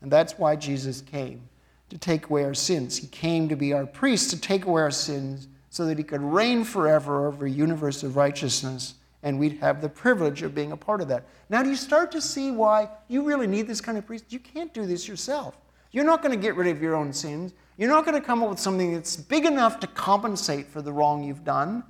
And 0.01 0.11
that's 0.11 0.38
why 0.38 0.57
Jesus 0.57 1.01
came 1.01 1.49
to 1.95 1.99
take 1.99 2.28
away 2.28 2.42
our 2.42 2.55
sins. 2.55 2.97
He 2.97 3.07
came 3.07 3.49
to 3.49 3.55
be 3.55 3.72
our 3.72 3.86
priest 3.86 4.30
to 4.30 4.40
take 4.40 4.64
away 4.64 4.82
our 4.82 4.90
sins 4.90 5.47
so 5.70 5.86
that 5.86 5.97
he 5.97 6.03
could 6.03 6.20
reign 6.20 6.64
forever 6.64 7.28
over 7.28 7.47
a 7.47 7.51
universe 7.51 8.03
of 8.03 8.16
righteousness, 8.16 8.95
and 9.22 9.38
we'd 9.38 9.59
have 9.59 9.80
the 9.80 9.88
privilege 9.88 10.42
of 10.42 10.57
being 10.57 10.72
a 10.72 10.76
part 10.76 11.01
of 11.01 11.07
that. 11.07 11.24
Now, 11.49 11.62
do 11.62 11.70
you 11.70 11.76
start 11.76 12.11
to 12.11 12.20
see 12.20 12.51
why 12.51 12.88
you 13.07 13.22
really 13.22 13.47
need 13.47 13.68
this 13.68 13.80
kind 13.80 13.97
of 13.97 14.05
priest? 14.05 14.32
You 14.32 14.40
can't 14.40 14.74
do 14.74 14.86
this 14.86 15.07
yourself. 15.07 15.57
You're 15.92 16.05
not 16.05 16.20
going 16.20 16.36
to 16.36 16.42
get 16.42 16.57
rid 16.57 16.66
of 16.66 16.82
your 16.82 16.97
own 16.97 17.12
sins. 17.12 17.53
You're 17.76 17.90
not 17.90 18.05
going 18.05 18.20
to 18.20 18.26
come 18.26 18.42
up 18.42 18.51
with 18.51 18.59
something 18.59 18.92
that's 18.92 19.14
big 19.14 19.45
enough 19.45 19.78
to 19.78 19.86
compensate 19.86 20.66
for 20.66 20.82
the 20.82 20.92
wrong 20.92 21.22
you've 21.22 21.45
done. 21.45 21.84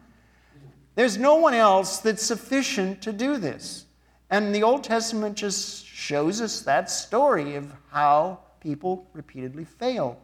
There's 0.97 1.17
no 1.17 1.37
one 1.37 1.55
else 1.55 1.97
that's 2.01 2.23
sufficient 2.23 3.01
to 3.01 3.11
do 3.11 3.39
this. 3.39 3.87
And 4.29 4.55
the 4.55 4.65
Old 4.65 4.85
Testament 4.85 5.35
just 5.35 5.87
shows 5.87 6.43
us 6.43 6.61
that 6.61 6.91
story 6.91 7.55
of 7.55 7.73
how 7.91 8.41
people 8.65 9.07
repeatedly 9.13 9.65
fail. 9.65 10.19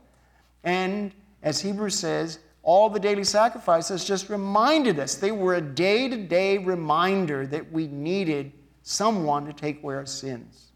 And 0.64 1.12
as 1.42 1.60
Hebrews 1.60 1.96
says, 1.96 2.40
all 2.62 2.90
the 2.90 2.98
daily 2.98 3.24
sacrifices 3.24 4.04
just 4.04 4.28
reminded 4.28 4.98
us. 4.98 5.14
They 5.14 5.30
were 5.30 5.54
a 5.54 5.60
day 5.60 6.08
to 6.08 6.16
day 6.16 6.58
reminder 6.58 7.46
that 7.46 7.70
we 7.70 7.86
needed 7.86 8.52
someone 8.82 9.46
to 9.46 9.52
take 9.52 9.82
away 9.82 9.94
our 9.94 10.06
sins. 10.06 10.72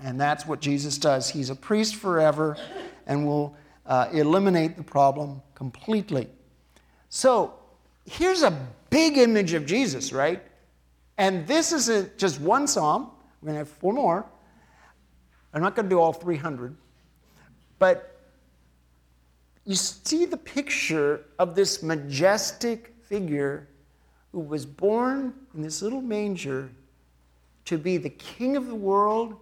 And 0.00 0.20
that's 0.20 0.46
what 0.46 0.60
Jesus 0.60 0.98
does. 0.98 1.30
He's 1.30 1.50
a 1.50 1.54
priest 1.54 1.96
forever 1.96 2.56
and 3.06 3.26
will 3.26 3.56
uh, 3.86 4.08
eliminate 4.12 4.76
the 4.76 4.82
problem 4.82 5.40
completely. 5.54 6.28
So 7.10 7.54
here's 8.04 8.42
a 8.42 8.58
big 8.90 9.18
image 9.18 9.52
of 9.52 9.66
Jesus, 9.66 10.12
right? 10.12 10.42
And 11.16 11.46
this 11.46 11.72
isn't 11.72 12.18
just 12.18 12.40
one 12.40 12.66
psalm. 12.66 13.10
We're 13.40 13.52
going 13.52 13.54
to 13.54 13.58
have 13.60 13.68
four 13.68 13.92
more. 13.92 14.26
I'm 15.54 15.62
not 15.62 15.76
going 15.76 15.86
to 15.86 15.90
do 15.90 16.00
all 16.00 16.12
300. 16.12 16.76
But 17.78 18.18
you 19.64 19.76
see 19.76 20.26
the 20.26 20.36
picture 20.36 21.24
of 21.38 21.54
this 21.54 21.82
majestic 21.82 22.94
figure 23.04 23.68
who 24.32 24.40
was 24.40 24.66
born 24.66 25.32
in 25.54 25.62
this 25.62 25.80
little 25.80 26.02
manger 26.02 26.70
to 27.66 27.78
be 27.78 27.96
the 27.96 28.10
king 28.10 28.56
of 28.56 28.66
the 28.66 28.74
world. 28.74 29.36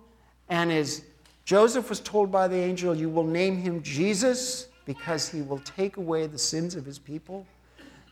And 0.49 0.71
as 0.71 1.03
Joseph 1.45 1.89
was 1.89 1.99
told 1.99 2.31
by 2.31 2.47
the 2.47 2.57
angel, 2.57 2.95
You 2.95 3.09
will 3.09 3.25
name 3.25 3.57
him 3.57 3.83
Jesus 3.83 4.69
because 4.85 5.29
he 5.29 5.43
will 5.43 5.61
take 5.61 5.97
away 5.97 6.27
the 6.27 6.39
sins 6.39 6.75
of 6.75 6.85
his 6.85 6.99
people. 6.99 7.47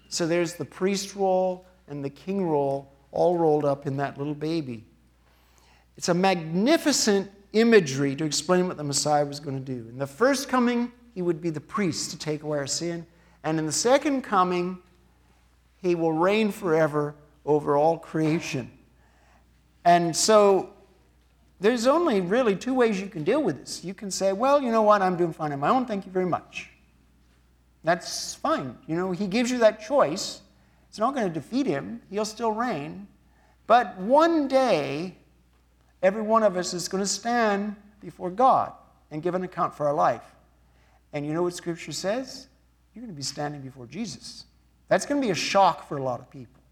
So 0.08 0.26
there's 0.26 0.54
the 0.54 0.64
priest 0.64 1.14
role 1.14 1.66
and 1.86 2.04
the 2.04 2.10
king 2.10 2.46
role 2.46 2.92
all 3.12 3.36
rolled 3.36 3.64
up 3.64 3.86
in 3.86 3.96
that 3.98 4.16
little 4.18 4.34
baby. 4.34 4.84
It's 5.96 6.08
a 6.08 6.14
magnificent 6.14 7.30
imagery 7.52 8.14
to 8.16 8.24
explain 8.24 8.68
what 8.68 8.76
the 8.76 8.84
Messiah 8.84 9.24
was 9.24 9.40
going 9.40 9.56
to 9.56 9.64
do. 9.64 9.88
In 9.88 9.98
the 9.98 10.06
first 10.06 10.48
coming, 10.48 10.92
he 11.14 11.22
would 11.22 11.40
be 11.40 11.50
the 11.50 11.60
priest 11.60 12.10
to 12.12 12.18
take 12.18 12.42
away 12.42 12.58
our 12.58 12.66
sin. 12.66 13.06
And 13.42 13.58
in 13.58 13.66
the 13.66 13.72
second 13.72 14.22
coming, 14.22 14.78
he 15.76 15.94
will 15.94 16.12
reign 16.12 16.52
forever 16.52 17.14
over 17.44 17.76
all 17.76 17.98
creation. 17.98 18.70
And 19.84 20.14
so 20.14 20.70
there's 21.58 21.86
only 21.86 22.20
really 22.20 22.54
two 22.54 22.74
ways 22.74 23.00
you 23.00 23.08
can 23.08 23.24
deal 23.24 23.42
with 23.42 23.60
this. 23.60 23.84
You 23.84 23.94
can 23.94 24.10
say, 24.10 24.32
well, 24.32 24.60
you 24.60 24.70
know 24.70 24.82
what, 24.82 25.02
I'm 25.02 25.16
doing 25.16 25.32
fine 25.32 25.52
on 25.52 25.60
my 25.60 25.68
own, 25.68 25.86
thank 25.86 26.06
you 26.06 26.12
very 26.12 26.26
much. 26.26 26.70
That's 27.82 28.34
fine. 28.34 28.76
You 28.86 28.96
know, 28.96 29.12
he 29.12 29.26
gives 29.26 29.50
you 29.50 29.58
that 29.58 29.80
choice. 29.80 30.42
It's 30.88 30.98
not 30.98 31.14
going 31.14 31.26
to 31.26 31.32
defeat 31.32 31.66
him, 31.66 32.02
he'll 32.10 32.24
still 32.24 32.52
reign. 32.52 33.08
But 33.66 33.96
one 33.98 34.48
day, 34.48 35.16
every 36.02 36.22
one 36.22 36.42
of 36.42 36.56
us 36.56 36.74
is 36.74 36.88
going 36.88 37.02
to 37.02 37.08
stand 37.08 37.76
before 38.00 38.30
God 38.30 38.72
and 39.10 39.22
give 39.22 39.34
an 39.34 39.42
account 39.42 39.74
for 39.74 39.86
our 39.86 39.94
life. 39.94 40.34
And 41.12 41.26
you 41.26 41.32
know 41.34 41.42
what 41.42 41.54
Scripture 41.54 41.92
says? 41.92 42.48
You're 42.94 43.02
going 43.02 43.12
to 43.12 43.16
be 43.16 43.22
standing 43.22 43.60
before 43.60 43.86
Jesus. 43.86 44.44
That's 44.88 45.06
going 45.06 45.20
to 45.20 45.26
be 45.26 45.30
a 45.30 45.36
shock 45.36 45.88
for 45.88 45.98
a 45.98 46.02
lot 46.02 46.20
of 46.20 46.30
people. 46.30 46.62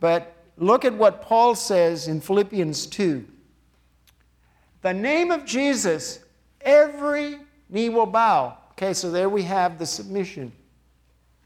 But 0.00 0.34
look 0.56 0.84
at 0.84 0.94
what 0.94 1.22
Paul 1.22 1.54
says 1.54 2.08
in 2.08 2.20
Philippians 2.20 2.86
2. 2.86 3.24
The 4.82 4.92
name 4.92 5.30
of 5.30 5.44
Jesus, 5.44 6.20
every 6.60 7.38
knee 7.68 7.88
will 7.88 8.06
bow. 8.06 8.58
Okay, 8.72 8.92
so 8.92 9.10
there 9.10 9.28
we 9.28 9.42
have 9.42 9.78
the 9.78 9.86
submission, 9.86 10.52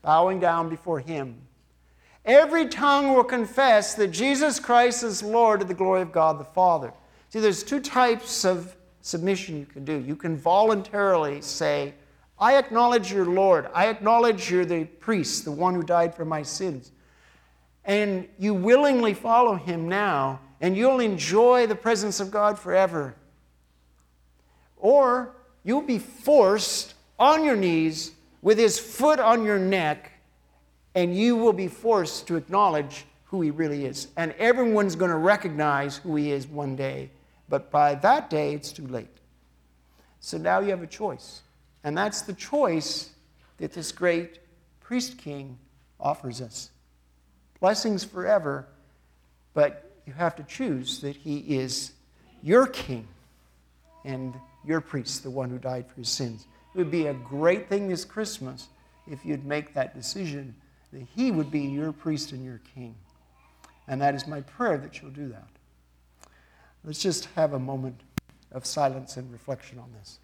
bowing 0.02 0.40
down 0.40 0.68
before 0.68 0.98
Him. 0.98 1.36
Every 2.24 2.68
tongue 2.68 3.14
will 3.14 3.24
confess 3.24 3.94
that 3.94 4.08
Jesus 4.08 4.60
Christ 4.60 5.02
is 5.02 5.22
Lord 5.22 5.60
to 5.60 5.66
the 5.66 5.74
glory 5.74 6.02
of 6.02 6.12
God 6.12 6.38
the 6.38 6.44
Father. 6.44 6.92
See, 7.30 7.40
there's 7.40 7.62
two 7.62 7.80
types 7.80 8.44
of 8.44 8.76
submission 9.00 9.58
you 9.58 9.66
can 9.66 9.84
do. 9.84 9.98
You 9.98 10.16
can 10.16 10.36
voluntarily 10.36 11.40
say, 11.40 11.94
I 12.38 12.56
acknowledge 12.56 13.12
you're 13.12 13.26
Lord. 13.26 13.68
I 13.74 13.86
acknowledge 13.86 14.50
you're 14.50 14.64
the 14.64 14.84
priest, 14.84 15.44
the 15.44 15.52
one 15.52 15.74
who 15.74 15.82
died 15.82 16.14
for 16.14 16.24
my 16.24 16.42
sins. 16.42 16.92
And 17.84 18.28
you 18.38 18.54
willingly 18.54 19.14
follow 19.14 19.54
him 19.54 19.88
now, 19.88 20.40
and 20.60 20.76
you'll 20.76 21.00
enjoy 21.00 21.66
the 21.66 21.74
presence 21.74 22.20
of 22.20 22.30
God 22.30 22.58
forever. 22.58 23.14
Or 24.76 25.34
you'll 25.64 25.82
be 25.82 25.98
forced 25.98 26.94
on 27.18 27.44
your 27.44 27.56
knees 27.56 28.12
with 28.42 28.58
his 28.58 28.78
foot 28.78 29.18
on 29.18 29.42
your 29.42 29.58
neck, 29.58 30.07
and 30.98 31.16
you 31.16 31.36
will 31.36 31.52
be 31.52 31.68
forced 31.68 32.26
to 32.26 32.34
acknowledge 32.34 33.04
who 33.26 33.40
he 33.40 33.52
really 33.52 33.86
is. 33.86 34.08
And 34.16 34.32
everyone's 34.32 34.96
going 34.96 35.12
to 35.12 35.16
recognize 35.16 35.98
who 35.98 36.16
he 36.16 36.32
is 36.32 36.48
one 36.48 36.74
day. 36.74 37.10
But 37.48 37.70
by 37.70 37.94
that 37.94 38.28
day, 38.28 38.52
it's 38.52 38.72
too 38.72 38.86
late. 38.88 39.16
So 40.18 40.38
now 40.38 40.58
you 40.58 40.70
have 40.70 40.82
a 40.82 40.88
choice. 40.88 41.42
And 41.84 41.96
that's 41.96 42.22
the 42.22 42.32
choice 42.32 43.10
that 43.58 43.72
this 43.72 43.92
great 43.92 44.40
priest 44.80 45.18
king 45.18 45.56
offers 46.00 46.40
us. 46.40 46.70
Blessings 47.60 48.02
forever, 48.02 48.66
but 49.54 50.00
you 50.04 50.12
have 50.14 50.34
to 50.34 50.42
choose 50.42 51.00
that 51.02 51.14
he 51.14 51.58
is 51.58 51.92
your 52.42 52.66
king 52.66 53.06
and 54.04 54.34
your 54.64 54.80
priest, 54.80 55.22
the 55.22 55.30
one 55.30 55.48
who 55.48 55.58
died 55.58 55.86
for 55.86 55.94
his 55.94 56.08
sins. 56.08 56.48
It 56.74 56.78
would 56.78 56.90
be 56.90 57.06
a 57.06 57.14
great 57.14 57.68
thing 57.68 57.86
this 57.86 58.04
Christmas 58.04 58.66
if 59.06 59.24
you'd 59.24 59.44
make 59.44 59.74
that 59.74 59.94
decision 59.94 60.56
that 60.92 61.02
he 61.14 61.30
would 61.30 61.50
be 61.50 61.60
your 61.60 61.92
priest 61.92 62.32
and 62.32 62.44
your 62.44 62.60
king. 62.74 62.94
And 63.86 64.00
that 64.00 64.14
is 64.14 64.26
my 64.26 64.40
prayer 64.42 64.78
that 64.78 65.00
you'll 65.00 65.10
do 65.10 65.28
that. 65.28 65.48
Let's 66.84 67.00
just 67.02 67.26
have 67.36 67.52
a 67.52 67.58
moment 67.58 68.00
of 68.52 68.64
silence 68.64 69.16
and 69.16 69.30
reflection 69.32 69.78
on 69.78 69.92
this. 69.98 70.18